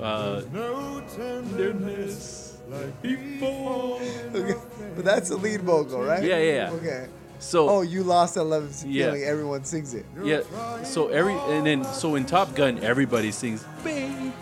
Uh, 0.00 0.42
No 0.52 1.02
tenderness 1.14 2.56
like 2.68 3.02
before. 3.02 4.00
Okay. 4.34 4.54
But 4.96 5.04
that's 5.04 5.28
the 5.28 5.36
lead 5.36 5.60
vocal, 5.62 6.02
right? 6.02 6.22
Yeah, 6.22 6.38
yeah, 6.38 6.52
yeah. 6.52 6.70
Okay. 6.72 7.06
so 7.38 7.68
Oh, 7.68 7.82
you 7.82 8.02
lost 8.02 8.34
that 8.36 8.44
love 8.44 8.64
and 8.82 8.92
Yeah. 8.92 9.06
feeling. 9.06 9.24
Everyone 9.24 9.64
sings 9.64 9.92
it. 9.94 10.06
yeah, 10.22 10.40
so 10.84 11.08
every 11.08 11.34
and 11.34 11.66
then 11.66 11.84
so 11.84 12.14
in 12.14 12.24
Top 12.24 12.54
Gun, 12.54 12.78
everybody 12.82 13.30
sings 13.32 13.64
"Baby." 13.84 14.32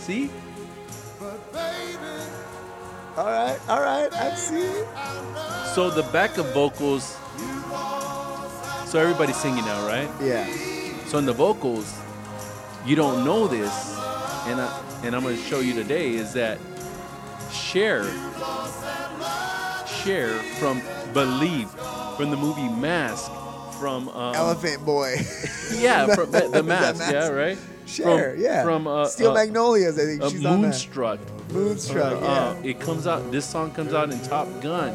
See, 0.00 0.30
But 1.20 1.52
baby, 1.52 1.96
All 3.16 3.26
right, 3.26 3.58
all 3.68 3.80
right. 3.80 4.12
I 4.12 4.34
see. 4.34 4.66
So 5.74 5.90
the 5.90 6.02
backup 6.12 6.46
vocals. 6.52 7.16
So 8.90 8.98
everybody's 9.00 9.36
singing 9.36 9.64
now, 9.64 9.86
right? 9.86 10.08
Yeah. 10.22 10.46
So 11.06 11.18
in 11.18 11.26
the 11.26 11.32
vocals, 11.32 11.92
you 12.86 12.96
don't 12.96 13.24
know 13.24 13.46
this, 13.46 13.96
and 14.46 14.60
I, 14.60 15.00
and 15.04 15.16
I'm 15.16 15.22
going 15.22 15.36
to 15.36 15.42
show 15.42 15.60
you 15.60 15.72
today 15.72 16.14
is 16.14 16.32
that 16.34 16.58
Cher, 17.50 18.04
Cher 19.86 20.28
from 20.58 20.82
Believe, 21.12 21.70
from 22.16 22.30
the 22.30 22.36
movie 22.36 22.68
Mask, 22.68 23.30
from 23.78 24.08
um, 24.10 24.34
Elephant 24.34 24.84
Boy. 24.84 25.16
yeah, 25.74 26.06
from 26.14 26.30
the, 26.30 26.40
the 26.40 26.62
That 26.62 26.64
Mask, 26.64 27.12
yeah, 27.12 27.28
right? 27.28 27.58
Cher, 27.86 28.32
from, 28.32 28.42
yeah. 28.42 28.62
from 28.62 28.86
uh, 28.86 29.06
Steel 29.06 29.30
uh, 29.30 29.34
Magnolias, 29.34 29.98
I 29.98 30.04
think 30.04 30.22
uh, 30.22 30.30
she's 30.30 30.44
on 30.44 30.60
that. 30.60 30.68
Moonstruck. 30.68 31.20
Moonstruck, 31.50 32.20
yeah. 32.20 32.26
Uh, 32.26 32.60
it 32.62 32.80
comes 32.80 33.06
out. 33.06 33.30
This 33.32 33.46
song 33.46 33.70
comes 33.72 33.94
out 33.94 34.10
in 34.10 34.20
Top 34.20 34.48
Gun. 34.60 34.94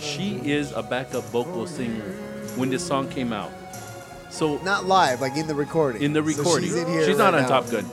She 0.00 0.40
is 0.44 0.72
a 0.72 0.82
backup 0.82 1.24
vocal 1.24 1.66
singer 1.66 2.12
when 2.56 2.70
this 2.70 2.84
song 2.84 3.08
came 3.08 3.32
out. 3.32 3.52
So 4.32 4.56
Not 4.64 4.86
live, 4.86 5.20
like 5.20 5.36
in 5.36 5.46
the 5.46 5.54
recording. 5.54 6.02
in 6.02 6.12
the 6.14 6.20
So 6.22 6.26
recording, 6.38 6.68
she's 6.70 6.76
in 6.76 6.88
here 6.88 7.04
she's 7.04 7.18
not 7.18 7.34
on 7.34 7.42
now. 7.42 7.48
Top 7.48 7.70
Gun. 7.70 7.84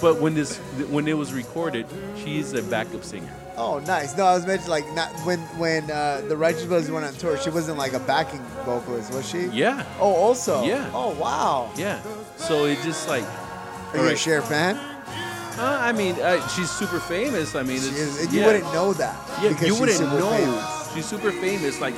but 0.00 0.20
when 0.20 0.34
this 0.34 0.58
when 0.90 1.08
it 1.08 1.14
was 1.18 1.32
recorded, 1.34 1.86
she's 2.24 2.52
a 2.52 2.62
backup 2.62 3.04
singer. 3.04 3.32
Oh, 3.56 3.78
nice. 3.80 4.16
No, 4.16 4.24
I 4.26 4.34
was 4.34 4.46
mentioning 4.46 4.70
like 4.70 4.90
not 4.94 5.10
when 5.26 5.40
when 5.58 5.90
uh, 5.90 6.22
the 6.28 6.36
Righteous 6.36 6.64
Brothers 6.64 6.90
went 6.90 7.04
on 7.04 7.14
tour. 7.14 7.36
She 7.38 7.50
wasn't 7.50 7.78
like 7.78 7.94
a 7.94 8.00
backing 8.00 8.40
vocalist, 8.64 9.12
was 9.12 9.28
she? 9.28 9.46
Yeah, 9.46 9.84
Oh, 9.98 10.14
also. 10.14 10.62
Yeah. 10.64 10.88
Oh, 10.94 11.10
wow. 11.18 11.70
yeah. 11.76 12.00
So 12.36 12.66
it 12.66 12.78
just 12.82 13.08
like, 13.08 13.24
Are 13.24 13.96
you 13.96 14.00
a 14.00 14.02
Alright. 14.04 14.18
Cher 14.18 14.40
fan? 14.42 14.76
uh, 14.76 15.78
I 15.82 15.92
mean, 15.92 16.14
uh, 16.20 16.46
she's 16.48 16.70
super 16.70 17.00
famous. 17.00 17.54
I 17.54 17.62
mean, 17.62 17.78
it's, 17.78 18.32
you 18.32 18.40
yeah. 18.40 18.46
wouldn't 18.46 18.72
know 18.74 18.92
that. 18.94 19.16
Yeah, 19.42 19.48
because 19.50 19.66
you 19.68 19.74
wouldn't 19.80 19.98
super 19.98 20.18
know. 20.18 20.30
famous. 20.30 20.94
She's 20.94 21.06
super 21.06 21.32
famous. 21.32 21.80
Like, 21.80 21.94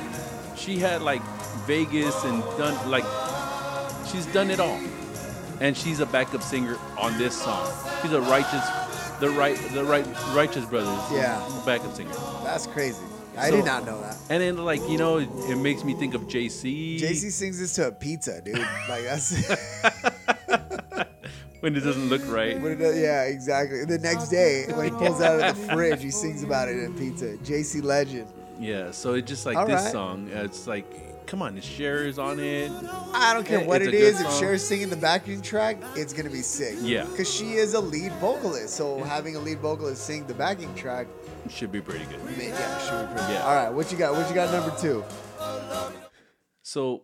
she 0.55 0.77
had 0.77 1.01
like 1.01 1.21
Vegas 1.69 2.23
and 2.23 2.41
done 2.57 2.89
like 2.89 3.03
she's 4.09 4.25
done 4.33 4.49
it 4.49 4.59
all, 4.59 4.79
and 5.61 5.77
she's 5.77 5.99
a 5.99 6.05
backup 6.07 6.41
singer 6.41 6.77
on 6.97 7.15
this 7.19 7.39
song. 7.39 7.71
She's 8.01 8.11
a 8.11 8.21
righteous, 8.21 8.65
the 9.19 9.29
right, 9.29 9.55
the 9.73 9.83
right, 9.83 10.03
righteous 10.33 10.65
brothers. 10.65 10.97
Yeah. 11.11 11.39
backup 11.67 11.93
singer. 11.93 12.09
That's 12.43 12.65
crazy. 12.65 12.97
I 13.37 13.51
So- 13.51 13.57
did 13.57 13.65
not 13.65 13.85
know 13.85 14.01
that. 14.01 14.17
And 14.31 14.41
then 14.41 14.57
like 14.65 14.81
you 14.89 14.97
know, 14.97 15.17
it, 15.19 15.29
it 15.47 15.57
makes 15.57 15.83
me 15.83 15.93
think 15.93 16.15
of 16.15 16.23
JC. 16.23 16.99
JC 16.99 17.31
sings 17.31 17.59
this 17.59 17.75
to 17.75 17.87
a 17.89 17.91
pizza, 17.91 18.41
dude. 18.41 18.57
Like 18.89 19.03
that's 19.03 19.29
when 21.59 21.75
it 21.75 21.81
doesn't 21.81 22.09
look 22.09 22.23
right. 22.29 22.59
When 22.59 22.71
it 22.71 22.77
does- 22.77 22.97
yeah, 22.97 23.25
exactly. 23.25 23.85
The 23.85 23.99
next 23.99 24.29
day, 24.29 24.65
when 24.73 24.85
he 24.85 24.91
pulls 24.91 25.21
out 25.21 25.39
of 25.39 25.55
the 25.55 25.67
fridge, 25.73 26.01
he 26.01 26.09
sings 26.09 26.41
about 26.41 26.67
it 26.67 26.79
in 26.79 26.95
pizza. 26.95 27.37
JC 27.37 27.83
Legend. 27.83 28.27
Yeah, 28.59 28.89
so 28.89 29.13
it's 29.13 29.29
just 29.29 29.45
like 29.45 29.55
All 29.55 29.67
this 29.67 29.83
right. 29.83 29.91
song. 29.91 30.29
It's 30.33 30.65
like, 30.67 30.91
come 31.29 31.43
on, 31.43 31.61
Cher 31.61 32.05
is 32.05 32.17
on 32.17 32.39
it. 32.39 32.71
I 33.13 33.33
don't 33.35 33.45
care 33.45 33.59
what 33.63 33.83
it's 33.83 33.89
it 33.89 33.93
a 33.93 33.97
is. 33.97 34.19
If. 34.21 34.39
Cher's 34.39 34.65
singing 34.67 34.89
the 34.89 34.95
backing 34.95 35.41
track, 35.41 35.77
it's 35.95 36.11
gonna 36.11 36.29
be 36.31 36.41
sick. 36.41 36.75
Yeah. 36.81 37.03
Because 37.05 37.31
she 37.31 37.53
is 37.53 37.75
a 37.75 37.79
lead 37.79 38.11
vocalist, 38.13 38.75
so 38.75 39.03
having 39.03 39.35
a 39.35 39.39
lead 39.39 39.59
vocalist 39.59 40.03
sing 40.05 40.25
the 40.25 40.33
backing 40.33 40.73
track, 40.73 41.05
Should 41.47 41.71
be 41.71 41.81
pretty 41.81 42.05
good. 42.05 42.23
man, 42.25 42.49
yeah, 42.49 42.79
should 42.79 43.07
be 43.09 43.15
pretty. 43.15 43.33
Yeah. 43.33 43.43
All 43.45 43.55
right, 43.55 43.69
what 43.69 43.91
you 43.91 43.97
got? 43.97 44.13
What 44.13 44.27
you 44.27 44.33
got? 44.35 44.51
Number 44.51 44.75
two. 44.81 45.03
So 46.63 47.03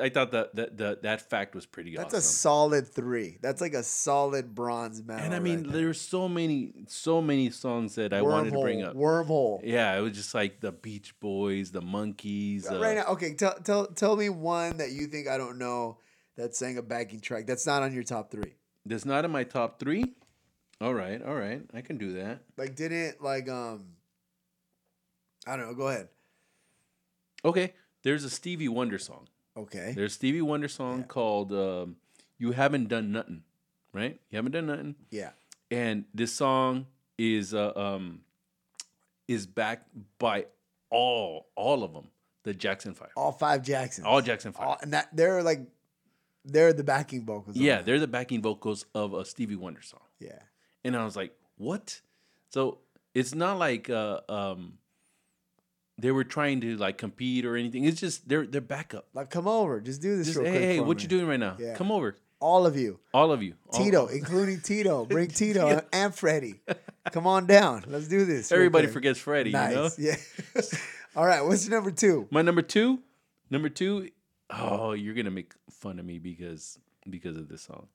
I 0.00 0.08
thought 0.08 0.32
that 0.32 0.54
that 0.56 0.76
that, 0.78 1.02
that 1.02 1.30
fact 1.30 1.54
was 1.54 1.66
pretty 1.66 1.96
That's 1.96 2.14
a 2.14 2.20
solid 2.20 2.88
three. 2.88 3.38
That's 3.40 3.60
like 3.60 3.74
a 3.74 3.82
solid 3.82 4.54
bronze 4.54 5.02
medal. 5.02 5.24
and 5.24 5.34
I 5.34 5.38
mean, 5.38 5.56
right 5.56 5.72
there. 5.72 5.82
there's 5.82 6.00
so 6.00 6.28
many, 6.28 6.72
so 6.88 7.20
many 7.20 7.50
songs 7.50 7.94
that 7.96 8.12
I 8.12 8.22
wanted 8.22 8.52
to 8.52 8.60
bring 8.60 8.82
up. 8.82 8.94
Wormhole. 8.94 9.60
Yeah, 9.64 9.96
it 9.96 10.00
was 10.00 10.12
just 10.12 10.34
like 10.34 10.60
the 10.60 10.72
Beach 10.72 11.18
Boys, 11.20 11.70
the 11.70 11.82
Monkees. 11.82 12.70
Uh, 12.70 12.78
right 12.80 12.96
now, 12.96 13.04
okay. 13.12 13.34
Tell 13.34 13.54
tell 13.54 13.86
tell 13.86 14.16
me 14.16 14.28
one 14.28 14.78
that 14.78 14.92
you 14.92 15.06
think 15.06 15.28
I 15.28 15.38
don't 15.38 15.58
know 15.58 15.98
that 16.36 16.54
sang 16.54 16.78
a 16.78 16.82
backing 16.82 17.20
track 17.20 17.46
that's 17.46 17.66
not 17.66 17.82
on 17.82 17.92
your 17.92 18.02
top 18.02 18.30
three. 18.30 18.54
That's 18.86 19.04
not 19.04 19.24
in 19.24 19.30
my 19.30 19.44
top 19.44 19.78
three. 19.78 20.14
All 20.80 20.92
right, 20.92 21.22
all 21.22 21.34
right, 21.34 21.62
I 21.72 21.80
can 21.80 21.96
do 21.96 22.14
that. 22.14 22.40
Like, 22.56 22.74
didn't 22.74 23.22
like 23.22 23.48
um. 23.48 23.84
I 25.46 25.56
don't 25.56 25.68
know. 25.68 25.74
Go 25.74 25.88
ahead. 25.88 26.08
Okay, 27.44 27.74
there's 28.02 28.24
a 28.24 28.30
Stevie 28.30 28.68
Wonder 28.68 28.98
song. 28.98 29.28
Okay. 29.56 29.92
There's 29.96 30.12
a 30.12 30.14
Stevie 30.14 30.42
Wonder 30.42 30.68
song 30.68 30.98
Yeah. 31.00 31.04
called 31.06 31.52
um, 31.52 31.96
"You 32.38 32.52
Haven't 32.52 32.88
Done 32.88 33.12
Nothing," 33.12 33.42
right? 33.92 34.20
You 34.30 34.36
haven't 34.36 34.52
done 34.52 34.66
nothing. 34.66 34.94
Yeah. 35.10 35.30
and 35.70 36.04
this 36.14 36.32
song 36.32 36.86
is 37.18 37.54
uh, 37.54 37.72
um 37.76 38.20
is 39.28 39.46
backed 39.46 39.88
by 40.18 40.46
all 40.90 41.46
all 41.54 41.82
of 41.84 41.92
them 41.94 42.08
the 42.42 42.52
jackson 42.52 42.92
five 42.94 43.08
All 43.16 43.32
five 43.32 43.62
Jacksons. 43.62 44.06
all 44.06 44.20
jackson 44.20 44.52
five 44.52 44.66
All, 44.66 44.76
and 44.82 44.92
that 44.92 45.08
they're 45.14 45.42
like, 45.42 45.60
they're 46.44 46.72
the 46.74 46.84
backing 46.84 47.24
vocals. 47.24 47.56
yeah 47.56 47.80
they're 47.82 47.98
the 48.00 48.06
backing 48.06 48.42
vocals 48.42 48.84
of 48.94 49.14
a 49.14 49.24
stevie 49.24 49.56
wonder 49.56 49.80
song 49.80 50.02
Yeah. 50.20 50.38
and 50.84 50.94
i 50.96 51.04
was 51.04 51.16
like 51.16 51.32
what 51.56 52.00
so 52.50 52.78
it's 53.14 53.34
not 53.34 53.58
like 53.58 53.88
uh 53.88 54.20
um 54.28 54.78
they 55.98 56.10
were 56.10 56.24
trying 56.24 56.60
to 56.60 56.76
like 56.76 56.98
compete 56.98 57.44
or 57.44 57.56
anything 57.56 57.84
it's 57.84 58.00
just 58.00 58.28
they're 58.28 58.46
they're 58.46 58.60
backup 58.60 59.06
Like, 59.14 59.30
come 59.30 59.46
over. 59.46 59.80
Just 59.80 60.02
do 60.02 60.16
this 60.16 60.26
just, 60.28 60.38
real 60.38 60.46
hey, 60.46 60.58
quick. 60.58 60.68
hey 60.70 60.80
what 60.80 60.96
me. 60.98 61.02
you 61.04 61.08
doing 61.08 61.26
right 61.26 61.40
now 61.40 61.56
Yeah. 61.58 61.74
come 61.74 61.92
over 61.92 62.16
All 62.40 62.66
of 62.66 62.76
you. 62.76 62.98
all 63.12 63.30
of 63.32 63.42
you 63.42 63.54
All- 63.70 63.82
Tito, 63.84 64.06
including 64.20 64.60
Tito. 64.60 65.04
Bring 65.04 65.28
Tito 65.40 65.82
and 65.92 66.14
Freddie. 66.14 66.60
Come 67.12 67.26
on 67.26 67.46
down. 67.46 67.84
Let's 67.86 68.08
do 68.08 68.24
this. 68.24 68.50
everybody 68.52 68.86
forgets 68.88 69.18
freddie 69.18 69.50
Nice. 69.52 69.70
you 69.98 70.10
know 70.10 70.16
Yeah. 70.56 70.62
All 71.16 71.24
right. 71.26 71.42
What's 71.44 71.64
your 71.66 71.76
number 71.76 71.92
two? 71.92 72.26
My 72.32 72.42
number 72.42 72.60
two, 72.62 72.98
number 73.48 73.68
two, 73.68 74.08
oh, 74.50 74.92
you're 74.92 75.14
gonna 75.14 75.30
make 75.30 75.52
fun 75.70 76.00
of 76.00 76.04
me 76.04 76.18
because 76.18 76.78
because 77.08 77.36
of 77.36 77.48
this 77.48 77.62
song. 77.62 77.86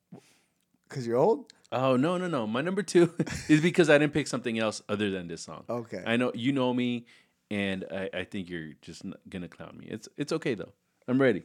Because 0.88 1.06
you're 1.06 1.18
old? 1.18 1.52
Oh 1.70 1.96
no 1.96 2.16
no 2.16 2.26
no! 2.28 2.46
My 2.46 2.62
number 2.62 2.82
two 2.82 3.12
is 3.48 3.60
because 3.60 3.90
I 3.90 3.98
didn't 3.98 4.12
pick 4.14 4.26
something 4.26 4.58
else 4.58 4.82
other 4.88 5.10
than 5.10 5.28
this 5.28 5.42
song. 5.42 5.64
Okay. 5.68 6.02
I 6.06 6.16
know 6.16 6.32
you 6.34 6.52
know 6.52 6.72
me, 6.74 7.04
and 7.50 7.84
I, 7.90 8.10
I 8.14 8.24
think 8.24 8.48
you're 8.48 8.72
just 8.82 9.02
gonna 9.28 9.48
clown 9.48 9.76
me. 9.78 9.86
It's 9.88 10.08
it's 10.16 10.32
okay 10.32 10.54
though. 10.54 10.72
I'm 11.08 11.20
ready. 11.20 11.44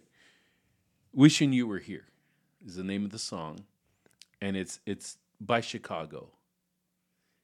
Wishing 1.14 1.54
you 1.54 1.66
were 1.68 1.80
here 1.80 2.06
is 2.66 2.76
the 2.76 2.84
name 2.84 3.06
of 3.06 3.12
the 3.12 3.20
song, 3.20 3.62
and 4.42 4.56
it's 4.58 4.80
it's 4.86 5.18
by 5.40 5.62
Chicago. 5.62 6.30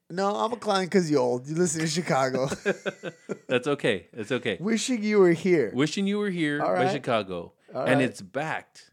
No, 0.10 0.36
I'm 0.36 0.52
a 0.52 0.58
clown 0.58 0.84
because 0.86 1.10
you're 1.10 1.22
old. 1.22 1.48
You 1.48 1.56
listen 1.56 1.80
to 1.82 1.88
Chicago. 1.88 2.50
That's 3.48 3.66
okay. 3.68 4.08
It's 4.12 4.32
okay. 4.32 4.58
Wishing 4.60 5.02
you 5.04 5.20
were 5.20 5.32
here. 5.32 5.72
Wishing 5.74 6.06
you 6.06 6.18
were 6.20 6.30
here 6.30 6.62
All 6.62 6.68
by 6.76 6.84
right. 6.84 6.92
Chicago, 6.92 7.54
All 7.74 7.84
and 7.84 7.96
right. 7.96 8.02
it's 8.10 8.22
backed. 8.22 8.92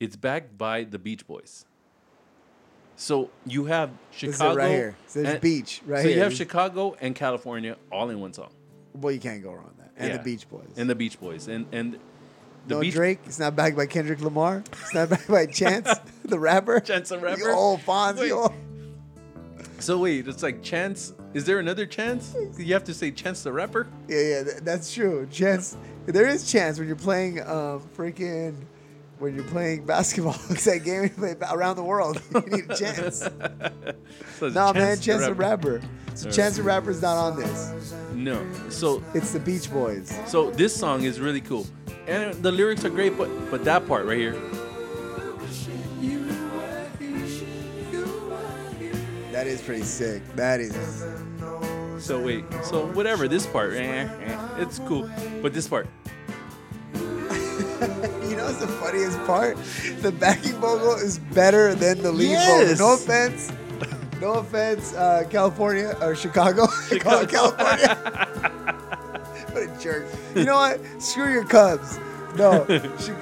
It's 0.00 0.16
backed 0.16 0.58
by 0.58 0.84
the 0.84 0.98
Beach 0.98 1.26
Boys. 1.26 1.64
So 2.96 3.30
you 3.46 3.64
have 3.64 3.90
This 4.12 4.22
is 4.30 4.36
Chicago 4.36 4.56
right 4.58 4.70
here. 4.70 4.96
So 5.06 5.22
there's 5.22 5.34
and- 5.34 5.42
beach 5.42 5.80
right 5.86 6.02
so 6.02 6.08
here. 6.08 6.16
you 6.18 6.22
have 6.22 6.34
Chicago 6.34 6.94
and 7.00 7.14
California 7.14 7.76
all 7.90 8.10
in 8.10 8.20
one 8.20 8.34
song, 8.34 8.52
well, 8.94 9.12
you 9.12 9.20
can't 9.20 9.42
go 9.42 9.52
wrong 9.52 9.64
with 9.64 9.78
that. 9.78 9.92
And 9.96 10.08
Yeah. 10.10 10.16
the 10.18 10.22
Beach 10.22 10.48
Boys. 10.48 10.68
and 10.76 10.88
the 10.90 10.94
Beach 10.94 11.20
Boys, 11.20 11.48
and 11.48 11.66
and 11.72 11.98
the 12.66 12.74
no 12.74 12.80
Beach 12.80 12.94
Drake. 12.94 13.18
It's 13.26 13.38
not 13.38 13.54
backed 13.54 13.76
by 13.76 13.86
Kendrick 13.86 14.20
Lamar. 14.20 14.62
It's 14.72 14.94
not 14.94 15.10
backed 15.10 15.28
by 15.28 15.46
Chance, 15.46 15.88
the 16.24 16.38
rapper. 16.38 16.80
Chance 16.80 17.10
the 17.10 17.18
Rapper? 17.18 17.50
old 17.50 17.80
Fonzie. 17.80 18.30
Wait. 18.48 18.56
So 19.80 19.98
wait, 19.98 20.26
it's 20.28 20.42
like 20.42 20.62
Chance. 20.62 21.12
Is 21.34 21.44
there 21.44 21.58
another 21.58 21.84
Chance? 21.86 22.34
You 22.56 22.72
have 22.74 22.84
to 22.84 22.94
say 22.94 23.10
Chance 23.10 23.42
the 23.42 23.52
Rapper. 23.52 23.86
Yeah, 24.08 24.18
yeah, 24.20 24.42
th- 24.44 24.56
that's 24.62 24.92
true. 24.94 25.26
Chance. 25.30 25.76
There 26.06 26.26
is 26.28 26.50
chance 26.50 26.78
when 26.78 26.86
you're 26.86 26.96
playing 26.96 27.40
um 27.40 27.80
freaking 27.96 28.56
when 29.18 29.34
you're 29.34 29.44
playing 29.44 29.84
basketball. 29.86 30.36
It's 30.50 30.64
that 30.64 30.84
game 30.84 31.04
you 31.04 31.08
play 31.10 31.34
ba- 31.34 31.48
around 31.52 31.76
the 31.76 31.82
world. 31.84 32.20
You 32.34 32.40
need 32.56 32.70
a 32.70 32.76
chance. 32.76 33.18
So 34.38 34.46
it's 34.46 34.54
nah, 34.54 34.72
man, 34.72 34.98
Chance 35.00 35.26
the 35.26 35.34
Rapper. 35.34 35.80
So 36.14 36.30
Chance 36.30 36.56
the 36.56 36.62
Rapper's 36.62 37.02
not 37.02 37.16
on 37.16 37.36
this. 37.36 37.92
No. 38.12 38.44
So 38.68 39.02
It's 39.14 39.32
the 39.32 39.40
Beach 39.40 39.70
Boys. 39.70 40.16
so 40.26 40.50
this 40.52 40.74
song 40.74 41.02
is 41.02 41.18
really 41.20 41.40
cool, 41.40 41.66
and 42.06 42.34
the 42.42 42.52
lyrics 42.52 42.84
are 42.84 42.90
great, 42.90 43.18
but 43.18 43.28
but 43.50 43.64
that 43.64 43.86
part 43.88 44.06
right 44.06 44.18
here. 44.18 44.36
That 49.32 49.46
is 49.48 49.60
pretty 49.60 49.82
sick. 49.82 50.22
That 50.36 50.60
is. 50.60 50.74
So 51.98 52.20
wait, 52.22 52.44
so 52.62 52.86
whatever 52.92 53.26
this 53.28 53.46
part, 53.46 53.72
eh, 53.74 53.80
eh, 54.22 54.48
it's 54.58 54.78
cool, 54.80 55.10
but 55.42 55.52
this 55.54 55.66
part, 55.66 55.86
You 56.94 58.36
know 58.36 58.44
what's 58.46 58.58
the 58.58 58.68
funniest 58.80 59.18
part? 59.26 59.56
The 60.02 60.12
backing 60.12 60.52
vocal 60.54 60.94
is 60.94 61.18
better 61.18 61.74
than 61.74 62.02
the 62.02 62.12
lead 62.12 62.30
Yes. 62.32 62.78
vocal. 62.78 62.88
No 62.88 62.94
offense. 62.94 63.50
No 64.20 64.34
offense, 64.34 64.94
uh, 64.94 65.24
California 65.30 65.96
or 66.00 66.14
Chicago. 66.14 66.66
It 66.90 67.02
California. 67.02 67.94
what 69.52 69.62
a 69.62 69.80
jerk. 69.80 70.06
You 70.34 70.44
know 70.44 70.56
what? 70.56 70.80
Screw 71.02 71.32
your 71.32 71.44
Cubs. 71.44 71.98
No. 72.36 72.66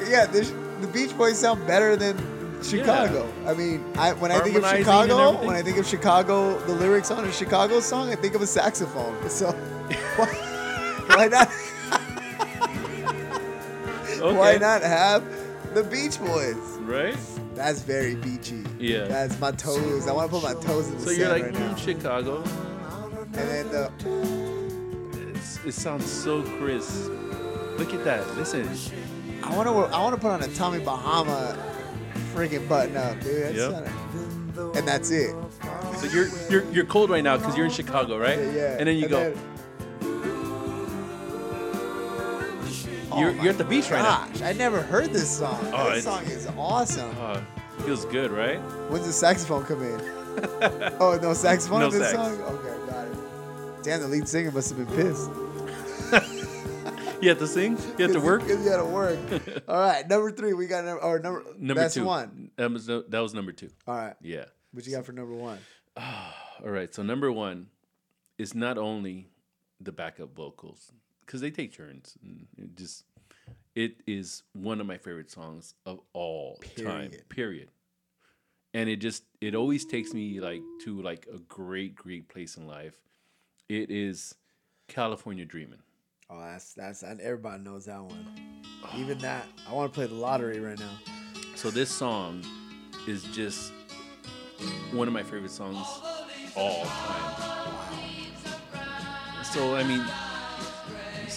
Yeah, 0.09 0.27
the 0.27 0.89
Beach 0.93 1.17
Boys 1.17 1.39
sound 1.39 1.67
better 1.67 1.97
than 1.97 2.17
Chicago. 2.63 3.31
I 3.47 3.55
mean, 3.55 3.85
I, 3.97 4.13
when 4.13 4.31
I 4.31 4.41
think 4.41 4.57
of 4.57 4.67
Chicago, 4.67 5.45
when 5.45 5.57
I 5.57 5.63
think 5.63 5.79
of 5.79 5.87
Chicago, 5.87 6.59
the 6.61 6.73
lyrics 6.73 7.11
on 7.11 7.25
a 7.25 7.33
Chicago 7.33 7.81
song, 7.81 8.11
I 8.11 8.17
think 8.17 8.35
of 8.35 8.43
a 8.43 8.47
saxophone. 8.47 9.17
So 9.29 9.53
why, 10.17 10.27
why 11.09 11.29
not? 11.29 11.49
okay, 14.21 14.37
Why 14.37 14.57
not 14.57 14.83
have 14.83 15.25
the 15.75 15.83
Beach 15.83 16.19
Boys? 16.19 16.57
Right? 16.81 17.17
That's 17.55 17.83
very 17.83 18.15
beachy. 18.17 18.65
Yeah. 18.79 19.05
That's 19.07 19.39
my 19.41 19.53
toes. 19.53 20.09
I 20.09 20.13
want 20.13 20.31
to 20.31 20.41
put 20.41 20.43
my 20.55 20.61
toes 20.63 20.89
in 20.89 20.97
the 20.97 21.03
So 21.03 21.11
you're 21.11 21.29
sand 21.29 21.33
like 21.33 21.43
right 21.45 21.61
now. 21.61 21.75
mm, 21.75 21.79
Chicago. 21.79 22.43
And 23.35 23.35
then 23.35 23.69
the 23.69 25.31
It's, 25.35 25.59
it 25.65 25.73
sounds 25.73 26.11
so 26.11 26.43
crisp. 26.43 27.11
Look 27.79 27.93
at 27.95 28.05
that. 28.05 28.27
Listen. 28.37 28.69
I 29.43 29.57
want 29.57 29.69
to 29.69 29.75
I 29.97 30.01
want 30.03 30.15
to 30.15 30.21
put 30.21 30.31
on 30.31 30.43
a 30.43 30.49
Tommy 30.55 30.79
Bahama 30.81 31.57
freaking 32.35 32.69
button 32.69 32.97
up, 32.97 33.21
dude. 33.21 33.57
That's 33.57 33.57
Yep. 33.57 34.77
and 34.77 34.87
that's 34.89 35.11
it. 35.11 35.35
So 35.97 36.07
you're 36.07 36.29
you're 36.51 36.65
you're 36.73 36.85
cold 36.85 37.11
right 37.11 37.25
now 37.25 37.37
because 37.37 37.57
you're 37.57 37.67
in 37.67 37.73
Chicago, 37.73 38.19
right? 38.19 38.39
Yeah, 38.39 38.53
yeah. 38.53 38.77
And 38.79 38.87
then 38.89 38.97
you 38.97 39.09
go. 39.09 39.21
then- 39.31 39.39
Oh 43.15 43.31
you're 43.43 43.51
at 43.51 43.59
the 43.59 43.65
beach 43.65 43.91
right 43.91 44.03
now. 44.03 44.27
Gosh, 44.33 44.43
I 44.43 44.53
never 44.53 44.81
heard 44.83 45.13
this 45.13 45.39
song. 45.39 45.59
Oh, 45.73 45.91
this 45.91 45.99
it's- 45.99 46.05
song 46.05 46.25
is 46.27 46.47
awesome. 46.57 47.17
Oh, 47.19 47.43
feels 47.85 48.05
good, 48.07 48.31
right? 48.31 48.59
When's 48.91 49.07
the 49.07 49.13
saxophone 49.13 49.65
come 49.65 49.83
in? 49.83 50.01
oh, 51.01 51.19
no 51.21 51.35
saxophone 51.35 51.81
No 51.81 51.87
in 51.87 51.93
this 51.99 52.11
sax. 52.11 52.15
song? 52.17 52.41
Okay, 52.41 52.91
got 52.91 53.07
it. 53.09 53.83
Damn, 53.83 54.01
the 54.01 54.09
lead 54.09 54.29
singer 54.29 54.51
must 54.51 54.75
have 54.75 54.79
been 54.79 54.97
pissed. 54.97 55.31
You 57.23 57.29
have 57.29 57.39
to 57.39 57.47
sing. 57.47 57.79
You 57.99 58.07
have 58.07 58.15
to 58.15 58.21
work. 58.21 58.43
You 58.49 58.57
to 58.57 58.85
work. 58.85 59.17
All 59.69 59.79
right, 59.79 60.09
number 60.09 60.33
three. 60.33 60.55
We 60.55 60.67
got 60.67 60.85
number, 60.85 61.01
or 61.05 61.21
number, 61.21 61.45
Number 61.57 61.75
best 61.81 61.95
two. 61.95 62.05
one. 62.05 62.51
That 62.57 62.73
was 62.73 62.87
that 62.87 63.09
was 63.13 63.33
number 63.33 63.53
two. 63.53 63.71
All 63.87 63.95
right. 63.95 64.17
Yeah. 64.21 64.47
What 64.73 64.85
you 64.89 64.93
got 64.97 65.05
for 65.07 65.13
number 65.13 65.33
one? 65.33 65.59
All 65.97 66.03
right. 66.63 66.93
So 66.93 67.05
number 67.05 67.31
one 67.31 67.69
is 68.39 68.57
not 68.57 68.77
only 68.77 69.29
the 69.81 69.93
backup 69.93 70.35
vocals 70.35 70.91
because 71.33 71.41
they 71.41 71.51
take 71.51 71.73
turns. 71.73 72.19
And 72.23 72.47
it 72.59 72.77
just 72.77 73.05
it 73.75 73.95
is 74.07 74.43
one 74.53 74.83
of 74.83 74.87
my 74.87 74.99
favorite 74.99 75.31
songs 75.31 75.75
of 75.87 76.01
all 76.13 76.61
time. 76.77 77.09
Period. 77.09 77.29
Period. 77.31 77.69
And 78.75 78.91
it 78.91 78.97
just 78.97 79.25
it 79.41 79.55
always 79.55 79.87
takes 79.87 80.13
me 80.13 80.41
like 80.41 80.61
to 80.85 81.01
like 81.01 81.27
a 81.33 81.39
great 81.39 81.95
great 81.95 82.29
place 82.29 82.59
in 82.59 82.67
life. 82.67 83.01
It 83.71 83.91
is 83.91 84.35
California 84.89 85.47
Dreaming. 85.47 85.79
Oh, 86.29 86.39
that's 86.39 86.75
that's 86.75 87.03
and 87.03 87.19
everybody 87.23 87.63
knows 87.63 87.87
that 87.87 88.03
one. 88.03 88.27
Oh. 88.85 88.99
Even 88.99 89.17
that, 89.19 89.47
I 89.67 89.73
want 89.73 89.91
to 89.91 89.95
play 89.95 90.07
the 90.07 90.15
lottery 90.15 90.61
right 90.61 90.79
now. 90.79 90.99
So 91.55 91.71
this 91.71 91.91
song 91.91 92.45
is 93.09 93.25
just 93.25 93.73
one 94.93 95.09
of 95.09 95.15
my 95.15 95.23
favorite 95.23 95.51
songs 95.51 95.87
all 96.55 96.85
time. 96.85 97.53
So 99.45 99.77
I 99.77 99.83
mean, 99.83 100.05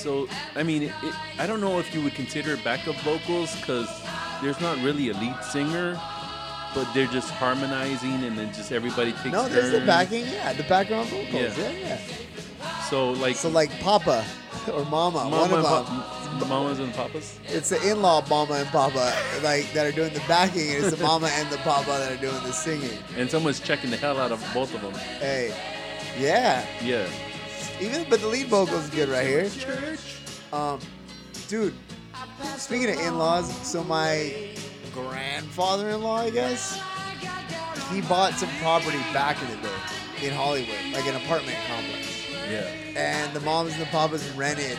so 0.06 0.28
I 0.56 0.62
mean, 0.64 0.84
it, 0.84 0.94
it, 1.04 1.14
I 1.40 1.48
don't 1.48 1.60
know 1.60 1.80
if 1.80 1.94
you 1.94 2.02
would 2.04 2.14
consider 2.14 2.54
it 2.54 2.64
backup 2.64 2.96
vocals 2.98 3.56
because 3.60 3.90
there's 4.42 4.62
not 4.62 4.78
really 4.84 5.10
a 5.10 5.14
lead 5.14 5.44
singer, 5.44 6.00
but 6.76 6.86
they're 6.94 7.08
just 7.08 7.32
harmonizing 7.32 8.24
and 8.24 8.38
then 8.38 8.54
just 8.54 8.72
everybody 8.72 9.12
takes 9.14 9.32
No, 9.38 9.48
there's 9.50 9.72
the 9.72 9.86
backing, 9.86 10.26
yeah, 10.28 10.54
the 10.54 10.64
background 10.64 11.10
vocals, 11.10 11.58
Yeah. 11.58 11.72
yeah, 11.72 11.72
yeah. 11.90 12.00
So 12.90 13.12
like, 13.14 13.36
So 13.36 13.50
like 13.50 13.72
Papa 13.80 14.24
or 14.72 14.86
Mama, 14.86 15.28
one 15.30 15.44
of 15.44 15.50
them. 15.50 15.64
pa- 15.64 16.38
the 16.40 16.46
mamas 16.46 16.80
and 16.80 16.94
papas. 16.94 17.40
It's 17.48 17.70
the 17.70 17.82
in-law 17.90 18.26
Mama 18.30 18.56
and 18.56 18.68
Papa, 18.68 19.14
like 19.42 19.72
that 19.74 19.86
are 19.88 19.92
doing 19.92 20.14
the 20.14 20.20
backing, 20.28 20.68
and 20.76 20.84
it's 20.86 20.96
the 20.96 21.02
Mama 21.04 21.28
and 21.40 21.50
the 21.50 21.58
Papa 21.60 21.86
that 22.00 22.12
are 22.12 22.22
doing 22.22 22.42
the 22.44 22.52
singing. 22.52 22.98
And 23.18 23.30
someone's 23.32 23.60
checking 23.60 23.90
the 23.90 23.98
hell 23.98 24.20
out 24.20 24.32
of 24.32 24.40
both 24.54 24.74
of 24.76 24.82
them. 24.82 24.94
Hey, 25.20 25.54
yeah, 26.20 26.66
Yeah. 26.84 27.08
Even 27.82 28.06
but 28.10 28.20
the 28.22 28.28
lead 28.28 28.48
vocals 28.48 28.86
is 28.86 28.90
good 28.90 29.10
right 29.10 29.26
here. 29.26 29.50
Um, 30.54 30.80
dude, 31.48 31.74
speaking 32.58 32.90
of 32.90 33.00
in-laws, 33.00 33.52
so 33.68 33.84
my 33.84 34.50
grandfather-in-law, 34.94 36.18
I 36.18 36.30
guess, 36.30 36.82
he 37.92 38.02
bought 38.02 38.34
some 38.34 38.50
property 38.62 39.00
back 39.14 39.42
in 39.42 39.50
the 39.50 39.68
day 39.68 40.28
in 40.28 40.34
Hollywood, 40.34 40.78
like 40.94 41.06
an 41.06 41.16
apartment 41.16 41.58
complex. 41.68 42.12
Yeah. 42.50 42.62
and 42.96 43.34
the 43.34 43.40
moms 43.40 43.74
and 43.74 43.82
the 43.82 43.88
papas 43.88 44.30
rented 44.32 44.78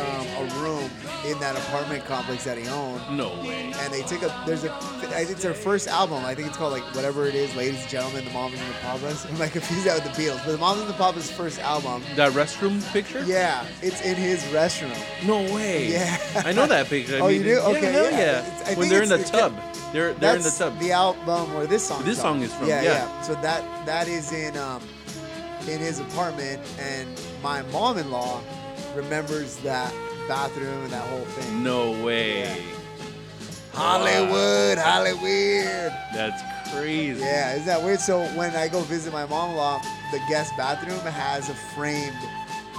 um, 0.00 0.26
a 0.38 0.54
room 0.62 0.90
in 1.26 1.38
that 1.40 1.56
apartment 1.56 2.04
complex 2.04 2.44
that 2.44 2.58
he 2.58 2.66
owned. 2.68 3.00
No 3.16 3.28
way. 3.46 3.72
And 3.78 3.92
they 3.92 4.02
took 4.02 4.22
a 4.22 4.42
there's 4.46 4.64
a 4.64 4.72
I 4.72 5.24
think 5.24 5.30
it's 5.30 5.42
their 5.42 5.54
first 5.54 5.86
album. 5.88 6.24
I 6.24 6.34
think 6.34 6.48
it's 6.48 6.56
called 6.56 6.72
like 6.72 6.82
whatever 6.94 7.26
it 7.26 7.34
is, 7.34 7.54
ladies 7.54 7.80
and 7.80 7.88
gentlemen, 7.88 8.24
the 8.24 8.30
moms 8.32 8.58
and 8.60 8.68
the 8.68 8.74
papas. 8.78 9.24
I'm 9.30 9.38
like 9.38 9.52
confused 9.52 9.86
that 9.86 10.02
with 10.02 10.14
the 10.14 10.22
Beatles, 10.22 10.44
but 10.44 10.52
the 10.52 10.58
moms 10.58 10.80
and 10.80 10.88
the 10.88 10.94
papas 10.94 11.30
first 11.30 11.60
album. 11.60 12.02
That 12.16 12.32
restroom 12.32 12.82
picture? 12.92 13.22
Yeah, 13.24 13.66
it's 13.82 14.02
in 14.02 14.16
his 14.16 14.42
restroom. 14.44 14.96
No 15.26 15.42
way. 15.54 15.90
Yeah. 15.92 16.18
I 16.44 16.52
know 16.52 16.66
that 16.66 16.86
picture. 16.88 17.16
I 17.16 17.20
Oh, 17.20 17.28
you 17.28 17.40
mean, 17.40 17.48
do? 17.48 17.54
Yeah, 17.54 17.66
Okay, 17.68 17.92
hell 17.92 18.10
yeah. 18.10 18.18
yeah. 18.46 18.64
I 18.66 18.74
when 18.74 18.88
they're 18.88 19.02
in 19.02 19.08
the 19.08 19.22
tub. 19.22 19.54
They're 19.92 20.12
they're 20.14 20.36
in 20.36 20.42
the 20.42 20.50
tub. 20.50 20.76
the 20.80 20.90
album 20.90 21.54
where 21.54 21.66
this 21.68 21.86
song. 21.86 22.04
This 22.04 22.20
song 22.20 22.42
is 22.42 22.52
from, 22.52 22.66
Yeah, 22.68 22.82
yeah. 22.82 23.22
So 23.22 23.34
that 23.36 23.62
that 23.86 24.08
is 24.08 24.32
in 24.32 24.56
um 24.56 24.82
in 25.68 25.78
his 25.78 26.00
apartment, 26.00 26.60
and 26.80 27.08
my 27.42 27.62
mom-in-law 27.70 28.42
remembers 28.94 29.56
that 29.58 29.92
bathroom 30.28 30.82
and 30.84 30.92
that 30.92 31.06
whole 31.08 31.24
thing. 31.24 31.62
no 31.62 31.90
way. 32.04 32.40
Yeah. 32.40 32.56
Hollywood, 33.72 34.78
Hollywood. 34.78 35.92
That's 36.14 36.42
crazy. 36.72 37.20
Yeah, 37.20 37.54
is 37.54 37.64
that 37.66 37.82
weird? 37.82 38.00
So 38.00 38.24
when 38.36 38.54
I 38.54 38.68
go 38.68 38.80
visit 38.82 39.12
my 39.12 39.26
mom-in-law, 39.26 39.80
the 40.12 40.20
guest 40.28 40.52
bathroom 40.56 41.00
has 41.00 41.48
a 41.50 41.54
framed 41.74 42.14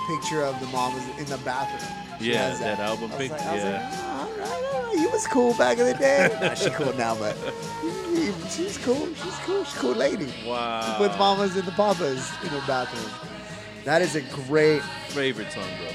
picture 0.08 0.44
of 0.44 0.58
the 0.62 0.68
mom 0.68 0.96
in 1.18 1.26
the 1.26 1.38
bathroom. 1.40 1.92
She 2.20 2.32
Yeah, 2.32 2.50
has 2.50 2.60
that 2.62 2.80
album 2.80 3.12
I 3.12 3.18
was 3.18 3.22
pic- 3.28 3.32
like- 3.32 3.42
was 3.42 3.64
like, 3.64 3.74
yeah. 3.74 3.92
"Oh, 3.94 4.20
all 4.22 4.40
right, 4.40 4.74
all 4.74 4.84
right. 4.88 4.98
He 5.00 5.08
was 5.08 5.28
cool 5.28 5.54
back 5.56 5.78
in 5.80 5.86
the 5.86 5.94
day. 5.96 6.30
nah, 6.42 6.54
she 6.54 6.70
cool 6.70 6.94
now, 6.94 7.14
but 7.16 7.36
he- 8.14 8.32
he- 8.32 8.50
she's 8.50 8.78
cool. 8.78 9.08
She's 9.22 9.36
cool. 9.46 9.66
She's 9.66 9.76
a 9.76 9.80
cool 9.80 9.96
lady. 9.96 10.34
Wow. 10.48 10.98
With 11.02 11.18
mamas 11.18 11.58
and 11.58 11.66
the 11.68 11.72
papas 11.74 12.32
in 12.44 12.50
her 12.50 12.64
bathroom. 12.66 13.12
That 13.86 14.02
is 14.02 14.16
a 14.16 14.22
great. 14.48 14.82
Favorite 15.10 15.52
song, 15.52 15.64
bro. 15.78 15.88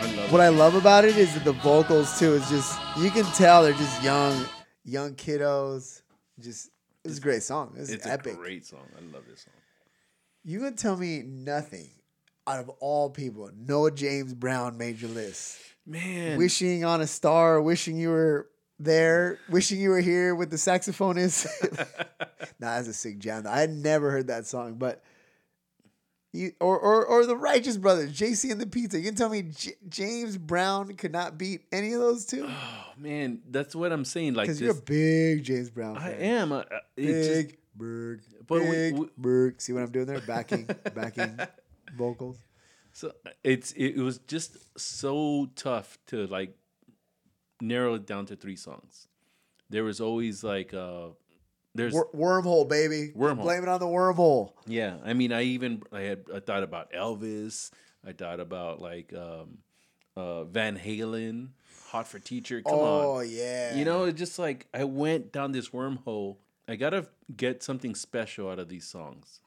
I 0.00 0.14
love 0.16 0.32
What 0.32 0.40
it. 0.40 0.44
I 0.44 0.48
love 0.48 0.74
about 0.74 1.04
it 1.04 1.16
is 1.16 1.32
that 1.34 1.44
the 1.44 1.52
vocals 1.52 2.18
too 2.18 2.34
is 2.34 2.48
just 2.50 2.76
you 2.98 3.08
can 3.12 3.24
tell 3.34 3.62
they're 3.62 3.72
just 3.72 4.02
young, 4.02 4.44
young 4.84 5.14
kiddos. 5.14 6.02
Just 6.40 6.70
it's, 7.04 7.10
was 7.10 7.18
a 7.18 7.20
great 7.20 7.44
song. 7.44 7.74
It's 7.76 8.04
epic. 8.04 8.34
a 8.34 8.36
great 8.36 8.66
song. 8.66 8.84
I 8.98 9.14
love 9.14 9.22
this 9.30 9.42
song. 9.42 9.54
You 10.44 10.58
gonna 10.58 10.72
tell 10.72 10.96
me 10.96 11.22
nothing 11.22 11.88
out 12.48 12.58
of 12.58 12.68
all 12.80 13.10
people? 13.10 13.48
Noah 13.56 13.92
James 13.92 14.34
Brown 14.34 14.76
made 14.76 15.00
your 15.00 15.10
list. 15.12 15.58
Man. 15.86 16.36
Wishing 16.36 16.84
on 16.84 17.00
a 17.00 17.06
star, 17.06 17.62
wishing 17.62 17.96
you 17.96 18.08
were 18.08 18.48
there, 18.80 19.38
wishing 19.48 19.80
you 19.80 19.90
were 19.90 20.00
here 20.00 20.34
with 20.34 20.50
the 20.50 20.56
saxophonist. 20.56 21.46
nah, 22.58 22.74
that's 22.74 22.88
a 22.88 22.92
sick 22.92 23.20
jam. 23.20 23.46
I 23.48 23.60
had 23.60 23.70
never 23.70 24.10
heard 24.10 24.26
that 24.26 24.46
song, 24.46 24.74
but 24.74 25.04
you 26.36 26.52
or 26.60 26.78
or 26.78 27.04
or 27.06 27.26
the 27.26 27.36
Righteous 27.36 27.76
Brothers, 27.76 28.12
JC 28.12 28.50
and 28.52 28.60
the 28.60 28.66
Pizza. 28.66 28.98
You 28.98 29.04
can 29.06 29.14
tell 29.14 29.28
me 29.28 29.42
J- 29.42 29.76
James 29.88 30.36
Brown 30.36 30.94
could 30.94 31.12
not 31.12 31.38
beat 31.38 31.62
any 31.72 31.92
of 31.92 32.00
those 32.00 32.26
two 32.26 32.46
oh 32.48 32.84
man, 32.98 33.40
that's 33.50 33.74
what 33.74 33.92
I'm 33.92 34.04
saying. 34.04 34.34
Like 34.34 34.46
because 34.46 34.60
you're 34.60 34.72
a 34.72 34.74
big 34.74 35.44
James 35.44 35.70
Brown. 35.70 35.96
I 35.96 36.12
am. 36.12 36.52
Uh, 36.52 36.58
uh, 36.58 36.78
it's 36.96 37.26
just- 37.28 37.48
Big 37.48 37.58
Berg, 37.74 38.20
But 38.46 38.60
big 38.60 38.94
we- 38.96 39.08
Berg. 39.18 39.60
See 39.60 39.72
what 39.72 39.82
I'm 39.82 39.90
doing 39.90 40.06
there? 40.06 40.20
Backing, 40.20 40.66
backing 40.94 41.38
vocals. 41.96 42.38
So 42.92 43.12
it's 43.44 43.72
it, 43.72 43.96
it 43.96 44.00
was 44.00 44.18
just 44.26 44.56
so 44.78 45.50
tough 45.56 45.98
to 46.06 46.26
like 46.28 46.56
narrow 47.60 47.94
it 47.94 48.06
down 48.06 48.26
to 48.26 48.36
three 48.36 48.56
songs. 48.56 49.08
There 49.68 49.84
was 49.84 50.00
always 50.00 50.42
like 50.44 50.72
uh 50.72 51.08
there's 51.76 51.92
Wor- 51.92 52.10
wormhole, 52.14 52.68
baby. 52.68 53.12
Wormhole. 53.16 53.42
Blame 53.42 53.62
it 53.62 53.68
on 53.68 53.80
the 53.80 53.86
wormhole. 53.86 54.52
yeah, 54.66 54.96
I 55.04 55.12
mean 55.12 55.32
I 55.32 55.42
even 55.42 55.82
I 55.92 56.00
had 56.00 56.24
I 56.34 56.40
thought 56.40 56.62
about 56.62 56.92
Elvis, 56.92 57.70
I 58.06 58.12
thought 58.12 58.40
about 58.40 58.80
like 58.80 59.12
um 59.14 59.58
uh 60.16 60.44
Van 60.44 60.78
Halen, 60.78 61.48
Hot 61.88 62.06
for 62.06 62.18
Teacher. 62.18 62.62
Come 62.62 62.74
oh 62.74 62.84
on. 62.84 63.04
Oh 63.04 63.20
yeah. 63.20 63.76
You 63.76 63.84
know, 63.84 64.04
it's 64.04 64.18
just 64.18 64.38
like 64.38 64.66
I 64.74 64.84
went 64.84 65.32
down 65.32 65.52
this 65.52 65.70
wormhole. 65.70 66.36
I 66.68 66.74
got 66.76 66.90
to 66.90 67.06
get 67.36 67.62
something 67.62 67.94
special 67.94 68.50
out 68.50 68.58
of 68.58 68.68
these 68.68 68.86
songs. 68.86 69.40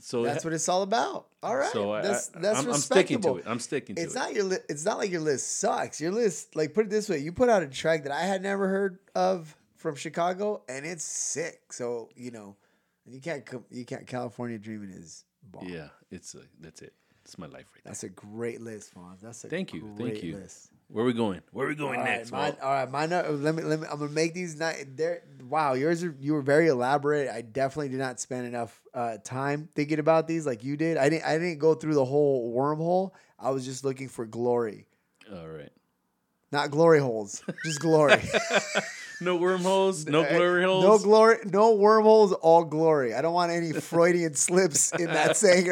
So 0.00 0.22
that's 0.22 0.44
what 0.44 0.54
it's 0.54 0.68
all 0.68 0.82
about. 0.82 1.26
All 1.42 1.54
right. 1.54 1.70
So 1.70 1.92
I, 1.92 2.02
that's 2.02 2.30
I, 2.34 2.40
that's 2.40 2.58
I'm, 2.60 2.68
I'm 2.70 2.76
sticking 2.76 3.20
to 3.20 3.36
it. 3.36 3.44
I'm 3.46 3.60
sticking 3.60 3.96
to 3.96 4.02
It's 4.02 4.14
it. 4.14 4.16
It's 4.16 4.24
not 4.26 4.34
your. 4.34 4.44
Li- 4.44 4.64
it's 4.68 4.84
not 4.84 4.98
like 4.98 5.10
your 5.10 5.20
list 5.20 5.58
sucks. 5.58 6.00
Your 6.00 6.12
list, 6.12 6.56
like, 6.56 6.72
put 6.72 6.86
it 6.86 6.90
this 6.90 7.08
way: 7.08 7.18
you 7.18 7.32
put 7.32 7.50
out 7.50 7.62
a 7.62 7.66
track 7.66 8.04
that 8.04 8.12
I 8.12 8.22
had 8.22 8.42
never 8.42 8.66
heard 8.68 8.98
of 9.14 9.54
from 9.80 9.94
Chicago, 9.96 10.62
and 10.68 10.84
it's 10.86 11.04
sick. 11.04 11.72
So 11.72 12.10
you 12.14 12.30
know, 12.30 12.56
you 13.06 13.20
can't. 13.20 13.42
You 13.70 13.84
can't. 13.84 14.06
California 14.06 14.58
Dreaming 14.58 14.90
is. 14.90 15.24
Bomb. 15.50 15.66
Yeah, 15.68 15.88
it's 16.10 16.34
a, 16.34 16.40
that's 16.60 16.82
it. 16.82 16.92
It's 17.24 17.38
my 17.38 17.46
life 17.46 17.66
right 17.74 17.84
now. 17.84 17.90
That's 17.90 18.04
a 18.04 18.10
great 18.10 18.60
list, 18.60 18.94
Fonz. 18.94 19.20
That's 19.22 19.42
a 19.44 19.48
Thank 19.48 19.72
you, 19.72 19.90
thank 19.96 20.22
you. 20.22 20.36
List. 20.36 20.68
Where 20.88 21.02
are 21.04 21.06
we 21.06 21.12
going? 21.14 21.40
Where 21.52 21.64
are 21.66 21.68
we 21.70 21.74
going 21.76 21.98
All 22.00 22.04
right, 22.04 22.18
next? 22.18 22.30
mine, 22.32 22.52
Walt? 22.52 22.58
all 22.62 22.72
right, 22.72 22.90
mine. 22.90 23.12
are- 23.12 23.30
Let 23.30 23.54
me, 23.54 23.62
let 23.62 23.80
me. 23.80 23.86
I'm 23.90 23.98
gonna 24.00 24.10
make 24.10 24.34
these. 24.34 24.56
Night. 24.58 24.96
There. 24.96 25.22
Wow, 25.48 25.72
yours 25.74 26.04
are. 26.04 26.14
You 26.20 26.34
were 26.34 26.42
very 26.42 26.68
elaborate. 26.68 27.28
I 27.30 27.40
definitely 27.40 27.88
did 27.88 27.98
not 28.00 28.20
spend 28.20 28.46
enough 28.46 28.80
uh, 28.92 29.16
time 29.24 29.68
thinking 29.74 29.98
about 29.98 30.28
these 30.28 30.44
like 30.46 30.62
you 30.62 30.76
did. 30.76 30.98
I 30.98 31.08
didn't. 31.08 31.24
I 31.24 31.38
didn't 31.38 31.58
go 31.58 31.74
through 31.74 31.94
the 31.94 32.04
whole 32.04 32.54
wormhole. 32.54 33.12
I 33.38 33.50
was 33.50 33.64
just 33.64 33.82
looking 33.84 34.08
for 34.08 34.26
glory, 34.26 34.86
All 35.32 35.48
right. 35.48 35.72
not 36.52 36.70
glory 36.70 36.98
holes, 37.00 37.42
just 37.64 37.80
glory. 37.80 38.20
No 39.22 39.36
wormholes, 39.36 40.06
no 40.06 40.26
glory 40.26 40.64
holes. 40.64 40.84
No 40.84 40.98
glory. 40.98 41.36
No 41.44 41.74
wormholes. 41.74 42.32
All 42.32 42.64
glory. 42.64 43.14
I 43.14 43.20
don't 43.20 43.34
want 43.34 43.52
any 43.52 43.72
Freudian 43.72 44.34
slips 44.34 44.92
in 44.92 45.06
that 45.06 45.36
saying. 45.36 45.66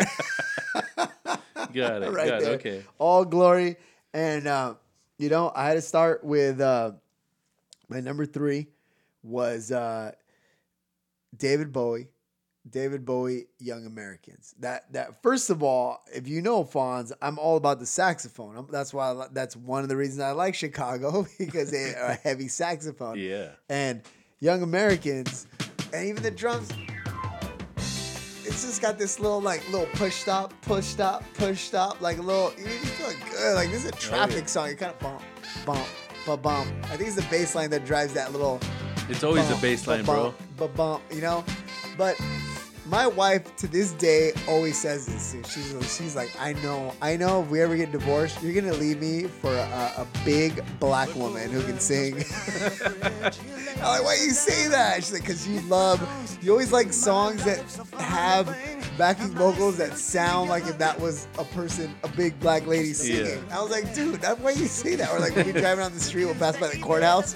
Got 1.72 2.02
it. 2.02 2.12
right 2.12 2.28
got 2.28 2.40
there. 2.40 2.52
it. 2.52 2.60
Okay. 2.60 2.84
All 2.98 3.24
glory. 3.24 3.76
And 4.12 4.46
uh, 4.46 4.74
you 5.18 5.30
know, 5.30 5.50
I 5.54 5.68
had 5.68 5.74
to 5.74 5.80
start 5.80 6.22
with 6.24 6.60
uh, 6.60 6.92
my 7.88 8.00
number 8.00 8.26
three 8.26 8.68
was 9.22 9.72
uh, 9.72 10.12
David 11.36 11.72
Bowie. 11.72 12.08
David 12.70 13.04
Bowie, 13.04 13.46
Young 13.58 13.86
Americans. 13.86 14.54
That 14.60 14.92
that 14.92 15.22
first 15.22 15.50
of 15.50 15.62
all, 15.62 16.02
if 16.14 16.28
you 16.28 16.42
know 16.42 16.64
Fonz, 16.64 17.12
I'm 17.22 17.38
all 17.38 17.56
about 17.56 17.80
the 17.80 17.86
saxophone. 17.86 18.56
I'm- 18.56 18.68
that's 18.70 18.92
why 18.92 19.12
I, 19.12 19.26
that's 19.32 19.56
one 19.56 19.82
of 19.82 19.88
the 19.88 19.96
reasons 19.96 20.20
I 20.20 20.32
like 20.32 20.54
Chicago 20.54 21.26
because 21.38 21.70
they 21.70 21.94
are 21.94 22.10
a 22.10 22.14
heavy 22.14 22.48
saxophone. 22.48 23.18
Yeah. 23.18 23.50
And 23.68 24.02
Young 24.40 24.62
Americans, 24.62 25.46
and 25.92 26.06
even 26.06 26.22
the 26.22 26.30
drums, 26.30 26.70
it's 27.78 28.64
just 28.64 28.80
got 28.82 28.98
this 28.98 29.20
little 29.20 29.40
like 29.40 29.62
little 29.70 29.86
push 29.94 30.14
stop, 30.14 30.52
push 30.62 30.84
stop, 30.84 31.22
push 31.34 31.60
stop, 31.60 32.00
like 32.00 32.18
a 32.18 32.22
little. 32.22 32.52
You 32.58 32.66
feel 32.66 33.30
good. 33.30 33.54
Like 33.54 33.70
this 33.70 33.84
is 33.84 33.90
a 33.90 33.94
oh, 33.94 33.98
traffic 33.98 34.40
yeah. 34.40 34.46
song. 34.46 34.68
You 34.70 34.76
kind 34.76 34.92
of 34.92 34.98
bump, 34.98 35.22
bump, 35.66 35.86
bump, 36.26 36.42
bump. 36.42 36.68
I 36.84 36.96
think 36.96 37.08
it's 37.08 37.16
the 37.16 37.26
bass 37.30 37.54
line 37.54 37.70
that 37.70 37.84
drives 37.84 38.14
that 38.14 38.32
little. 38.32 38.60
It's 39.08 39.22
always 39.22 39.46
bump, 39.46 39.58
a 39.58 39.62
bass 39.62 39.86
line, 39.86 40.04
bro. 40.04 40.34
bump, 40.56 40.56
ba- 40.56 40.68
bump. 40.68 41.02
You 41.12 41.20
know, 41.20 41.44
but 41.96 42.20
my 42.88 43.06
wife 43.06 43.54
to 43.56 43.66
this 43.66 43.92
day 43.92 44.32
always 44.48 44.80
says 44.80 45.06
this. 45.06 45.36
She's 45.52 45.96
she's 45.96 46.16
like, 46.16 46.34
I 46.40 46.54
know, 46.54 46.94
I 47.02 47.16
know. 47.16 47.42
If 47.42 47.50
we 47.50 47.60
ever 47.60 47.76
get 47.76 47.92
divorced, 47.92 48.42
you're 48.42 48.58
gonna 48.58 48.74
leave 48.74 49.00
me 49.00 49.24
for 49.24 49.52
a, 49.52 49.92
a 49.98 50.06
big 50.24 50.64
black 50.80 51.14
woman 51.14 51.50
who 51.50 51.62
can 51.62 51.78
sing. 51.78 52.14
I'm 53.78 53.84
like, 53.84 54.04
why 54.04 54.14
you 54.14 54.30
say 54.30 54.68
that? 54.68 54.96
She's 54.96 55.12
like, 55.12 55.22
because 55.22 55.46
you 55.46 55.60
love, 55.62 56.00
you 56.42 56.50
always 56.50 56.72
like 56.72 56.92
songs 56.92 57.44
that 57.44 57.60
have 57.98 58.46
backing 58.96 59.28
vocals 59.34 59.76
that 59.76 59.96
sound 59.96 60.48
like 60.48 60.66
if 60.66 60.78
that 60.78 60.98
was 60.98 61.28
a 61.38 61.44
person, 61.44 61.94
a 62.04 62.08
big 62.08 62.38
black 62.40 62.66
lady 62.66 62.92
singing. 62.92 63.44
I 63.52 63.62
was 63.62 63.70
like, 63.70 63.94
dude, 63.94 64.20
that's 64.20 64.40
why 64.40 64.50
you 64.50 64.66
say 64.66 64.96
that. 64.96 65.10
Or 65.10 65.20
like 65.20 65.36
when 65.36 65.46
you're 65.46 65.60
driving 65.60 65.84
down 65.84 65.92
the 65.92 66.00
street, 66.00 66.24
we'll 66.24 66.34
pass 66.34 66.56
by 66.56 66.68
the 66.68 66.78
courthouse. 66.80 67.34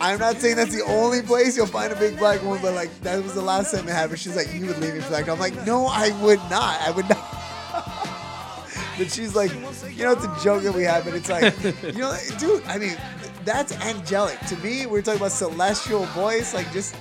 I'm 0.00 0.18
not 0.18 0.36
saying 0.36 0.56
that's 0.56 0.74
the 0.74 0.84
only 0.84 1.22
place 1.22 1.56
you'll 1.56 1.66
find 1.66 1.92
a 1.92 1.96
big 1.96 2.18
black 2.18 2.42
woman, 2.42 2.60
but 2.62 2.74
like 2.74 3.00
that 3.00 3.22
was 3.22 3.34
the 3.34 3.42
last 3.42 3.74
time 3.74 3.88
it 3.88 3.92
happened. 3.92 4.18
She's 4.18 4.36
like, 4.36 4.52
you 4.54 4.66
would 4.66 4.78
leave 4.78 4.94
me 4.94 5.00
for 5.00 5.10
that. 5.10 5.28
I'm 5.28 5.38
like, 5.38 5.66
no, 5.66 5.86
I 5.86 6.10
would 6.22 6.38
not. 6.50 6.80
I 6.80 6.90
would 6.92 7.08
not. 7.08 7.18
but 8.98 9.10
she's 9.10 9.34
like, 9.34 9.52
you 9.96 10.04
know, 10.04 10.12
it's 10.12 10.24
a 10.24 10.38
joke 10.42 10.62
that 10.62 10.74
we 10.74 10.84
have, 10.84 11.04
but 11.04 11.14
it's 11.14 11.28
like, 11.28 11.54
you 11.82 11.98
know, 11.98 12.16
dude, 12.38 12.62
I 12.66 12.78
mean, 12.78 12.96
that's 13.44 13.72
angelic. 13.80 14.38
To 14.48 14.56
me, 14.58 14.86
we're 14.86 15.02
talking 15.02 15.20
about 15.20 15.32
celestial 15.32 16.04
voice, 16.06 16.54
like 16.54 16.70
just 16.72 16.94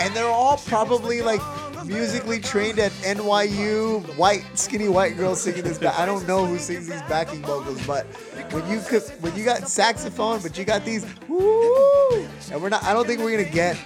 and 0.00 0.16
they're 0.16 0.26
all 0.26 0.56
probably 0.56 1.20
like 1.20 1.40
musically 1.84 2.40
trained 2.40 2.78
at 2.78 2.92
NYU, 3.02 4.02
white, 4.16 4.44
skinny 4.54 4.88
white 4.88 5.16
girls 5.16 5.40
singing 5.40 5.62
this. 5.62 5.78
Ba- 5.78 5.98
I 5.98 6.06
don't 6.06 6.26
know 6.26 6.46
who 6.46 6.58
sings 6.58 6.88
these 6.88 7.02
backing 7.02 7.42
vocals, 7.42 7.84
but 7.86 8.06
when 8.52 8.68
you 8.68 8.80
could, 8.80 9.02
when 9.20 9.34
you 9.36 9.44
got 9.44 9.68
saxophone, 9.68 10.40
but 10.42 10.56
you 10.58 10.64
got 10.64 10.84
these, 10.84 11.06
woo, 11.28 12.26
and 12.52 12.62
we're 12.62 12.68
not. 12.68 12.82
I 12.84 12.92
don't 12.92 13.06
think 13.06 13.20
we're 13.20 13.36
gonna 13.36 13.50
get 13.50 13.76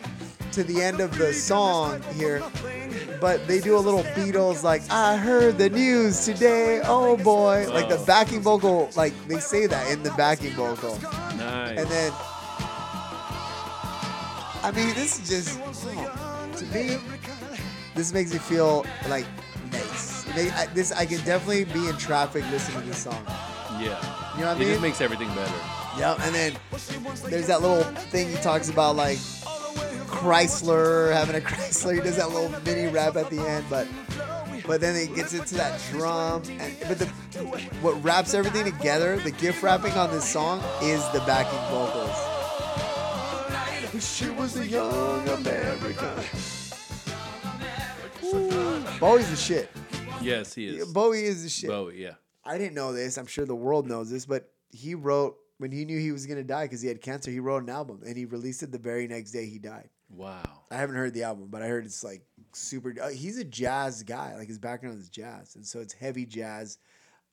to 0.53 0.64
the 0.64 0.80
end 0.80 1.01
of 1.01 1.16
the 1.18 1.32
song 1.32 2.01
here, 2.14 2.42
but 3.20 3.47
they 3.47 3.61
do 3.61 3.76
a 3.76 3.78
little 3.78 4.05
Beatles 4.14 4.62
like 4.62 4.82
I 4.90 5.16
heard 5.16 5.59
the 5.59 5.70
news 5.70 6.24
today. 6.24 6.80
Oh 6.84 7.16
boy, 7.16 7.66
like 7.70 7.88
the 7.88 8.03
backing 8.07 8.40
vocal, 8.40 8.90
like 8.97 9.12
they 9.26 9.40
say 9.40 9.66
that 9.66 9.90
in 9.90 10.03
the 10.03 10.11
backing 10.12 10.53
vocal. 10.53 10.99
Nice. 11.36 11.78
And 11.78 11.88
then, 11.88 12.12
I 14.62 14.72
mean, 14.74 14.95
this 14.95 15.18
is 15.20 15.28
just 15.28 15.61
oh, 15.64 16.49
to 16.57 16.64
me. 16.66 16.99
This 17.95 18.12
makes 18.12 18.32
me 18.32 18.38
feel 18.38 18.84
like 19.09 19.26
nice. 19.72 20.26
Make- 20.34 20.53
I, 20.55 20.66
this 20.66 20.92
I 20.92 21.07
can 21.07 21.18
definitely 21.24 21.64
be 21.64 21.88
in 21.88 21.97
traffic 21.97 22.45
listening 22.51 22.80
to 22.82 22.86
this 22.88 22.99
song. 22.99 23.24
yeah. 23.80 24.01
You 24.34 24.40
know 24.40 24.49
what 24.49 24.57
I 24.57 24.59
mean? 24.59 24.68
It 24.68 24.70
just 24.72 24.82
makes 24.82 25.01
everything 25.01 25.28
better. 25.28 25.55
Yep. 25.99 26.18
And 26.22 26.34
then 26.34 26.57
there's 27.30 27.47
that 27.47 27.62
little 27.62 27.84
thing 28.11 28.28
he 28.28 28.34
talks 28.36 28.68
about 28.68 28.97
like 28.97 29.18
Chrysler 30.09 31.12
having 31.12 31.36
a 31.36 31.40
Chrysler. 31.47 31.95
He 31.95 32.01
does 32.01 32.16
that 32.16 32.30
little 32.30 32.51
mini 32.62 32.88
rap 32.88 33.16
at 33.16 33.30
the 33.30 33.38
end, 33.40 33.64
but 33.70 33.86
but 34.66 34.80
then 34.80 34.97
it 34.97 35.14
gets 35.14 35.34
into 35.34 35.55
that 35.57 35.80
drum. 35.90 36.42
And, 36.59 36.74
but 36.88 36.99
the 36.99 37.07
what 37.80 38.03
wraps 38.03 38.34
everything 38.34 38.64
together, 38.64 39.18
the 39.18 39.30
gift 39.30 39.62
wrapping 39.62 39.92
on 39.92 40.11
this 40.11 40.28
song 40.28 40.61
is 40.82 41.01
the 41.12 41.20
backing 41.20 41.61
vocals. 41.70 42.16
She 44.05 44.28
was 44.30 44.57
a 44.59 44.66
young 44.66 45.28
American. 45.28 46.24
Ooh, 48.35 48.85
Bowie's 49.01 49.30
the 49.30 49.37
shit. 49.37 49.70
Yes, 50.20 50.55
he 50.55 50.66
is. 50.66 50.93
Bowie 50.93 51.24
is 51.24 51.43
the 51.43 51.49
shit. 51.49 51.70
Bowie, 51.70 52.03
yeah. 52.03 52.14
I 52.45 52.59
didn't 52.59 52.74
know 52.74 52.93
this. 52.93 53.16
I'm 53.16 53.26
sure 53.26 53.45
the 53.47 53.55
world 53.55 53.87
knows 53.87 54.11
this, 54.11 54.26
but 54.26 54.51
he 54.70 54.95
wrote 54.95 55.37
when 55.59 55.70
he 55.70 55.85
knew 55.85 55.99
he 55.99 56.12
was 56.12 56.26
gonna 56.26 56.43
die 56.45 56.64
because 56.64 56.80
he 56.82 56.89
had 56.89 57.01
cancer. 57.01 57.30
He 57.30 57.41
wrote 57.41 57.62
an 57.62 57.70
album 57.70 58.01
and 58.07 58.16
he 58.16 58.24
released 58.24 58.62
it 58.62 58.72
the 58.72 58.78
very 58.78 59.07
next 59.07 59.30
day 59.30 59.47
he 59.47 59.59
died. 59.59 59.89
Wow. 60.11 60.43
I 60.70 60.76
haven't 60.76 60.97
heard 60.97 61.14
the 61.14 61.22
album, 61.24 61.49
but 61.51 61.62
I 61.62 61.66
heard 61.68 61.85
it's 61.87 62.03
like 62.05 62.22
super. 62.53 62.95
Uh, 63.01 63.09
he's 63.11 63.39
a 63.39 63.45
jazz 63.45 64.03
guy. 64.03 64.35
Like 64.37 64.49
his 64.49 64.59
background 64.59 64.99
is 65.01 65.09
jazz, 65.09 65.57
and 65.57 65.66
so 65.66 65.80
it's 65.80 65.93
heavy 65.93 66.26
jazz. 66.26 66.78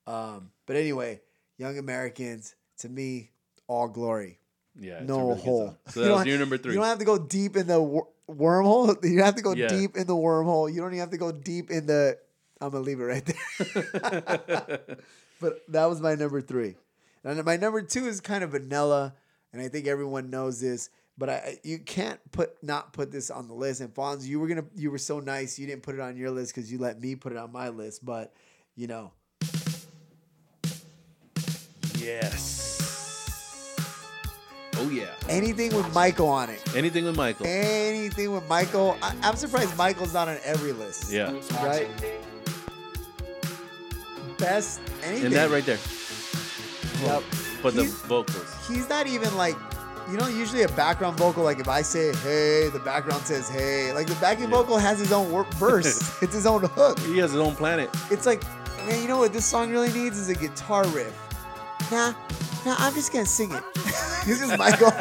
Um, 0.08 0.52
but 0.66 0.76
anyway, 0.76 1.22
Young 1.58 1.78
Americans 1.78 2.56
to 2.80 2.90
me, 2.90 3.32
all 3.68 3.88
glory, 3.88 4.40
Yeah. 4.80 5.02
no 5.04 5.30
really 5.30 5.42
hole. 5.42 5.68
song. 5.68 5.78
So 5.90 6.00
You 6.00 6.06
that 6.06 6.12
was 6.12 6.20
don't- 6.22 6.28
your 6.28 6.40
number 6.40 6.58
three. 6.58 6.74
You 6.74 6.80
don't 6.80 6.88
have 6.88 7.00
to 7.00 7.06
go 7.06 7.18
deep 7.18 7.56
in 7.58 7.68
the 7.68 7.82
wor- 7.82 8.08
wormhole. 8.36 9.04
You 9.04 9.24
have 9.24 9.36
to 9.36 9.42
go 9.42 9.54
Yeah. 9.54 9.68
deep 9.68 9.96
in 9.98 10.08
the 10.08 10.16
wormhole. 10.16 10.74
You 10.74 10.82
don't 10.82 10.90
even 10.92 11.00
have 11.00 11.12
to 11.12 11.18
go 11.18 11.32
deep 11.32 11.70
in 11.72 11.86
the. 11.86 12.18
I'm 12.60 12.70
gonna 12.72 12.84
leave 12.84 13.00
it 13.00 13.04
right 13.06 13.26
there. 13.26 14.80
but 15.42 15.62
that 15.70 15.86
was 15.86 16.00
my 16.00 16.16
number 16.16 16.42
three, 16.42 16.76
and 17.24 17.44
my 17.44 17.58
number 17.58 17.82
two 17.82 18.08
is 18.08 18.22
kind 18.22 18.44
of 18.44 18.52
vanilla, 18.52 19.16
and 19.52 19.62
I 19.62 19.68
think 19.68 19.88
everyone 19.88 20.30
knows 20.30 20.60
this. 20.62 20.90
But 21.18 21.30
I, 21.30 21.60
you 21.64 21.80
can't 21.80 22.20
put 22.32 22.64
not 22.64 22.94
put 22.94 23.12
this 23.12 23.30
on 23.30 23.48
the 23.48 23.54
list. 23.54 23.82
And 23.82 23.94
Fonz, 23.94 24.26
you 24.26 24.40
were 24.40 24.48
gonna, 24.48 24.66
you 24.76 24.92
were 24.92 24.98
so 24.98 25.20
nice, 25.20 25.60
you 25.60 25.68
didn't 25.68 25.84
put 25.84 25.96
it 25.96 26.02
on 26.02 26.16
your 26.18 26.32
list 26.32 26.54
because 26.56 26.72
you 26.72 26.78
let 26.78 27.00
me 27.02 27.16
put 27.16 27.32
it 27.32 27.38
on 27.38 27.52
my 27.52 27.70
list. 27.70 28.06
But 28.06 28.34
you 28.76 28.88
know, 28.88 29.12
yes. 31.98 32.81
Oh 34.84 34.90
yeah. 34.90 35.14
anything 35.30 35.76
with 35.76 35.94
Michael 35.94 36.28
on 36.28 36.50
it, 36.50 36.62
Anything 36.76 37.06
with 37.06 37.16
Michael. 37.16 37.46
anything 37.46 38.32
with 38.32 38.48
Michael, 38.50 38.98
I, 39.02 39.16
I'm 39.22 39.36
surprised 39.36 39.78
Michael's 39.78 40.14
not 40.14 40.28
on 40.28 40.38
every 40.44 40.72
list. 40.74 41.12
yeah. 41.12 41.32
right? 41.64 41.88
Best 44.38 44.82
anything. 45.04 45.28
And 45.28 45.36
that 45.36 45.52
right 45.52 45.66
there. 45.66 45.78
Yep. 47.04 47.24
But 47.62 47.76
the 47.76 47.84
He's- 47.84 47.94
vocals. 48.02 48.68
He's 48.68 48.90
not 48.90 49.06
even 49.08 49.36
like, 49.38 49.56
you 50.10 50.18
know, 50.18 50.28
usually 50.28 50.64
a 50.64 50.68
background 50.70 51.18
vocal. 51.18 51.44
Like 51.44 51.60
if 51.60 51.68
I 51.68 51.82
say 51.84 52.12
hey, 52.24 52.70
the 52.70 52.80
background 52.84 53.24
says 53.24 53.48
hey. 53.50 53.94
Like 53.94 54.08
the 54.08 54.16
backing 54.16 54.46
Yeah. 54.46 54.50
vocal 54.58 54.78
has 54.80 54.98
his 55.00 55.12
own 55.12 55.32
wor- 55.32 55.44
verse. 55.56 56.00
it's 56.24 56.34
his 56.34 56.46
own 56.48 56.64
hook. 56.64 57.00
He 57.02 57.20
has 57.20 57.32
his 57.32 57.40
own 57.40 57.56
planet. 57.56 57.90
It's 58.10 58.26
like, 58.26 58.44
man, 58.88 59.00
you 59.02 59.08
know 59.08 59.18
what 59.20 59.32
this 59.34 59.46
song 59.46 59.70
really 59.70 59.92
needs 59.94 60.18
is 60.18 60.30
a 60.30 60.36
guitar 60.36 60.88
riff. 60.88 61.16
Nah, 61.92 62.14
nah, 62.66 62.76
I'm 62.80 62.94
just 62.94 63.12
gonna 63.12 63.26
sing 63.26 63.52
it. 63.52 63.64
this 64.26 64.42
is 64.42 64.58
Michael. 64.58 64.92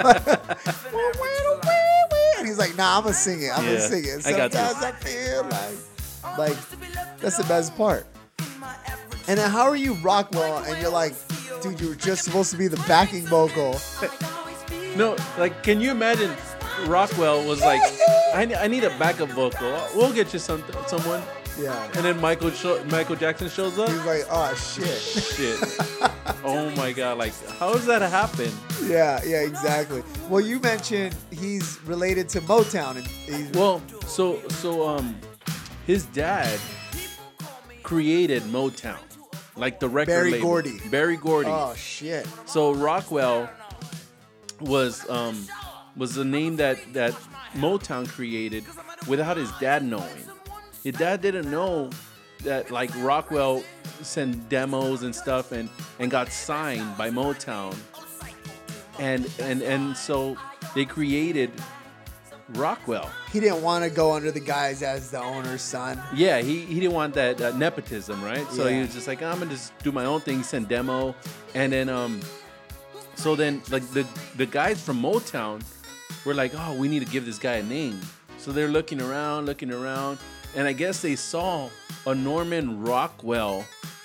and 2.38 2.46
he's 2.46 2.58
like, 2.58 2.76
nah, 2.76 2.96
I'm 2.98 3.02
gonna 3.02 3.14
sing 3.14 3.42
it. 3.42 3.50
I'm 3.56 3.64
Yeah, 3.64 3.72
gonna 3.76 3.80
sing 3.88 4.04
it. 4.04 4.22
Sometimes 4.22 4.82
I 4.82 4.92
feel 4.92 5.42
like, 5.44 6.38
like 6.38 7.18
that's 7.18 7.36
the 7.36 7.44
best 7.44 7.76
part. 7.76 8.06
And 9.28 9.38
then 9.38 9.50
how 9.50 9.62
are 9.68 9.76
you 9.76 9.94
Rockwell 9.94 10.58
and 10.64 10.80
you're 10.80 10.90
like, 10.90 11.14
dude, 11.62 11.80
you 11.80 11.88
were 11.90 11.94
just 11.94 12.24
supposed 12.24 12.50
to 12.50 12.56
be 12.56 12.68
the 12.68 12.82
backing 12.88 13.26
vocal. 13.26 13.78
No, 14.96 15.16
like, 15.38 15.62
can 15.62 15.80
you 15.80 15.92
imagine? 15.92 16.32
Rockwell 16.86 17.46
was 17.46 17.61
like, 17.61 17.80
I, 18.34 18.52
I 18.58 18.66
need 18.66 18.82
a 18.82 18.90
backup 18.98 19.28
vocal. 19.28 19.80
We'll 19.94 20.12
get 20.12 20.32
you 20.32 20.40
some 20.40 20.64
someone. 20.88 21.22
Yeah. 21.61 21.84
And 21.94 22.04
then 22.04 22.20
Michael 22.20 22.50
sho- 22.50 22.82
Michael 22.86 23.16
Jackson 23.16 23.48
shows 23.48 23.78
up. 23.78 23.88
He's 23.88 24.04
like, 24.04 24.24
oh 24.30 24.54
shit. 24.54 24.98
Shit. 24.98 25.58
oh 26.44 26.70
my 26.76 26.92
god! 26.92 27.18
Like, 27.18 27.32
how 27.58 27.72
does 27.72 27.86
that 27.86 28.02
happen? 28.02 28.50
yeah, 28.84 29.20
yeah, 29.24 29.42
exactly. 29.42 30.02
Well, 30.28 30.40
you 30.40 30.58
mentioned 30.61 31.14
he's 31.30 31.78
related 31.84 32.28
to 32.30 32.40
Motown 32.42 32.96
and 32.96 33.06
he's 33.06 33.50
Well, 33.52 33.82
so 34.06 34.40
so 34.48 34.88
um, 34.88 35.16
his 35.86 36.04
dad 36.06 36.58
created 37.82 38.42
Motown, 38.44 38.98
like 39.56 39.80
the 39.80 39.88
record 39.88 40.11
Berry 40.12 40.30
label. 40.32 40.46
Gordy. 40.46 40.78
Berry 40.90 41.16
Gordy. 41.16 41.50
oh 41.50 41.74
shit. 41.74 42.26
So 42.46 42.72
Rockwell 42.72 43.50
was 44.61 45.08
um 45.11 45.46
was 45.96 46.14
the 46.14 46.24
name 46.24 46.56
that 46.56 46.78
that 46.94 47.12
Motown 47.54 48.08
created 48.08 48.64
without 49.08 49.36
his 49.36 49.50
dad 49.61 49.84
knowing. 49.84 50.24
His 50.83 50.95
dad 50.95 51.20
didn't 51.20 51.51
know 51.51 51.91
that 52.45 52.70
like 52.70 52.91
Rockwell 52.97 53.62
sent 54.03 54.49
demos 54.49 55.03
and 55.03 55.14
stuff 55.14 55.53
and 55.53 55.68
and 55.99 56.11
got 56.11 56.33
signed 56.33 56.97
by 56.97 57.11
Motown. 57.11 57.76
And 58.99 59.31
and 59.41 59.62
and 59.62 59.97
so 59.97 60.37
they 60.74 60.85
created 60.85 61.51
Rockwell. 62.55 63.11
He 63.33 63.41
didn't 63.41 63.62
want 63.62 63.85
to 63.85 63.91
go 63.91 64.12
under 64.12 64.31
the 64.31 64.41
guise 64.41 64.83
as 64.83 65.11
the 65.11 65.20
owner's 65.20 65.62
son. 65.62 66.01
Yeah, 66.14 66.41
he, 66.41 66.61
he 66.61 66.81
didn't 66.81 66.95
want 66.95 67.14
that 67.14 67.41
uh, 67.41 67.57
nepotism, 67.57 68.22
right? 68.24 68.47
So 68.51 68.66
he 68.66 68.81
was 68.81 68.93
just 68.93 69.07
like, 69.07 69.22
I'm 69.22 69.39
gonna 69.39 69.51
just 69.51 69.76
do 69.78 69.93
my 69.93 70.05
own 70.05 70.20
thing. 70.20 70.39
He 70.39 70.43
sent 70.43 70.68
demo, 70.68 71.14
and 71.55 71.72
then 71.72 71.89
um, 71.89 72.20
so 73.14 73.37
then 73.37 73.62
like 73.70 73.89
the 73.93 74.07
the 74.37 74.47
guys 74.47 74.83
from 74.83 75.01
Motown 75.01 75.62
were 76.24 76.35
like, 76.35 76.53
oh, 76.57 76.74
we 76.74 76.89
need 76.89 77.05
to 77.05 77.11
give 77.11 77.24
this 77.24 77.39
guy 77.39 77.57
a 77.57 77.62
name. 77.62 78.01
So 78.39 78.53
they're 78.53 78.68
looking 78.68 79.01
around, 79.01 79.47
looking 79.47 79.70
around, 79.70 80.18
and 80.55 80.66
I 80.66 80.72
guess 80.72 81.01
they 81.03 81.16
saw 81.16 81.68
a 82.07 82.14
Norman 82.14 82.82
Rockwell 82.82 83.64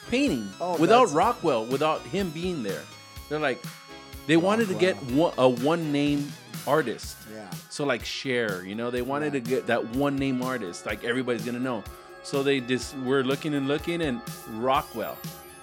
painting 0.10 0.50
Oh, 0.62 0.78
without 0.78 1.00
that's- 1.08 1.14
Rockwell, 1.14 1.66
without 1.66 2.02
him 2.02 2.30
being 2.30 2.64
there. 2.64 2.82
They're 3.30 3.40
like, 3.40 3.62
they 4.28 4.38
wanted 4.38 4.68
to 4.70 4.76
get 4.76 4.96
one, 5.12 5.34
a 5.38 5.48
one 5.50 5.92
name 5.92 6.32
artist. 6.68 7.18
Yeah. 7.34 7.50
So 7.70 7.86
like 7.86 8.04
Cher, 8.06 8.64
you 8.66 8.76
know, 8.76 8.90
they 8.92 9.02
wanted 9.02 9.34
to 9.34 9.40
get 9.40 9.68
that 9.68 9.96
one 9.96 10.16
name 10.16 10.42
artist, 10.42 10.86
like 10.86 11.04
everybody's 11.04 11.44
gonna 11.46 11.60
know. 11.60 11.84
So 12.24 12.42
they 12.44 12.60
just 12.60 12.98
were 13.00 13.24
looking 13.24 13.54
and 13.54 13.68
looking 13.68 14.02
and 14.02 14.20
Rockwell. 14.54 15.18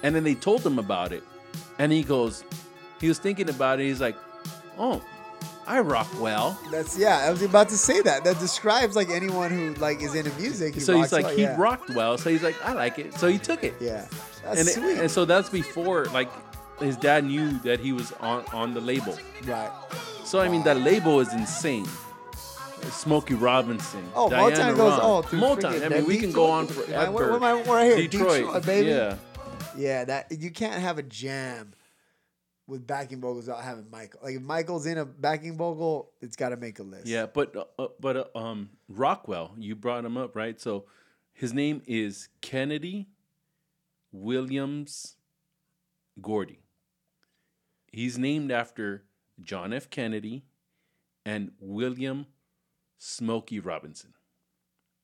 And 0.05 0.15
then 0.15 0.23
they 0.25 0.35
told 0.35 0.65
him 0.65 0.79
about 0.79 1.13
it. 1.13 1.23
And 1.79 1.91
he 1.93 2.03
goes, 2.05 2.45
he 3.01 3.09
was 3.09 3.19
thinking 3.19 3.49
about 3.49 3.81
it, 3.81 3.85
he's 3.85 4.01
like, 4.01 4.17
Oh, 4.79 5.03
I 5.67 5.81
rock 5.81 6.09
well. 6.21 6.59
That's 6.71 6.99
yeah. 6.99 7.19
I 7.19 7.31
was 7.31 7.43
about 7.43 7.69
to 7.69 7.77
say 7.79 8.01
that. 8.03 8.25
That 8.25 8.39
describes 8.41 8.97
like 8.97 9.11
anyone 9.11 9.51
who 9.51 9.75
like 9.75 10.03
is 10.03 10.15
into 10.15 10.33
music. 10.41 10.75
He 10.75 10.81
So 10.81 10.97
he's 10.97 11.13
like 11.13 11.25
well, 11.27 11.37
he 11.37 11.43
yeah. 11.43 11.57
rocked 11.61 11.91
well. 11.91 12.19
So 12.19 12.31
he's 12.31 12.43
like 12.43 12.57
I 12.65 12.73
like 12.73 12.99
it. 12.99 13.15
So 13.15 13.29
he 13.29 13.39
took 13.39 13.63
it. 13.65 13.75
Yeah, 13.81 14.07
that's 14.43 14.77
and, 14.77 14.87
it- 14.87 14.99
and 15.01 15.11
so 15.11 15.25
that's 15.25 15.49
before 15.49 16.07
like 16.07 16.31
his 16.81 16.97
dad 16.97 17.25
knew 17.25 17.53
that 17.61 17.79
he 17.81 17.93
was 17.93 18.13
on 18.21 18.45
on 18.53 18.75
the 18.75 18.81
label. 18.81 19.17
right. 19.45 19.71
So 20.25 20.41
I 20.41 20.49
mean 20.49 20.63
that 20.65 20.79
label 20.79 21.21
is 21.21 21.33
insane. 21.33 21.87
Smokey 22.91 23.35
Robinson. 23.35 24.05
Oh, 24.15 24.29
Diana 24.29 24.57
Motown 24.57 24.77
goes 24.77 24.99
all 24.99 25.23
through 25.23 25.39
Motown. 25.39 25.85
I 25.85 25.89
mean, 25.89 26.05
we 26.05 26.19
can 26.19 26.33
go 26.33 26.51
on 26.51 26.67
forever. 26.67 27.13
Where- 27.13 27.27
where 27.29 27.37
am 27.37 27.45
I- 27.45 27.55
where 27.63 27.79
I 27.79 27.85
hear? 27.87 27.97
Detroit, 28.09 28.41
Detroit, 28.45 28.67
baby. 28.67 28.89
Yeah. 28.89 29.15
Yeah, 29.77 30.05
that 30.05 30.33
you 30.33 30.51
can't 30.51 30.81
have 30.83 30.99
a 30.99 31.03
jam 31.03 31.73
with 32.67 32.87
backing 32.87 33.21
vocals 33.21 33.47
without 33.47 33.65
having 33.65 33.91
Michael. 33.91 34.21
Like 34.23 34.37
if 34.37 34.43
Michael's 34.43 34.87
in 34.87 34.99
a 34.99 35.05
backing 35.05 35.57
vocal, 35.57 36.11
it's 36.21 36.37
got 36.37 36.51
to 36.51 36.57
make 36.57 36.79
a 36.79 36.83
list. 36.83 37.07
Yeah, 37.07 37.27
but 37.27 37.57
uh, 37.57 37.65
uh, 37.79 37.89
but 38.01 38.17
uh, 38.17 38.39
um 38.39 38.71
Rockwell, 38.89 39.55
you 39.59 39.75
brought 39.75 40.05
him 40.05 40.17
up, 40.17 40.37
right? 40.37 40.61
So 40.61 40.85
his 41.33 41.53
name 41.53 41.83
is 41.87 42.29
Kennedy 42.41 43.09
Williams 44.13 45.17
Gordy. 46.21 46.61
He's 47.91 48.17
named 48.17 48.51
after 48.51 49.05
John 49.41 49.73
F. 49.73 49.91
Kennedy 49.91 50.45
and 51.25 51.53
William 51.61 52.27
Smokey 52.99 53.61
Robinson. 53.61 54.15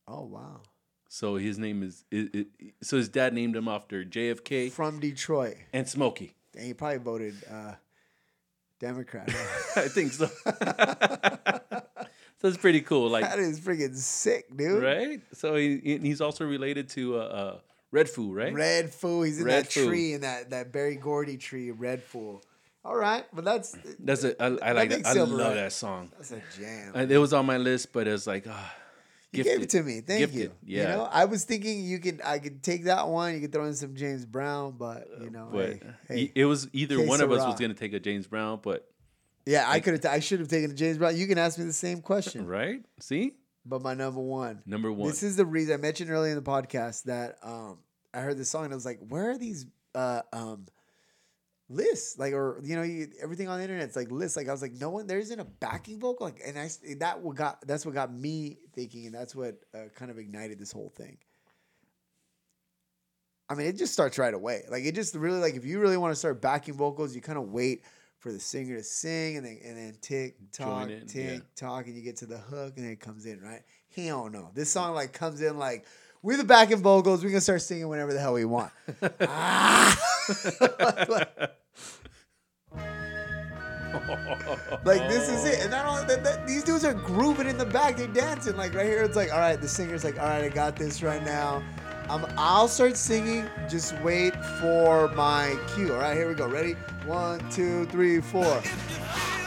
Oh 0.07 0.25
wow. 0.25 0.63
So 1.11 1.37
his 1.37 1.59
name 1.59 1.83
is, 1.83 2.05
i 2.13 2.29
i 2.35 2.47
so 2.83 2.99
his 2.99 3.09
dad 3.09 3.33
named 3.33 3.57
him 3.57 3.67
after 3.67 4.05
JFK 4.05 4.71
From 4.71 5.01
Detroit, 5.01 5.57
and 5.73 5.89
Smokey. 5.89 6.35
And 6.57 6.65
he 6.65 6.75
probably 6.75 6.99
voted 6.99 7.35
uh, 7.51 7.75
Democrat. 8.81 9.29
I 9.77 9.89
think 9.89 10.13
so. 10.13 10.27
so 12.41 12.49
it's 12.49 12.57
pretty 12.57 12.81
cool. 12.81 13.11
Like 13.11 13.25
that 13.25 13.39
is 13.39 13.61
freaking 13.61 13.97
sick, 13.97 14.57
dude. 14.57 14.83
right? 14.83 15.21
So 15.33 15.55
he 15.57 15.99
he's 16.03 16.21
also 16.21 16.45
related 16.45 16.89
to 16.91 17.19
uh, 17.19 17.21
uh 17.21 17.59
Redfoo, 17.93 18.35
right? 18.35 18.53
Red 18.53 18.93
Fool. 18.93 19.23
He's 19.23 19.39
in 19.41 19.47
Red 19.47 19.65
that 19.65 19.73
Fool. 19.73 19.87
tree 19.87 20.13
in 20.15 20.21
that 20.23 20.51
that 20.51 20.73
Berry 20.73 20.97
Gordy 20.97 21.37
tree. 21.37 21.71
Red 21.71 22.03
Fool. 22.03 22.43
All 22.85 22.97
right, 22.97 23.25
but 23.33 23.45
that's 23.45 23.77
That's 23.99 24.25
a 24.25 24.41
I, 24.43 24.71
I 24.71 24.73
like 24.73 24.91
that. 24.91 25.05
I 25.07 25.13
love 25.15 25.31
right. 25.33 25.55
that 25.55 25.73
song. 25.73 26.11
that's 26.17 26.31
a 26.31 26.41
jam. 26.57 26.93
Uh, 26.95 27.07
It 27.09 27.19
was 27.19 27.33
on 27.33 27.45
my 27.45 27.59
list, 27.59 27.93
but 27.93 28.07
it 28.07 28.13
was 28.13 28.27
like, 28.27 28.47
ah, 28.49 28.75
You 29.33 29.45
gave 29.45 29.61
it 29.61 29.71
to 29.71 29.83
me. 29.83 30.01
Thank 30.01 30.21
Gifted. 30.21 30.41
you. 30.41 30.53
Yeah. 30.65 30.83
You 30.83 30.89
know, 30.89 31.09
I 31.13 31.27
was 31.27 31.45
thinking 31.45 31.85
you 31.85 31.99
could 31.99 32.21
I 32.25 32.39
could 32.39 32.63
take 32.63 32.85
that 32.85 33.09
one, 33.09 33.35
you 33.35 33.41
could 33.41 33.53
throw 33.53 33.67
in 33.67 33.75
some 33.75 33.95
James 33.95 34.25
Brown, 34.25 34.77
but 34.79 35.07
you 35.21 35.29
know, 35.31 35.51
but 35.53 35.71
hey, 35.71 35.81
hey. 36.09 36.33
it 36.35 36.45
was 36.47 36.69
either 36.73 37.05
one 37.05 37.21
of 37.21 37.31
us 37.31 37.39
sera. 37.41 37.51
was 37.51 37.61
gonna 37.61 37.75
take 37.75 37.93
a 37.93 38.01
James 38.01 38.27
Brown, 38.27 38.61
but 38.63 38.89
yeah, 39.45 39.65
I 39.69 39.81
could 39.81 40.03
have 40.03 40.13
I 40.13 40.21
should 40.21 40.41
have 40.41 40.49
taken 40.49 40.71
the 40.71 40.77
James 40.77 40.97
Brown. 40.99 41.17
You 41.17 41.27
can 41.27 41.37
ask 41.39 41.59
me 41.59 41.65
the 41.67 41.73
same 41.75 42.01
question. 42.01 42.47
right? 42.47 42.83
See, 43.01 43.33
But 43.67 43.83
my 43.83 43.93
number 43.95 44.21
one. 44.21 44.63
number 44.65 44.91
one. 44.91 45.09
This 45.09 45.23
is 45.23 45.37
the 45.37 45.45
reason 45.47 45.75
I 45.75 45.77
mentioned 45.77 46.11
earlier 46.11 46.33
in 46.33 46.43
the 46.43 46.51
podcast 46.51 47.03
that 47.05 47.37
um 47.43 47.79
I 48.15 48.21
heard 48.21 48.39
this 48.39 48.49
song 48.49 48.65
and 48.65 48.73
I 48.73 48.77
was 48.77 48.87
like, 48.87 49.01
where 49.09 49.31
are 49.31 49.39
these 49.39 49.67
uh 49.95 50.23
um 50.33 50.65
lists 51.71 52.19
like 52.19 52.33
or 52.33 52.61
you 52.65 52.75
know 52.75 52.83
you, 52.83 53.09
everything 53.23 53.47
on 53.47 53.59
the 53.59 53.63
internet 53.63 53.85
it's 53.85 53.97
like 53.97 54.11
lists 54.11 54.37
like 54.37 54.49
I 54.49 54.53
was 54.53 54.63
like 54.63 54.73
no 54.81 54.89
one 54.89 55.07
there 55.07 55.19
isn't 55.19 55.39
a 55.39 55.45
backing 55.45 56.01
vocal 56.01 56.27
like 56.27 56.41
and 56.45 56.59
I 56.59 56.71
that 56.99 57.21
what 57.21 57.37
got 57.37 57.67
that's 57.67 57.85
what 57.85 57.95
got 57.95 58.13
me 58.13 58.59
thinking 58.75 59.05
and 59.07 59.15
that's 59.15 59.35
what 59.35 59.57
uh, 59.75 59.89
kind 59.95 60.11
of 60.11 60.19
ignited 60.19 60.59
this 60.59 60.73
whole 60.73 60.93
thing. 60.97 61.19
I 63.51 63.55
mean, 63.55 63.67
it 63.67 63.79
just 63.79 63.95
starts 63.95 64.19
right 64.19 64.35
away. 64.35 64.63
Like 64.71 64.85
it 64.85 64.95
just 64.95 65.15
really 65.15 65.39
like 65.39 65.55
if 65.55 65.65
you 65.65 65.81
really 65.81 65.97
want 65.97 66.13
to 66.13 66.17
start 66.17 66.41
backing 66.41 66.75
vocals, 66.75 67.15
you 67.15 67.21
kind 67.21 67.39
of 67.39 67.51
wait 67.51 67.83
for 68.19 68.33
the 68.33 68.41
singer 68.41 68.77
to 68.77 68.83
sing 68.83 69.37
and 69.37 69.47
then 69.47 69.59
and 69.65 69.77
then 69.77 69.97
tick 70.01 70.37
tock 70.53 70.91
in, 70.91 71.07
tick 71.07 71.25
yeah. 71.25 71.39
talk 71.57 71.87
and 71.87 71.97
you 71.97 72.03
get 72.03 72.17
to 72.17 72.27
the 72.27 72.39
hook 72.39 72.75
and 72.77 72.85
then 72.85 72.93
it 72.93 73.01
comes 73.01 73.27
in 73.27 73.41
right. 73.41 73.63
Hell 73.95 74.29
no, 74.31 74.51
this 74.55 74.71
song 74.71 74.95
like 74.95 75.13
comes 75.13 75.41
in 75.43 75.59
like 75.59 75.87
we're 76.23 76.37
the 76.37 76.45
backing 76.45 76.79
vocals. 76.79 77.25
We 77.25 77.31
can 77.31 77.41
start 77.41 77.63
singing 77.63 77.89
whenever 77.89 78.13
the 78.13 78.21
hell 78.21 78.35
we 78.35 78.45
want. 78.45 78.73
ah! 79.21 80.15
like 84.85 85.09
this 85.09 85.31
is 85.31 85.47
it, 85.47 85.63
and 85.63 85.71
not 85.71 85.87
only 85.87 86.05
that, 86.05 86.23
that, 86.23 86.47
these 86.47 86.63
dudes 86.63 86.85
are 86.85 86.93
grooving 86.93 87.47
in 87.47 87.57
the 87.57 87.65
back. 87.65 87.97
They're 87.97 88.07
dancing 88.09 88.57
like 88.57 88.75
right 88.75 88.87
here. 88.87 89.03
It's 89.03 89.17
like 89.17 89.33
all 89.33 89.39
right, 89.39 89.59
the 89.59 89.69
singer's 89.69 90.05
like, 90.05 90.19
all 90.19 90.27
right, 90.27 90.45
I 90.45 90.49
got 90.51 90.77
this 90.77 91.03
right 91.03 91.25
now. 91.25 91.63
Um, 92.11 92.27
I'll 92.37 92.69
start 92.69 92.97
singing. 92.97 93.47
Just 93.69 93.99
wait 94.01 94.35
for 94.61 95.09
my 95.09 95.59
cue. 95.75 95.95
All 95.95 96.01
right, 96.01 96.17
here 96.17 96.29
we 96.29 96.35
go. 96.35 96.47
Ready? 96.47 96.73
One, 97.07 97.39
two, 97.51 97.87
three, 97.87 98.21
four. 98.21 98.61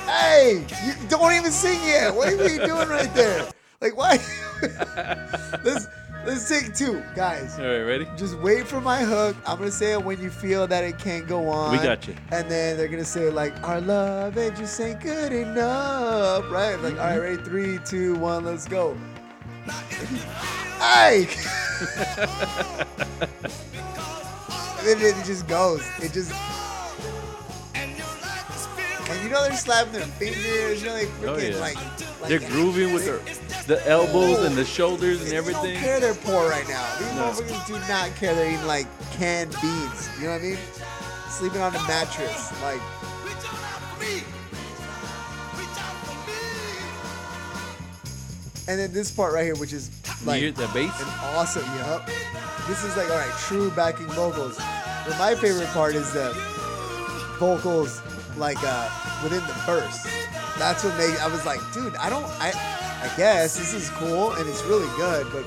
Hey, 0.05 0.65
you 0.85 0.93
don't 1.09 1.33
even 1.33 1.51
sing 1.51 1.79
yet. 1.85 2.13
What 2.13 2.29
are 2.29 2.47
you 2.47 2.65
doing 2.65 2.89
right 2.89 3.13
there? 3.13 3.47
Like, 3.81 3.97
why? 3.97 4.19
let's 5.63 5.87
let's 6.25 6.47
take 6.47 6.75
two, 6.75 7.03
guys. 7.15 7.57
All 7.59 7.65
right, 7.65 7.81
ready? 7.81 8.07
Just 8.17 8.37
wait 8.39 8.67
for 8.67 8.81
my 8.81 9.03
hook. 9.03 9.35
I'm 9.45 9.57
gonna 9.57 9.71
say 9.71 9.93
it 9.93 10.03
when 10.03 10.21
you 10.21 10.29
feel 10.29 10.67
that 10.67 10.83
it 10.83 10.97
can't 10.97 11.27
go 11.27 11.49
on. 11.49 11.71
We 11.71 11.77
got 11.77 12.07
you. 12.07 12.15
And 12.31 12.49
then 12.49 12.77
they're 12.77 12.87
gonna 12.87 13.05
say 13.05 13.29
like, 13.29 13.53
"Our 13.63 13.81
love, 13.81 14.37
it 14.37 14.55
just 14.55 14.79
ain't 14.79 15.01
good 15.01 15.33
enough." 15.33 16.49
Right? 16.51 16.75
Like, 16.75 16.93
all 16.93 17.17
right, 17.17 17.17
mm-hmm. 17.17 17.21
ready? 17.21 17.43
Three, 17.43 17.79
two, 17.85 18.15
one, 18.15 18.45
let's 18.45 18.67
go. 18.67 18.97
and 20.81 21.27
then 25.01 25.15
it 25.15 25.25
just 25.25 25.47
goes. 25.47 25.85
It 26.01 26.13
just. 26.13 26.33
And 29.11 29.23
you 29.23 29.29
know 29.29 29.43
they're 29.43 29.55
slapping 29.57 29.93
their 29.93 30.05
fingers. 30.05 30.81
You 30.81 30.87
know 30.87 30.95
they 30.95 31.07
Oh, 31.27 31.37
yeah. 31.37 31.57
like, 31.59 31.75
like. 32.21 32.29
They're 32.29 32.39
grooving 32.49 32.93
with 32.93 33.05
their 33.05 33.19
the 33.67 33.85
elbows 33.87 34.43
and 34.45 34.55
the 34.55 34.65
shoulders 34.65 35.21
and 35.21 35.29
They 35.31 35.37
everything. 35.37 35.73
don't 35.73 35.83
care 35.83 35.99
they're 35.99 36.13
poor 36.15 36.49
right 36.49 36.67
now. 36.67 36.85
These 36.97 37.13
No. 37.13 37.23
motherfuckers 37.23 37.67
do 37.67 37.73
not 37.87 38.15
care 38.15 38.33
they're 38.35 38.51
eating 38.51 38.65
like 38.65 38.87
canned 39.13 39.51
beans. 39.61 40.09
You 40.19 40.25
know 40.27 40.33
what 40.33 40.41
I 40.41 40.45
mean? 40.45 40.57
Sleeping 41.29 41.61
on 41.61 41.75
a 41.75 41.81
mattress. 41.87 42.51
Like, 42.63 42.81
and 48.67 48.79
then 48.79 48.93
this 48.93 49.11
part 49.11 49.33
right 49.33 49.43
here, 49.43 49.55
which 49.55 49.73
is 49.73 49.89
You 50.21 50.27
like 50.27 50.39
hear 50.39 50.49
an 50.49 50.55
the 50.55 50.67
bass? 50.73 50.91
awesome, 51.35 51.65
yup. 51.77 52.07
This 52.67 52.83
is 52.83 52.95
like, 52.95 53.09
all 53.09 53.17
right, 53.17 53.33
true 53.39 53.71
backing 53.71 54.05
vocals. 54.07 54.55
But 55.07 55.17
my 55.17 55.33
favorite 55.35 55.67
part 55.69 55.95
is 55.95 56.11
the 56.13 56.31
vocals, 57.39 58.01
like 58.37 58.57
uh, 58.61 58.89
within 59.23 59.39
the 59.47 59.53
verse. 59.65 60.03
That's 60.57 60.83
what 60.83 60.95
made 60.97 61.17
I 61.17 61.27
was 61.27 61.45
like, 61.45 61.59
dude, 61.73 61.95
I 61.95 62.09
don't, 62.09 62.25
I, 62.39 62.49
I 63.03 63.11
guess 63.17 63.57
this 63.57 63.73
is 63.73 63.89
cool 63.91 64.31
and 64.33 64.47
it's 64.49 64.63
really 64.63 64.87
good, 64.97 65.27
but, 65.31 65.45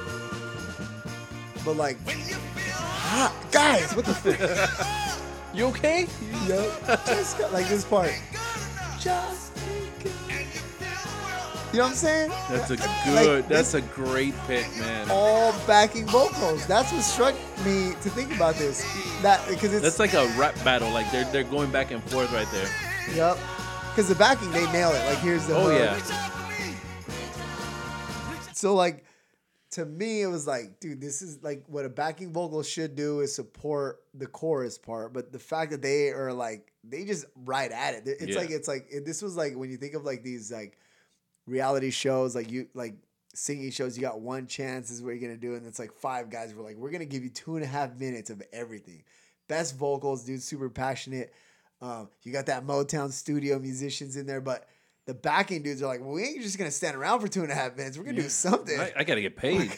but 1.65 1.77
like, 1.77 1.99
ah, 2.67 3.33
guys, 3.51 3.95
what 3.95 4.05
the? 4.07 5.15
You 5.55 5.67
okay? 5.67 6.09
Yup. 6.49 6.85
Just 7.07 7.39
got- 7.39 7.53
like 7.53 7.69
this 7.69 7.85
part. 7.85 8.11
Just 8.99 9.53
you 11.75 11.81
know 11.81 11.85
what 11.87 11.91
I'm 11.91 11.97
saying? 11.97 12.31
That's 12.49 12.71
a 12.71 12.77
good. 12.77 13.49
this- 13.49 13.73
that's 13.73 13.75
a 13.75 13.83
great 13.83 14.35
pick, 14.47 14.65
man. 14.79 15.09
all 15.11 15.53
backing 15.67 16.07
vocals. 16.07 16.65
That's 16.67 16.93
what 16.93 17.03
struck 17.03 17.35
me 17.65 17.93
to 18.03 18.11
think 18.11 18.35
about 18.35 18.55
this. 18.55 18.83
That 19.23 19.47
because 19.49 19.75
it's 19.75 19.83
That's 19.83 19.99
like 19.99 20.15
a 20.15 20.27
rap 20.39 20.55
battle. 20.65 20.91
Like 20.91 21.11
they're 21.11 21.25
they're 21.33 21.43
going 21.45 21.71
back 21.73 21.91
and 21.91 22.03
forth 22.05 22.33
right 22.33 22.49
there. 22.53 22.69
yep. 23.15 23.39
Because 23.91 24.09
the 24.09 24.15
backing 24.15 24.51
they 24.53 24.71
nail 24.73 24.91
it. 24.91 25.05
Like 25.07 25.19
here's 25.19 25.47
the 25.47 25.57
Oh 25.57 25.65
hook. 25.71 25.79
yeah. 25.81 26.31
So 28.53 28.75
like 28.75 29.05
to 29.73 29.85
me 29.85 30.23
it 30.23 30.27
was 30.29 30.47
like, 30.47 30.79
dude, 30.81 31.01
this 31.01 31.21
is 31.23 31.43
like 31.43 31.65
what 31.67 31.85
a 31.85 31.89
backing 31.89 32.33
vocal 32.33 32.63
should 32.63 32.95
do 32.95 33.21
is 33.21 33.35
support 33.35 34.03
the 34.15 34.27
chorus 34.27 34.79
part. 34.79 35.13
But 35.13 35.33
the 35.33 35.39
fact 35.39 35.73
that 35.73 35.83
they 35.83 36.11
are 36.11 36.33
like 36.33 36.73
they 36.85 37.05
just 37.05 37.25
right 37.45 37.71
at 37.73 37.95
it. 37.95 38.03
It's 38.07 38.27
Yeah. 38.35 38.39
like 38.39 38.51
it's 38.51 38.69
like 38.69 38.89
this 39.05 39.23
was 39.23 39.37
like 39.37 39.55
when 39.57 39.71
you 39.71 39.77
think 39.77 39.95
of 39.95 40.05
like 40.05 40.23
these 40.23 40.53
like 40.53 40.79
reality 41.47 41.91
shows, 41.91 42.35
like 42.35 42.51
you 42.51 42.69
like 42.75 42.95
singing 43.35 43.71
shows, 43.71 43.97
you 43.97 44.03
got 44.03 44.21
one 44.21 44.47
chance, 44.47 44.89
this 44.89 44.99
is 44.99 45.03
what 45.03 45.11
you're 45.11 45.21
gonna 45.21 45.37
do, 45.37 45.55
and 45.55 45.67
it's 45.67 45.79
like 45.79 45.93
five 45.93 46.31
guys 46.31 46.55
were 46.55 46.63
like, 46.63 46.77
we're 46.77 46.91
gonna 46.91 47.05
give 47.05 47.23
you 47.23 47.31
two 47.31 47.57
and 47.57 47.65
a 47.65 47.69
half 47.69 47.99
minutes 47.99 48.31
of 48.31 48.43
everything. 48.53 49.03
Best 49.49 49.77
vocals, 49.77 50.25
dude, 50.25 50.43
super 50.43 50.71
passionate. 50.71 51.33
Um, 51.81 52.09
you 52.23 52.33
got 52.33 52.47
that 52.47 52.67
Motown 52.67 53.11
studio 53.11 53.59
musicians 53.59 54.17
in 54.17 54.27
there, 54.27 54.41
but 54.41 54.67
the 55.07 55.13
backing 55.13 55.63
dudes 55.63 55.83
are 55.83 55.87
like, 55.87 56.01
well, 56.01 56.13
we 56.13 56.23
ain't 56.25 56.41
just 56.41 56.57
gonna 56.57 56.71
stand 56.71 56.97
around 56.97 57.21
for 57.21 57.29
two 57.29 57.43
and 57.43 57.53
a 57.53 57.55
half 57.55 57.77
minutes. 57.77 57.99
We're 57.99 58.05
gonna 58.05 58.23
do 58.23 58.29
something. 58.29 58.79
I, 58.79 58.93
I 58.97 59.05
gotta 59.05 59.21
get 59.21 59.37
paid. 59.37 59.71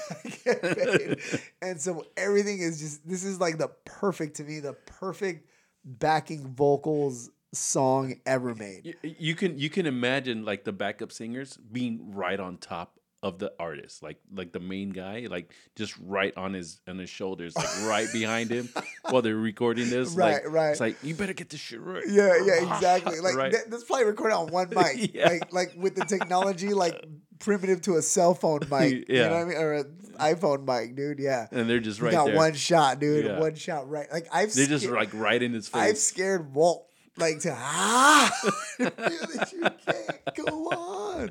Get 0.44 0.62
paid. 0.62 1.18
and 1.62 1.80
so 1.80 2.04
everything 2.16 2.60
is 2.60 2.78
just 2.78 3.08
this 3.08 3.24
is 3.24 3.40
like 3.40 3.58
the 3.58 3.68
perfect 3.84 4.36
to 4.36 4.44
me, 4.44 4.60
the 4.60 4.74
perfect 4.74 5.48
backing 5.84 6.54
vocals 6.54 7.30
song 7.52 8.20
ever 8.26 8.54
made. 8.54 8.84
You, 8.84 8.94
you 9.18 9.34
can 9.34 9.58
you 9.58 9.70
can 9.70 9.86
imagine 9.86 10.44
like 10.44 10.64
the 10.64 10.72
backup 10.72 11.12
singers 11.12 11.56
being 11.56 12.12
right 12.14 12.38
on 12.38 12.58
top 12.58 12.92
of 13.22 13.38
the 13.38 13.50
artist, 13.58 14.02
like 14.02 14.18
like 14.32 14.52
the 14.52 14.60
main 14.60 14.90
guy, 14.90 15.26
like 15.28 15.52
just 15.74 15.94
right 15.98 16.36
on 16.36 16.52
his 16.52 16.80
on 16.86 16.98
his 16.98 17.10
shoulders, 17.10 17.56
like 17.56 17.66
right 17.84 18.08
behind 18.12 18.50
him 18.50 18.68
while 19.10 19.22
they're 19.22 19.34
recording 19.34 19.88
this. 19.90 20.10
Right, 20.10 20.44
like, 20.44 20.52
right. 20.52 20.70
It's 20.70 20.80
like 20.80 20.96
you 21.02 21.14
better 21.14 21.32
get 21.32 21.48
this 21.48 21.58
shit 21.60 21.80
right. 21.80 22.04
Yeah, 22.06 22.34
yeah, 22.44 22.54
exactly. 22.74 23.18
Like 23.20 23.34
Right. 23.34 23.52
th- 23.52 23.64
this 23.68 23.84
probably 23.84 24.04
recorded 24.04 24.34
on 24.34 24.48
one 24.48 24.68
mic. 24.76 25.14
Yeah. 25.14 25.28
Like 25.28 25.52
like 25.52 25.74
with 25.76 25.96
the 25.96 26.04
technology 26.04 26.74
like 26.74 27.04
primitive 27.38 27.80
to 27.82 27.96
a 27.96 28.02
cell 28.02 28.34
phone 28.34 28.60
mic. 28.70 28.92
You 28.92 29.04
Yeah. 29.08 29.28
know 29.28 29.34
what 29.34 29.42
I 29.42 29.44
mean? 29.46 29.56
Or 29.58 29.72
an 29.74 29.96
iPhone 30.20 30.64
mic, 30.66 30.94
dude. 30.94 31.18
Yeah. 31.18 31.46
and 31.50 31.68
they're 31.68 31.80
just 31.80 31.98
You 31.98 32.04
right 32.06 32.12
got 32.12 32.26
there. 32.26 32.36
one 32.36 32.52
shot, 32.54 33.00
dude. 33.00 33.24
Yeah. 33.24 33.40
One 33.40 33.54
shot 33.54 33.88
right. 33.88 34.06
Like 34.12 34.26
I've 34.32 34.52
they're 34.52 34.66
just 34.66 34.86
like 34.86 35.12
right 35.14 35.42
in 35.42 35.52
his 35.54 35.68
face. 35.68 35.82
I've 35.82 35.98
scared 35.98 36.54
Walt 36.54 36.85
like 37.16 37.40
to 37.40 37.52
ah 37.52 38.30
feel 38.76 38.90
that 38.96 39.52
you 39.52 39.60
can't 39.62 40.46
go 40.46 40.68
on. 40.68 41.30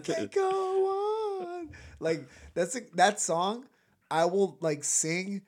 Can't 0.00 0.32
go 0.32 1.40
on. 1.42 1.68
Like 2.00 2.26
that's 2.54 2.76
a, 2.76 2.80
that 2.94 3.20
song 3.20 3.64
I 4.10 4.24
will 4.26 4.56
like 4.60 4.84
sing 4.84 5.42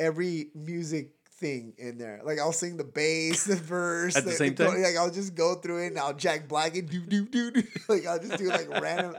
every 0.00 0.48
music 0.54 1.10
thing 1.26 1.74
in 1.78 1.98
there. 1.98 2.20
Like 2.24 2.38
I'll 2.38 2.52
sing 2.52 2.76
the 2.76 2.84
bass, 2.84 3.44
the 3.44 3.56
verse 3.56 4.16
At 4.16 4.24
the 4.24 4.32
same 4.32 4.54
time? 4.54 4.82
Like 4.82 4.96
I'll 4.96 5.10
just 5.10 5.34
go 5.34 5.54
through 5.56 5.84
it 5.84 5.86
and 5.88 5.98
I'll 5.98 6.14
Jack 6.14 6.48
Black 6.48 6.76
it, 6.76 6.88
do 6.88 7.00
do 7.00 7.26
do 7.26 7.50
do. 7.50 7.62
Like 7.88 8.06
I'll 8.06 8.18
just 8.18 8.38
do 8.38 8.48
like 8.48 8.68
random. 8.80 9.16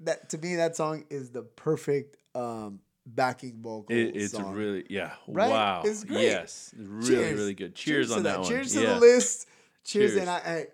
That 0.00 0.30
to 0.30 0.38
me, 0.38 0.56
that 0.56 0.76
song 0.76 1.04
is 1.10 1.30
the 1.30 1.42
perfect 1.42 2.16
um 2.34 2.80
backing 3.06 3.60
vocal. 3.62 3.86
It, 3.94 4.16
it's 4.16 4.32
song. 4.32 4.54
really 4.54 4.84
yeah. 4.88 5.12
Right? 5.26 5.50
Wow. 5.50 5.82
It's 5.84 6.04
great. 6.04 6.22
Yes. 6.24 6.74
Really, 6.76 7.06
Cheers. 7.08 7.38
really 7.38 7.54
good. 7.54 7.74
Cheers, 7.74 8.08
to 8.10 8.16
on 8.16 8.22
that, 8.24 8.40
one. 8.40 8.48
Cheers 8.48 8.72
to 8.74 8.80
the 8.80 8.96
list. 9.00 9.46
Cheers, 9.84 10.12
Cheers. 10.12 10.20
and 10.22 10.30
I, 10.30 10.36
I. 10.36 10.66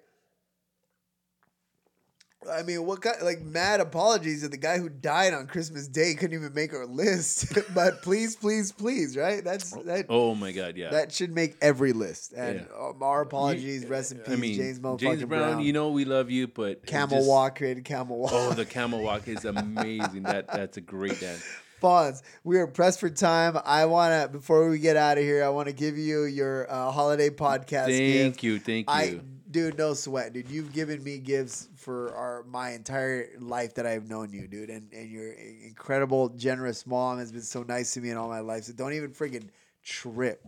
I 2.52 2.62
mean, 2.62 2.86
what 2.86 3.02
kind 3.02 3.16
like 3.22 3.42
mad 3.42 3.80
apologies 3.80 4.42
to 4.42 4.48
the 4.48 4.56
guy 4.56 4.78
who 4.78 4.88
died 4.88 5.34
on 5.34 5.48
Christmas 5.48 5.88
Day 5.88 6.14
couldn't 6.14 6.38
even 6.38 6.54
make 6.54 6.72
our 6.72 6.86
list. 6.86 7.52
but 7.74 8.00
please, 8.02 8.36
please, 8.36 8.70
please, 8.70 9.16
right? 9.16 9.42
That's 9.42 9.72
that 9.72 10.06
Oh 10.08 10.34
my 10.36 10.52
god, 10.52 10.76
yeah. 10.76 10.90
that 10.90 11.12
should 11.12 11.34
make 11.34 11.56
every 11.60 11.92
list. 11.92 12.32
And 12.34 12.60
Yeah. 12.60 12.86
um, 12.88 13.02
our 13.02 13.22
apologies, 13.22 13.84
rest 13.86 14.12
in 14.12 14.18
peace, 14.18 14.32
I 14.32 14.36
mean, 14.36 14.54
James 14.56 14.78
motherfucking 14.80 14.98
James 15.00 15.24
Brown, 15.24 15.52
Brown. 15.54 15.62
you 15.62 15.72
know 15.72 15.88
we 15.90 16.04
love 16.04 16.30
you, 16.30 16.46
but 16.46 16.86
Camel 16.86 17.18
just- 17.18 17.28
Walk 17.28 17.56
created 17.58 17.84
Camel 17.84 18.18
Walk. 18.18 18.30
Oh, 18.32 18.52
the 18.52 18.64
Camel 18.76 19.02
Walk 19.02 19.26
is 19.26 19.44
amazing. 19.44 20.22
that 20.22 20.46
that's 20.46 20.76
a 20.76 20.80
great 20.82 21.18
dance. 21.20 21.44
Fonz, 21.82 22.22
we 22.44 22.58
are 22.58 22.66
pressed 22.66 23.00
for 23.00 23.08
time. 23.10 23.58
I 23.64 23.84
want 23.86 24.22
to, 24.22 24.28
before 24.28 24.68
we 24.68 24.78
get 24.78 24.96
out 24.96 25.18
of 25.18 25.24
here, 25.24 25.44
I 25.44 25.48
want 25.48 25.68
to 25.68 25.74
give 25.74 25.96
you 25.96 26.24
your 26.24 26.70
uh, 26.70 26.90
holiday 26.90 27.30
podcast 27.30 27.86
Thank 27.86 28.34
gift. 28.34 28.42
you, 28.42 28.58
thank 28.58 28.88
you. 28.88 28.94
I, 28.94 29.20
dude, 29.50 29.78
no 29.78 29.94
sweat, 29.94 30.32
dude. 30.32 30.48
You've 30.50 30.72
given 30.72 31.02
me 31.04 31.18
gifts 31.18 31.68
for 31.76 32.14
our 32.14 32.42
my 32.48 32.70
entire 32.70 33.28
life 33.38 33.74
that 33.74 33.86
I've 33.86 34.08
known 34.08 34.32
you, 34.32 34.48
dude. 34.48 34.70
And 34.70 34.92
and 34.92 35.08
your 35.10 35.32
incredible, 35.32 36.30
generous 36.30 36.86
mom 36.86 37.18
has 37.18 37.30
been 37.32 37.42
so 37.42 37.62
nice 37.62 37.94
to 37.94 38.00
me 38.00 38.10
in 38.10 38.16
all 38.16 38.28
my 38.28 38.40
life. 38.40 38.64
So 38.64 38.72
don't 38.72 38.94
even 38.94 39.10
friggin' 39.10 39.48
trip. 39.84 40.44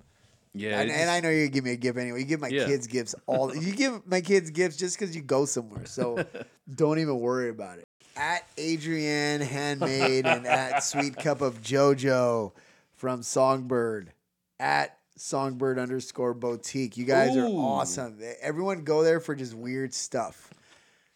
yeah, 0.53 0.81
and, 0.81 0.91
and 0.91 1.09
I 1.09 1.21
know 1.21 1.31
you 1.31 1.49
give 1.49 1.65
me 1.65 1.71
a 1.73 1.77
gift 1.77 1.97
anyway. 1.97 2.19
You 2.19 2.25
give 2.27 2.41
my 2.41 2.49
Yeah. 2.49 2.67
kids 2.67 2.89
gifts 2.89 3.15
all. 3.27 3.55
You 3.55 3.73
give 3.73 4.05
my 4.07 4.21
kids 4.21 4.51
gifts 4.51 4.77
just 4.77 4.99
because 4.99 5.15
you 5.15 5.23
go 5.23 5.45
somewhere. 5.45 5.87
So 5.87 6.25
don't 6.75 6.99
even 6.99 7.21
worry 7.21 7.51
about 7.51 7.79
it. 7.79 7.85
At 8.17 8.47
Adrienne 8.59 9.41
Handmade 9.41 10.27
and 10.27 10.47
at 10.47 10.83
Sweet 10.83 11.17
Cup 11.17 11.41
of 11.41 11.63
JoJo 11.63 12.53
from 12.97 13.23
Songbird. 13.23 14.13
At 14.59 14.99
Songbird 15.17 15.79
underscore 15.79 16.35
boutique. 16.35 16.97
You 16.97 17.05
guys 17.05 17.37
are 17.37 17.47
awesome. 17.47 18.19
Everyone 18.41 18.85
go 18.85 19.03
there 19.03 19.21
for 19.21 19.35
just 19.35 19.55
weird 19.55 19.95
stuff. 19.95 20.53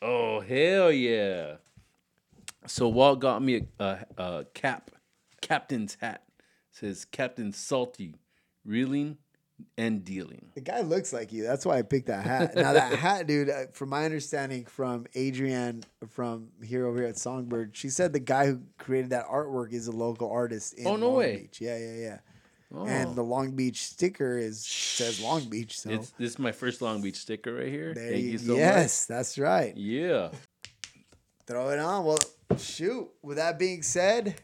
Oh 0.00 0.40
hell 0.40 0.92
yeah! 0.92 1.56
So 2.66 2.88
Walt 2.88 3.20
got 3.20 3.42
me 3.42 3.66
a, 3.78 3.84
a, 3.84 4.22
a 4.22 4.44
cap, 4.52 4.90
captain's 5.40 5.96
hat. 6.00 6.24
says 6.72 7.04
Captain 7.06 7.52
Salty, 7.52 8.14
reeling 8.64 9.16
and 9.78 10.04
dealing. 10.04 10.46
The 10.54 10.60
guy 10.60 10.80
looks 10.82 11.12
like 11.12 11.32
you. 11.32 11.42
That's 11.44 11.64
why 11.66 11.78
I 11.78 11.82
picked 11.82 12.06
that 12.08 12.24
hat. 12.24 12.54
Now 12.56 12.72
that 12.72 12.92
hat, 12.98 13.26
dude. 13.26 13.48
uh, 13.50 13.66
From 13.72 13.88
my 13.90 14.04
understanding, 14.04 14.64
from 14.66 15.06
Adrienne 15.16 15.84
from 16.08 16.48
here 16.62 16.86
over 16.86 16.98
here 16.98 17.08
at 17.08 17.16
Songbird, 17.18 17.76
she 17.76 17.88
said 17.88 18.12
the 18.12 18.20
guy 18.20 18.46
who 18.46 18.60
created 18.78 19.10
that 19.10 19.26
artwork 19.26 19.72
is 19.72 19.86
a 19.86 19.92
local 19.92 20.30
artist 20.30 20.74
in 20.74 20.86
Oh, 20.86 20.96
no 20.96 21.08
Long 21.08 21.16
way. 21.18 21.36
Beach. 21.42 21.60
Yeah, 21.60 21.76
yeah, 21.78 21.94
yeah. 21.94 22.18
Oh. 22.76 22.86
And 22.86 23.14
the 23.14 23.22
Long 23.22 23.52
Beach 23.52 23.84
sticker 23.84 24.36
is 24.36 24.64
says 24.66 25.20
Long 25.20 25.48
Beach. 25.48 25.78
So 25.78 25.90
It's 25.90 26.10
this 26.18 26.32
is 26.32 26.38
my 26.40 26.50
first 26.50 26.82
Long 26.82 27.00
Beach 27.02 27.16
sticker 27.16 27.54
right 27.54 27.68
here. 27.68 27.94
there 27.94 28.10
Thank 28.10 28.24
you, 28.24 28.30
you 28.32 28.38
so 28.38 28.56
yes, 28.56 29.06
that's 29.06 29.38
right. 29.38 29.76
Yeah. 29.76 30.30
Throw 31.46 31.68
it 31.70 31.78
on. 31.78 32.04
Well, 32.04 32.18
shoot. 32.58 33.08
With 33.22 33.36
that 33.36 33.58
being 33.58 33.82
said, 33.82 34.40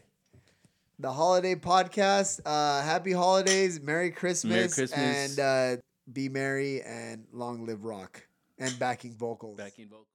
the 1.01 1.11
holiday 1.11 1.55
podcast. 1.55 2.39
Uh, 2.45 2.81
happy 2.83 3.11
holidays, 3.11 3.81
Merry 3.81 4.11
Christmas, 4.11 4.75
Christmas. 4.75 5.37
and 5.37 5.39
uh, 5.39 5.81
be 6.11 6.29
merry 6.29 6.81
and 6.83 7.25
long 7.33 7.65
live 7.65 7.83
rock 7.83 8.25
and 8.59 8.77
backing 8.77 9.13
vocals. 9.13 9.57
Backing 9.57 9.89
vocal. 9.89 10.05